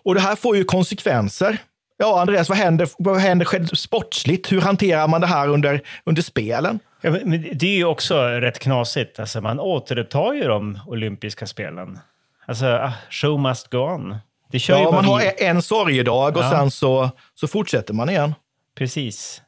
Och 0.04 0.16
det 0.16 0.22
här 0.22 0.36
får 0.36 0.58
ju 0.58 0.64
konsekvenser. 0.64 1.58
Ja, 1.98 2.22
Andreas, 2.22 2.50
vad 2.50 2.58
händer, 2.58 2.90
vad 2.98 3.18
händer 3.18 3.76
sportsligt? 3.76 4.52
Hur 4.52 4.62
hanterar 4.62 5.08
man 5.08 5.22
det 5.22 5.28
här 5.28 5.48
under, 5.48 5.82
under 6.04 6.22
spelen? 6.22 6.80
Ja, 7.02 7.12
men 7.12 7.46
det 7.54 7.68
är 7.68 7.78
ju 7.78 7.86
också 7.86 8.18
rätt 8.18 8.60
knasigt. 8.60 9.20
Alltså, 9.20 9.42
man 9.42 9.60
återupptar 9.60 10.34
ju 10.34 10.44
de 10.44 10.80
olympiska 10.88 11.48
spelen. 11.48 12.00
Alltså, 12.46 12.66
ah, 12.66 12.94
show 13.10 13.40
must 13.40 13.68
go 13.68 13.78
on. 13.78 14.18
Det 14.52 14.60
kör 14.60 14.80
ja, 14.80 14.92
man 14.92 15.06
har 15.06 15.24
en 15.38 15.62
sorgedag 15.62 16.38
och 16.38 16.44
ja. 16.44 16.50
sen 16.50 16.72
så, 16.72 17.10
så 17.34 17.48
fortsätter 17.48 17.94
man 17.94 18.10
igen. 18.10 18.36
Precis. 18.78 19.42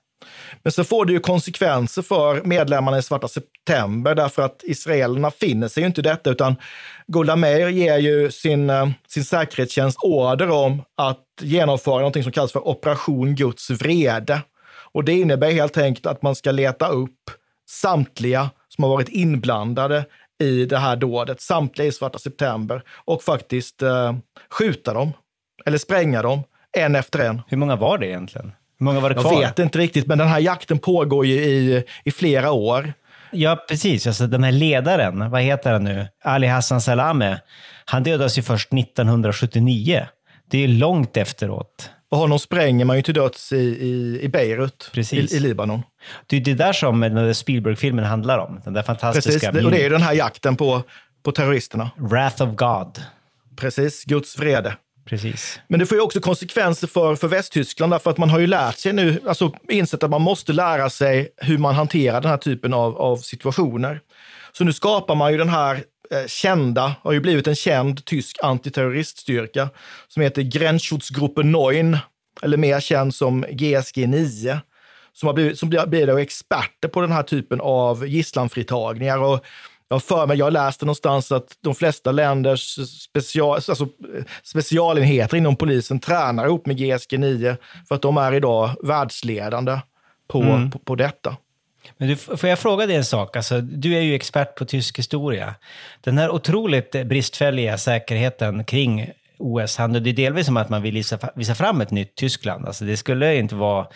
Men 0.64 0.72
så 0.72 0.84
får 0.84 1.06
det 1.06 1.14
ju 1.14 1.20
konsekvenser 1.20 2.02
för 2.02 2.42
medlemmarna 2.44 2.98
i 2.98 3.02
Svarta 3.02 3.28
september 3.28 4.16
därför 4.16 4.42
att 4.42 4.64
israelerna 4.64 5.32
finner 5.32 5.68
sig 5.68 5.84
ju 5.84 5.88
inte 5.88 6.02
i 6.02 6.04
detta 6.04 6.30
utan 6.30 6.56
Golda 7.08 7.36
Meir 7.36 7.70
ger 7.70 7.98
ju 7.98 8.32
sin, 8.32 8.70
eh, 8.70 8.90
sin 9.08 9.26
säkerhetstjänst 9.26 9.98
order 10.02 10.50
om 10.50 10.82
att 10.98 11.26
genomföra 11.42 12.02
något 12.02 12.24
som 12.24 12.32
kallas 12.32 12.52
för 12.52 12.68
Operation 12.68 13.36
Guds 13.36 13.70
vrede. 13.70 14.42
Och 14.92 15.04
det 15.04 15.14
innebär 15.14 15.52
helt 15.52 15.78
enkelt 15.78 16.06
att 16.06 16.22
man 16.22 16.36
ska 16.36 16.52
leta 16.52 16.88
upp 16.88 17.32
samtliga 17.70 18.50
som 18.70 18.84
har 18.84 18.92
varit 18.92 19.10
inblandade 19.10 20.06
i 20.40 20.66
det 20.66 20.78
här 20.78 20.96
dådet, 20.96 21.42
samtliga 21.42 21.88
i 21.88 21.92
Svarta 21.92 22.20
september, 22.20 22.82
och 23.06 23.24
faktiskt 23.24 23.82
eh, 23.82 24.16
skjuta 24.50 24.94
dem, 24.94 25.14
eller 25.66 25.78
spränga 25.78 26.22
dem, 26.22 26.44
en 26.78 26.96
efter 26.96 27.20
en. 27.20 27.42
Hur 27.48 27.58
många 27.58 27.76
var 27.76 27.98
det 27.98 28.08
egentligen? 28.08 28.52
Hur 28.80 28.86
många 28.86 29.00
var 29.00 29.10
det 29.10 29.16
kvar? 29.16 29.34
Jag 29.34 29.40
vet 29.40 29.60
inte 29.60 29.78
riktigt, 29.78 30.08
men 30.08 30.18
den 30.18 30.28
här 30.28 30.40
jakten 30.40 30.80
pågår 30.80 31.26
ju 31.26 31.34
i, 31.34 31.84
i 32.04 32.12
flera 32.12 32.52
år. 32.52 32.94
Ja, 33.32 33.66
precis. 33.70 34.08
Alltså, 34.08 34.28
den 34.28 34.44
här 34.44 34.52
ledaren, 34.52 35.32
vad 35.32 35.42
heter 35.42 35.74
han 35.74 35.84
nu? 35.84 36.08
Ali 36.24 36.48
Hassan 36.48 36.82
Salameh. 36.82 37.38
Han 37.86 38.04
dödas 38.04 38.38
ju 38.38 38.42
först 38.42 38.74
1979. 38.74 40.08
Det 40.50 40.64
är 40.64 40.68
långt 40.68 41.18
efteråt. 41.18 41.90
Och 42.10 42.18
honom 42.18 42.40
spränger 42.40 42.86
man 42.86 42.96
ju 42.96 43.02
till 43.02 43.14
döds 43.14 43.52
i, 43.52 43.56
i, 43.58 44.20
i 44.22 44.28
Beirut, 44.28 44.92
i, 45.12 45.36
i, 45.36 45.40
Libanon. 45.40 45.84
Det 46.28 46.38
är 46.38 46.42
det 46.42 46.54
där 46.54 46.74
som 46.74 47.00
den 47.00 47.36
Spielberg-filmen 47.36 48.06
handlar 48.06 48.38
om. 48.40 48.62
Den 48.64 48.74
där 48.74 48.84
fantastiska... 48.84 49.52
Precis, 49.52 49.66
och 49.66 49.72
det 49.72 49.80
är 49.80 49.84
ju 49.84 49.90
den 49.90 50.02
här 50.02 50.14
jakten 50.14 50.56
på, 50.56 50.84
på 51.24 51.32
terroristerna. 51.32 51.92
Wrath 51.98 52.44
of 52.44 52.56
God. 52.56 53.04
Precis, 53.56 54.04
Guds 54.04 54.40
vrede. 54.40 54.76
Precis. 55.06 55.60
Men 55.68 55.80
det 55.80 55.86
får 55.86 55.97
ju 55.97 56.01
också 56.01 56.20
konsekvenser 56.20 56.88
för, 56.88 57.16
för 57.16 57.28
Västtyskland, 57.28 57.93
därför 57.93 58.12
att 58.12 58.18
man 58.18 58.30
har 58.30 58.39
ju 58.39 58.47
lärt 58.47 58.78
sig 58.78 58.93
nu, 58.93 59.22
alltså 59.28 59.51
insett 59.70 60.03
att 60.03 60.10
man 60.10 60.22
måste 60.22 60.53
lära 60.53 60.89
sig 60.89 61.30
hur 61.38 61.58
man 61.58 61.76
hanterar 61.76 62.22
den 62.22 62.32
här 62.32 62.38
typen 62.38 62.74
av, 62.74 62.97
av 62.97 63.18
situationer. 63.18 64.01
Så 64.51 64.64
nu 64.64 64.74
skapar 64.74 65.16
man 65.16 65.32
ju 65.32 65.38
den 65.38 65.49
här 65.49 65.76
eh, 66.12 66.28
kända, 66.28 66.95
har 67.01 67.12
ju 67.12 67.20
blivit 67.20 67.47
en 67.47 67.56
känd 67.56 68.06
tysk 68.06 68.38
antiterroriststyrka 68.43 69.70
som 70.08 70.24
heter 70.24 70.41
Grenzschutzgruppe 70.41 71.43
9, 71.43 71.99
eller 72.41 72.58
mer 72.58 72.80
känd 72.80 73.16
som 73.16 73.45
GSG 73.51 74.08
9 74.08 74.60
som, 75.14 75.28
har 75.28 75.34
blivit, 75.34 75.60
som 75.60 75.70
blir 75.70 75.86
blir 75.86 76.18
experter 76.18 76.88
på 76.88 77.01
den 77.01 77.12
här 77.12 77.24
typen 77.24 77.62
av 77.62 78.08
gisslanfritagningar. 78.08 79.18
Och 79.18 79.45
jag 79.90 80.04
för 80.04 80.28
mig, 80.28 80.38
jag 80.38 80.54
läste 80.54 80.86
någonstans 80.86 81.32
att 81.32 81.58
de 81.62 81.76
flesta 81.76 82.12
länders 82.12 82.76
special, 83.00 83.56
alltså 83.56 83.88
specialenheter 84.44 85.38
inom 85.38 85.56
polisen 85.56 86.00
tränar 86.00 86.46
ihop 86.46 86.66
med 86.66 86.78
GSG 86.78 87.20
9 87.20 87.58
för 87.88 87.96
att 87.96 88.02
de 88.02 88.18
är 88.18 88.34
idag 88.34 88.70
världsledande 88.84 89.80
på, 90.28 90.42
mm. 90.42 90.72
på, 90.72 90.80
på, 90.80 90.96
detta. 90.96 91.38
Men 91.98 92.08
du, 92.08 92.16
får 92.16 92.50
jag 92.50 92.60
fråga 92.60 92.86
dig 92.86 92.96
en 92.96 93.06
sak? 93.06 93.36
Alltså, 93.36 93.62
du 93.62 93.96
är 93.96 94.02
ju 94.02 94.16
expert 94.16 94.56
på 94.56 94.66
tysk 94.66 95.00
historia. 95.00 95.56
Den 96.02 96.18
här 96.18 96.30
otroligt 96.30 96.92
bristfälliga 96.92 97.78
säkerheten 97.78 98.64
kring 98.64 99.10
OS 99.38 99.78
handlade 99.78 100.12
delvis 100.12 100.48
om 100.48 100.58
att 100.58 100.70
man 100.70 100.82
vill 100.82 100.94
visa, 100.94 101.20
visa 101.36 101.56
fram 101.56 101.82
ett 101.82 101.92
nytt 101.92 102.16
Tyskland. 102.16 102.66
Alltså, 102.66 102.86
det 102.86 102.98
skulle 102.98 103.36
inte 103.36 103.56
vara 103.56 103.88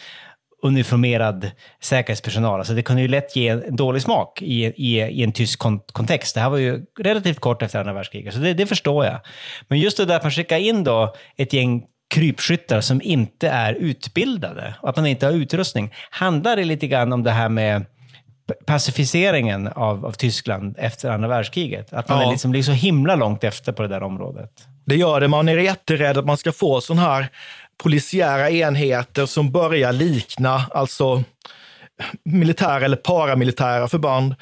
uniformerad 0.61 1.51
säkerhetspersonal. 1.81 2.59
Alltså 2.59 2.73
det 2.73 2.81
kunde 2.81 3.01
ju 3.01 3.07
lätt 3.07 3.35
ge 3.35 3.47
en 3.47 3.75
dålig 3.75 4.01
smak 4.01 4.41
i, 4.41 4.65
i, 4.65 4.99
i 5.01 5.23
en 5.23 5.31
tysk 5.31 5.59
kontext. 5.93 6.35
Det 6.35 6.41
här 6.41 6.49
var 6.49 6.57
ju 6.57 6.85
relativt 6.99 7.39
kort 7.39 7.61
efter 7.61 7.79
andra 7.79 7.93
världskriget, 7.93 8.33
så 8.33 8.39
det, 8.39 8.53
det 8.53 8.65
förstår 8.65 9.05
jag. 9.05 9.19
Men 9.67 9.79
just 9.79 9.97
det 9.97 10.05
där 10.05 10.15
att 10.15 10.23
man 10.23 10.31
skickar 10.31 10.57
in 10.57 10.83
då 10.83 11.15
ett 11.37 11.53
gäng 11.53 11.83
krypskyttar 12.09 12.81
som 12.81 13.01
inte 13.01 13.49
är 13.49 13.73
utbildade 13.73 14.75
och 14.81 14.89
att 14.89 14.95
man 14.95 15.05
inte 15.05 15.25
har 15.25 15.33
utrustning. 15.33 15.93
Handlar 16.09 16.55
det 16.55 16.63
lite 16.63 16.87
grann 16.87 17.13
om 17.13 17.23
det 17.23 17.31
här 17.31 17.49
med 17.49 17.85
pacificeringen 18.65 19.67
av, 19.67 20.05
av 20.05 20.11
Tyskland 20.11 20.75
efter 20.79 21.09
andra 21.09 21.27
världskriget? 21.27 21.93
Att 21.93 22.09
man 22.09 22.19
ja. 22.19 22.27
är 22.27 22.31
liksom, 22.31 22.53
liksom 22.53 22.75
så 22.75 22.81
himla 22.81 23.15
långt 23.15 23.43
efter 23.43 23.71
på 23.71 23.81
det 23.81 23.87
där 23.87 24.03
området. 24.03 24.51
Det 24.85 24.95
gör 24.95 25.21
det. 25.21 25.27
Man 25.27 25.49
är 25.49 25.57
jätterädd 25.57 26.17
att 26.17 26.25
man 26.25 26.37
ska 26.37 26.51
få 26.51 26.81
sån 26.81 26.97
här 26.97 27.27
polisiära 27.83 28.49
enheter 28.49 29.25
som 29.25 29.51
börjar 29.51 29.93
likna 29.93 30.65
alltså 30.73 31.23
militära 32.23 32.85
eller 32.85 32.97
paramilitära 32.97 33.87
förband 33.87 34.35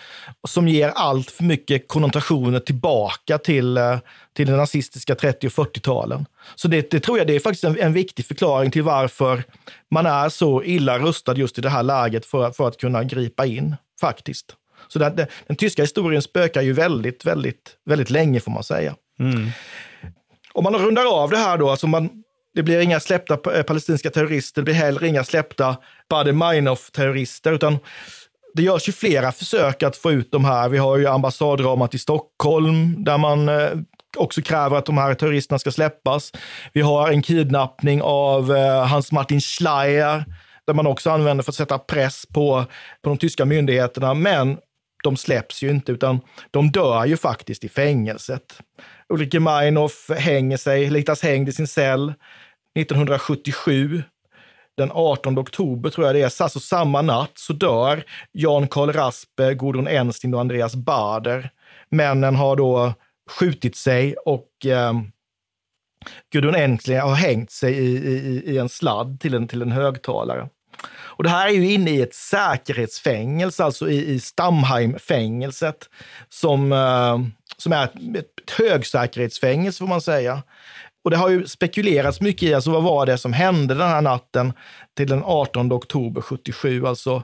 som 0.48 0.68
ger 0.68 0.90
allt 0.90 1.32
för 1.32 1.44
mycket 1.44 1.88
konnotationer 1.88 2.60
tillbaka 2.60 3.38
till, 3.38 3.78
eh, 3.78 3.98
till 4.36 4.48
den 4.48 4.58
nazistiska 4.58 5.16
30 5.16 5.48
och 5.48 5.54
40-talen. 5.54 6.26
Så 6.56 6.68
det, 6.68 6.92
det, 6.92 7.00
tror 7.00 7.18
jag 7.18 7.28
det 7.28 7.36
är 7.36 7.40
faktiskt 7.40 7.64
en, 7.64 7.80
en, 7.80 7.94
viktig 7.94 8.26
förklaring 8.26 8.72
till 8.72 8.84
varför 8.84 9.44
man 9.92 10.06
är 10.06 10.30
så 10.30 10.64
illa 10.64 11.00
rustad 11.00 11.36
just 11.36 11.58
i 11.58 11.62
det 11.62 11.70
här 11.70 11.84
läget 11.84 12.26
för, 12.26 12.52
för 12.52 12.68
att 12.68 12.78
kunna 12.78 13.04
gripa 13.04 13.46
in, 13.46 13.76
faktiskt. 14.00 14.46
Så 14.88 15.00
den, 15.00 15.16
den, 15.16 15.28
den 15.48 15.58
tyska 15.58 15.82
historien 15.82 16.22
spökar 16.22 16.62
ju 16.62 16.74
väldigt, 16.74 17.26
väldigt, 17.26 17.76
väldigt 17.86 18.10
länge 18.10 18.40
får 18.40 18.52
man 18.52 18.64
säga. 18.64 18.96
Mm. 19.20 19.50
Om 20.54 20.64
man 20.64 20.76
rundar 20.76 21.24
av 21.24 21.30
det 21.30 21.38
här 21.38 21.58
då, 21.58 21.70
alltså 21.70 21.88
man, 21.88 22.24
det 22.58 22.64
blir 22.64 22.80
inga 22.80 23.00
släppta 23.00 23.58
eh, 23.58 23.64
palestinska 23.64 24.10
terrorister, 24.10 24.62
det 24.62 24.66
blir 24.66 24.74
heller 24.74 25.04
inga 25.04 25.24
släppta 25.24 25.78
Baader-Meinhof-terrorister, 26.10 27.52
utan 27.52 27.80
det 28.54 28.64
görs 28.64 28.90
ju 28.90 28.92
flera 28.92 29.32
försök 29.32 29.84
att 29.84 29.98
få 29.98 30.12
ut 30.12 30.32
de 30.32 30.46
här. 30.46 30.70
Vi 30.70 30.78
har 30.78 30.98
ju 30.98 31.08
ambassadramat 31.08 31.94
i 31.94 31.98
Stockholm 31.98 33.04
där 33.04 33.18
man 33.18 33.50
eh, 33.50 33.70
också 34.18 34.42
kräver 34.42 34.78
att 34.78 34.86
de 34.86 34.98
här 34.98 35.14
terroristerna 35.14 35.60
ska 35.60 35.72
släppas. 35.72 36.32
Vi 36.74 36.82
har 36.82 37.12
en 37.12 37.22
kidnappning 37.22 38.02
av 38.02 38.56
eh, 38.56 38.86
Hans 38.88 39.12
Martin 39.12 39.42
Schleyer 39.42 40.26
där 40.68 40.74
man 40.74 40.88
också 40.88 41.10
använder 41.10 41.44
för 41.44 41.52
att 41.52 41.56
sätta 41.56 41.80
press 41.80 42.26
på, 42.34 42.66
på 43.02 43.10
de 43.10 43.18
tyska 43.18 43.46
myndigheterna. 43.46 44.14
Men 44.14 44.58
de 45.04 45.18
släpps 45.18 45.64
ju 45.64 45.70
inte, 45.70 45.92
utan 45.92 46.20
de 46.52 46.72
dör 46.72 47.06
ju 47.06 47.18
faktiskt 47.18 47.64
i 47.64 47.70
fängelset. 47.70 48.60
Ulrike 49.10 49.40
Meinhof 49.40 50.10
hänger 50.18 50.58
sig, 50.58 50.90
litas 50.90 51.24
hängd 51.24 51.50
i 51.50 51.52
sin 51.52 51.68
cell. 51.68 52.14
1977. 52.78 54.04
Den 54.78 54.92
18 54.94 55.40
oktober 55.40 55.90
tror 55.90 56.08
jag 56.08 56.16
det 56.16 56.22
är, 56.22 56.44
alltså 56.44 56.60
samma 56.60 57.02
natt, 57.02 57.32
så 57.34 57.54
dör 57.54 58.04
Jan 58.32 58.68
Karl 58.68 58.92
Raspe, 58.92 59.54
Gudrun 59.54 59.88
Enstin 59.88 60.34
och 60.34 60.40
Andreas 60.40 60.76
Bader. 60.76 61.50
Männen 61.90 62.36
har 62.36 62.56
då 62.56 62.94
skjutit 63.30 63.76
sig 63.76 64.16
och 64.16 64.66
eh, 64.66 64.94
Gudrun 66.32 66.56
Enstin 66.56 67.00
har 67.00 67.16
hängt 67.16 67.52
sig 67.52 67.74
i, 67.74 67.98
i, 67.98 68.44
i, 68.46 68.58
en 68.58 68.70
sladd 68.70 69.20
till 69.20 69.34
en, 69.34 69.48
till 69.48 69.62
en 69.62 69.72
högtalare. 69.72 70.50
Och 70.90 71.24
det 71.24 71.30
här 71.30 71.48
är 71.48 71.52
ju 71.52 71.72
inne 71.72 71.92
i 71.92 72.02
ett 72.02 72.16
säkerhetsfängelse, 72.16 73.64
alltså 73.64 73.90
i, 73.90 74.14
i 74.14 74.20
Stamheimfängelset, 74.20 75.90
som, 76.30 76.72
eh, 76.72 77.20
som 77.58 77.72
är 77.74 77.84
ett, 77.84 77.96
ett 78.18 78.52
högsäkerhetsfängelse 78.58 79.80
får 79.80 79.88
man 79.88 80.02
säga. 80.02 80.44
Och 81.08 81.12
det 81.12 81.18
har 81.18 81.30
ju 81.30 81.48
spekulerats 81.48 82.22
mycket 82.22 82.44
i, 82.44 82.54
alltså 82.54 82.72
vad 82.72 82.84
var 82.84 83.06
det 83.06 83.18
som 83.18 83.34
hände 83.34 83.74
den 83.74 83.88
här 83.88 84.02
natten 84.02 84.54
till 84.98 85.08
den 85.08 85.24
18 85.24 85.74
oktober 85.74 86.22
77? 86.22 86.86
Alltså, 86.86 87.24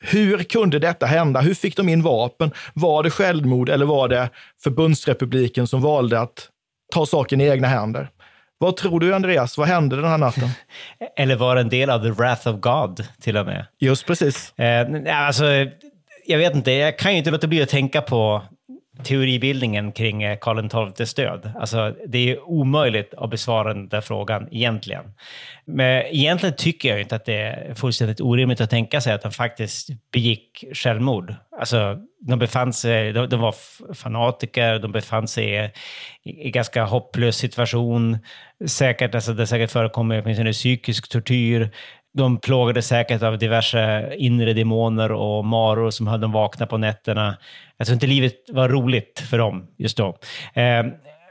hur 0.00 0.38
kunde 0.38 0.78
detta 0.78 1.06
hända? 1.06 1.40
Hur 1.40 1.54
fick 1.54 1.76
de 1.76 1.88
in 1.88 2.02
vapen? 2.02 2.50
Var 2.74 3.02
det 3.02 3.10
självmord 3.10 3.68
eller 3.68 3.86
var 3.86 4.08
det 4.08 4.30
förbundsrepubliken 4.62 5.66
som 5.66 5.80
valde 5.80 6.20
att 6.20 6.48
ta 6.94 7.06
saken 7.06 7.40
i 7.40 7.46
egna 7.46 7.68
händer? 7.68 8.10
Vad 8.58 8.76
tror 8.76 9.00
du, 9.00 9.14
Andreas? 9.14 9.58
Vad 9.58 9.68
hände 9.68 9.96
den 9.96 10.04
här 10.04 10.18
natten? 10.18 10.48
Eller 11.16 11.36
var 11.36 11.54
det 11.54 11.60
en 11.60 11.68
del 11.68 11.90
av 11.90 12.02
the 12.02 12.10
wrath 12.10 12.48
of 12.48 12.60
God, 12.60 13.06
till 13.20 13.36
och 13.36 13.46
med? 13.46 13.66
Just 13.78 14.06
precis. 14.06 14.58
Eh, 14.58 14.86
alltså, 15.26 15.44
jag 16.26 16.38
vet 16.38 16.54
inte, 16.54 16.72
jag 16.72 16.98
kan 16.98 17.12
ju 17.12 17.18
inte 17.18 17.30
låta 17.30 17.46
bli 17.46 17.62
att 17.62 17.68
tänka 17.68 18.02
på 18.02 18.42
teoribildningen 19.04 19.92
kring 19.92 20.22
eh, 20.22 20.38
Karl 20.38 20.92
XIIs 20.94 21.14
död. 21.14 21.52
Alltså, 21.60 21.94
det 22.06 22.30
är 22.30 22.48
omöjligt 22.48 23.14
att 23.14 23.30
besvara 23.30 23.74
den 23.74 23.88
där 23.88 24.00
frågan 24.00 24.48
egentligen. 24.50 25.04
Men 25.64 26.02
egentligen 26.06 26.54
tycker 26.56 26.88
jag 26.88 27.00
inte 27.00 27.16
att 27.16 27.24
det 27.24 27.34
är 27.34 27.74
fullständigt 27.74 28.20
orimligt 28.20 28.60
att 28.60 28.70
tänka 28.70 29.00
sig 29.00 29.12
att 29.12 29.22
han 29.22 29.32
faktiskt 29.32 29.88
begick 30.12 30.64
självmord. 30.74 31.34
Alltså, 31.58 31.98
de 32.20 32.38
befann 32.38 32.72
sig, 32.72 33.12
de, 33.12 33.28
de 33.28 33.40
var 33.40 33.54
fanatiker, 33.94 34.78
de 34.78 34.92
befann 34.92 35.28
sig 35.28 35.54
i, 35.54 35.70
en 36.44 36.52
ganska 36.52 36.84
hopplös 36.84 37.36
situation. 37.36 38.18
Säkert, 38.66 39.14
alltså 39.14 39.32
det 39.32 39.46
säkert 39.46 39.70
förekommer 39.70 40.22
åtminstone 40.22 40.52
psykisk 40.52 41.08
tortyr. 41.08 41.70
De 42.18 42.36
plågades 42.36 42.86
säkert 42.86 43.22
av 43.22 43.38
diverse 43.38 44.14
inre 44.16 44.52
demoner 44.52 45.12
och 45.12 45.44
maror 45.44 45.90
som 45.90 46.06
höll 46.06 46.20
dem 46.20 46.32
vakna 46.32 46.66
på 46.66 46.78
nätterna. 46.78 47.36
Jag 47.76 47.86
tror 47.86 47.94
inte 47.94 48.06
livet 48.06 48.34
var 48.48 48.68
roligt 48.68 49.20
för 49.30 49.38
dem 49.38 49.66
just 49.76 49.96
då. 49.96 50.18
Eh, 50.54 50.86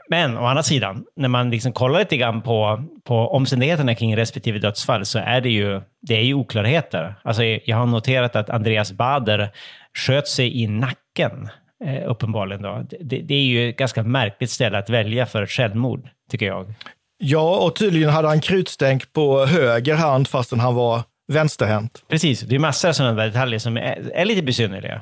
men 0.08 0.38
å 0.38 0.44
andra 0.44 0.62
sidan, 0.62 1.04
när 1.16 1.28
man 1.28 1.50
liksom 1.50 1.72
kollar 1.72 1.98
lite 1.98 2.16
grann 2.16 2.42
på, 2.42 2.84
på 3.04 3.14
omständigheterna 3.14 3.94
kring 3.94 4.16
respektive 4.16 4.58
dödsfall 4.58 5.04
så 5.04 5.18
är 5.18 5.40
det 5.40 5.50
ju, 5.50 5.80
det 6.00 6.14
är 6.14 6.22
ju 6.22 6.34
oklarheter. 6.34 7.14
Alltså, 7.22 7.44
jag 7.44 7.76
har 7.76 7.86
noterat 7.86 8.36
att 8.36 8.50
Andreas 8.50 8.92
Bader 8.92 9.48
sköt 9.94 10.28
sig 10.28 10.62
i 10.62 10.66
nacken, 10.66 11.48
eh, 11.84 12.10
uppenbarligen. 12.10 12.62
Då. 12.62 12.86
Det, 13.00 13.18
det 13.18 13.34
är 13.34 13.44
ju 13.44 13.68
ett 13.68 13.76
ganska 13.76 14.02
märkligt 14.02 14.50
ställe 14.50 14.78
att 14.78 14.90
välja 14.90 15.26
för 15.26 15.42
ett 15.42 15.50
självmord, 15.50 16.08
tycker 16.30 16.46
jag. 16.46 16.74
Ja, 17.18 17.56
och 17.56 17.76
tydligen 17.76 18.10
hade 18.10 18.28
han 18.28 18.40
krutstänk 18.40 19.12
på 19.12 19.46
höger 19.46 19.94
hand 19.94 20.28
fastän 20.28 20.60
han 20.60 20.74
var 20.74 21.02
vänsterhänt. 21.32 22.02
Precis, 22.08 22.40
det 22.40 22.54
är 22.54 22.58
massor 22.58 22.88
av 22.88 22.92
sådana 22.92 23.24
detaljer 23.24 23.58
som 23.58 23.76
är, 23.76 24.10
är 24.14 24.24
lite 24.24 24.42
besynnerliga. 24.42 25.00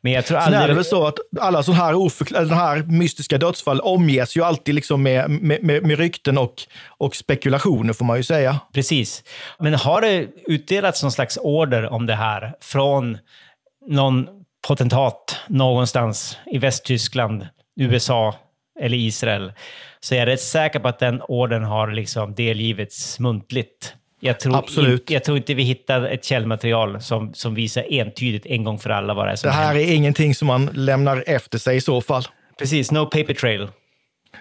Men 0.00 0.12
jag 0.12 0.26
tror 0.26 0.38
aldrig... 0.38 0.54
Sen 0.54 0.62
är 0.64 0.68
det 0.68 0.74
väl 0.74 0.84
så 0.84 1.06
att 1.06 1.18
alla 1.40 1.62
sådana 1.62 1.84
här, 1.84 1.92
oförkl- 1.92 2.54
här 2.54 2.82
mystiska 2.82 3.38
dödsfall 3.38 3.80
omges 3.80 4.36
ju 4.36 4.42
alltid 4.44 4.74
liksom 4.74 5.02
med, 5.02 5.30
med, 5.30 5.62
med, 5.62 5.82
med 5.82 5.98
rykten 5.98 6.38
och, 6.38 6.54
och 6.86 7.16
spekulationer, 7.16 7.92
får 7.92 8.04
man 8.04 8.16
ju 8.16 8.22
säga. 8.22 8.60
Precis. 8.74 9.24
Men 9.58 9.74
har 9.74 10.00
det 10.00 10.26
utdelats 10.46 11.02
någon 11.02 11.12
slags 11.12 11.38
order 11.42 11.92
om 11.92 12.06
det 12.06 12.14
här 12.14 12.52
från 12.60 13.18
någon 13.88 14.26
potentat 14.68 15.36
någonstans 15.48 16.38
i 16.46 16.58
Västtyskland, 16.58 17.46
USA 17.80 18.34
eller 18.80 18.96
Israel, 18.96 19.52
så 20.00 20.14
är 20.14 20.18
jag 20.18 20.26
rätt 20.26 20.40
säker 20.40 20.78
på 20.80 20.88
att 20.88 20.98
den 20.98 21.22
orden 21.22 21.64
har 21.64 21.90
liksom 21.90 22.34
delgivits 22.34 23.18
muntligt. 23.18 23.94
Jag 24.20 24.40
tror, 24.40 24.56
Absolut. 24.56 25.10
In, 25.10 25.14
jag 25.14 25.24
tror 25.24 25.36
inte 25.36 25.54
vi 25.54 25.62
hittar 25.62 26.02
ett 26.02 26.24
källmaterial 26.24 27.00
som, 27.00 27.34
som 27.34 27.54
visar 27.54 27.84
entydigt 27.90 28.46
en 28.46 28.64
gång 28.64 28.78
för 28.78 28.90
alla 28.90 29.14
vad 29.14 29.26
det 29.26 29.32
är 29.32 29.36
som 29.36 29.48
Det 29.48 29.54
här 29.54 29.66
händer. 29.66 29.82
är 29.82 29.94
ingenting 29.94 30.34
som 30.34 30.46
man 30.48 30.66
lämnar 30.72 31.24
efter 31.26 31.58
sig 31.58 31.76
i 31.76 31.80
så 31.80 32.00
fall. 32.00 32.24
Precis, 32.58 32.90
no 32.90 33.06
paper 33.06 33.34
trail. 33.34 33.68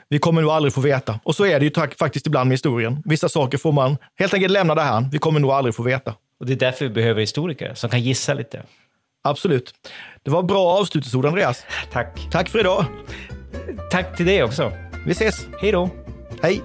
Vi 0.10 0.20
kommer 0.20 0.42
nog 0.42 0.52
aldrig 0.52 0.74
få 0.74 0.82
veta. 0.82 1.20
Och 1.24 1.36
så 1.36 1.46
är 1.46 1.60
det 1.60 1.66
ju 1.66 1.72
faktiskt 2.00 2.28
ibland 2.28 2.48
med 2.48 2.54
historien. 2.54 3.02
Vissa 3.06 3.30
saker 3.30 3.58
får 3.58 3.72
man 3.72 3.98
helt 4.20 4.34
enkelt 4.34 4.52
lämna 4.52 4.76
det 4.76 4.82
här. 4.82 5.10
Vi 5.12 5.18
kommer 5.18 5.40
nog 5.40 5.52
aldrig 5.52 5.76
få 5.76 5.84
veta. 5.84 6.14
Och 6.40 6.46
det 6.46 6.54
är 6.54 6.58
därför 6.58 6.86
vi 6.86 6.92
behöver 6.92 7.22
historiker 7.22 7.74
som 7.74 7.90
kan 7.90 8.02
gissa 8.02 8.34
lite. 8.34 8.62
Absolut. 9.24 9.74
Det 10.24 10.32
var 10.32 10.44
bra 10.44 10.68
avslutningsord, 10.80 11.26
Andreas. 11.26 11.66
Tack. 11.92 12.20
Tack 12.32 12.50
för 12.50 12.60
idag. 12.60 12.86
Tack 13.92 14.18
till 14.18 14.26
dig 14.26 14.44
också. 14.44 14.72
Vi 15.06 15.12
ses. 15.12 15.48
Hej 15.62 15.72
då. 15.72 15.90
Hej. 16.42 16.62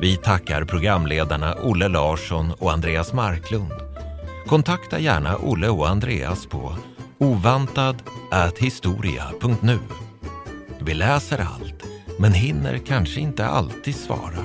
Vi 0.00 0.16
tackar 0.16 0.64
programledarna 0.64 1.54
Olle 1.62 1.88
Larsson 1.88 2.52
och 2.58 2.72
Andreas 2.72 3.12
Marklund. 3.12 3.72
Kontakta 4.46 4.98
gärna 4.98 5.36
Olle 5.36 5.68
och 5.68 5.88
Andreas 5.88 6.46
på 6.46 6.76
ovantad.historia.nu. 7.18 9.78
Vi 10.80 10.94
läser 10.94 11.38
allt, 11.38 11.82
men 12.18 12.32
hinner 12.32 12.78
kanske 12.78 13.20
inte 13.20 13.46
alltid 13.46 13.96
svara. 13.96 14.44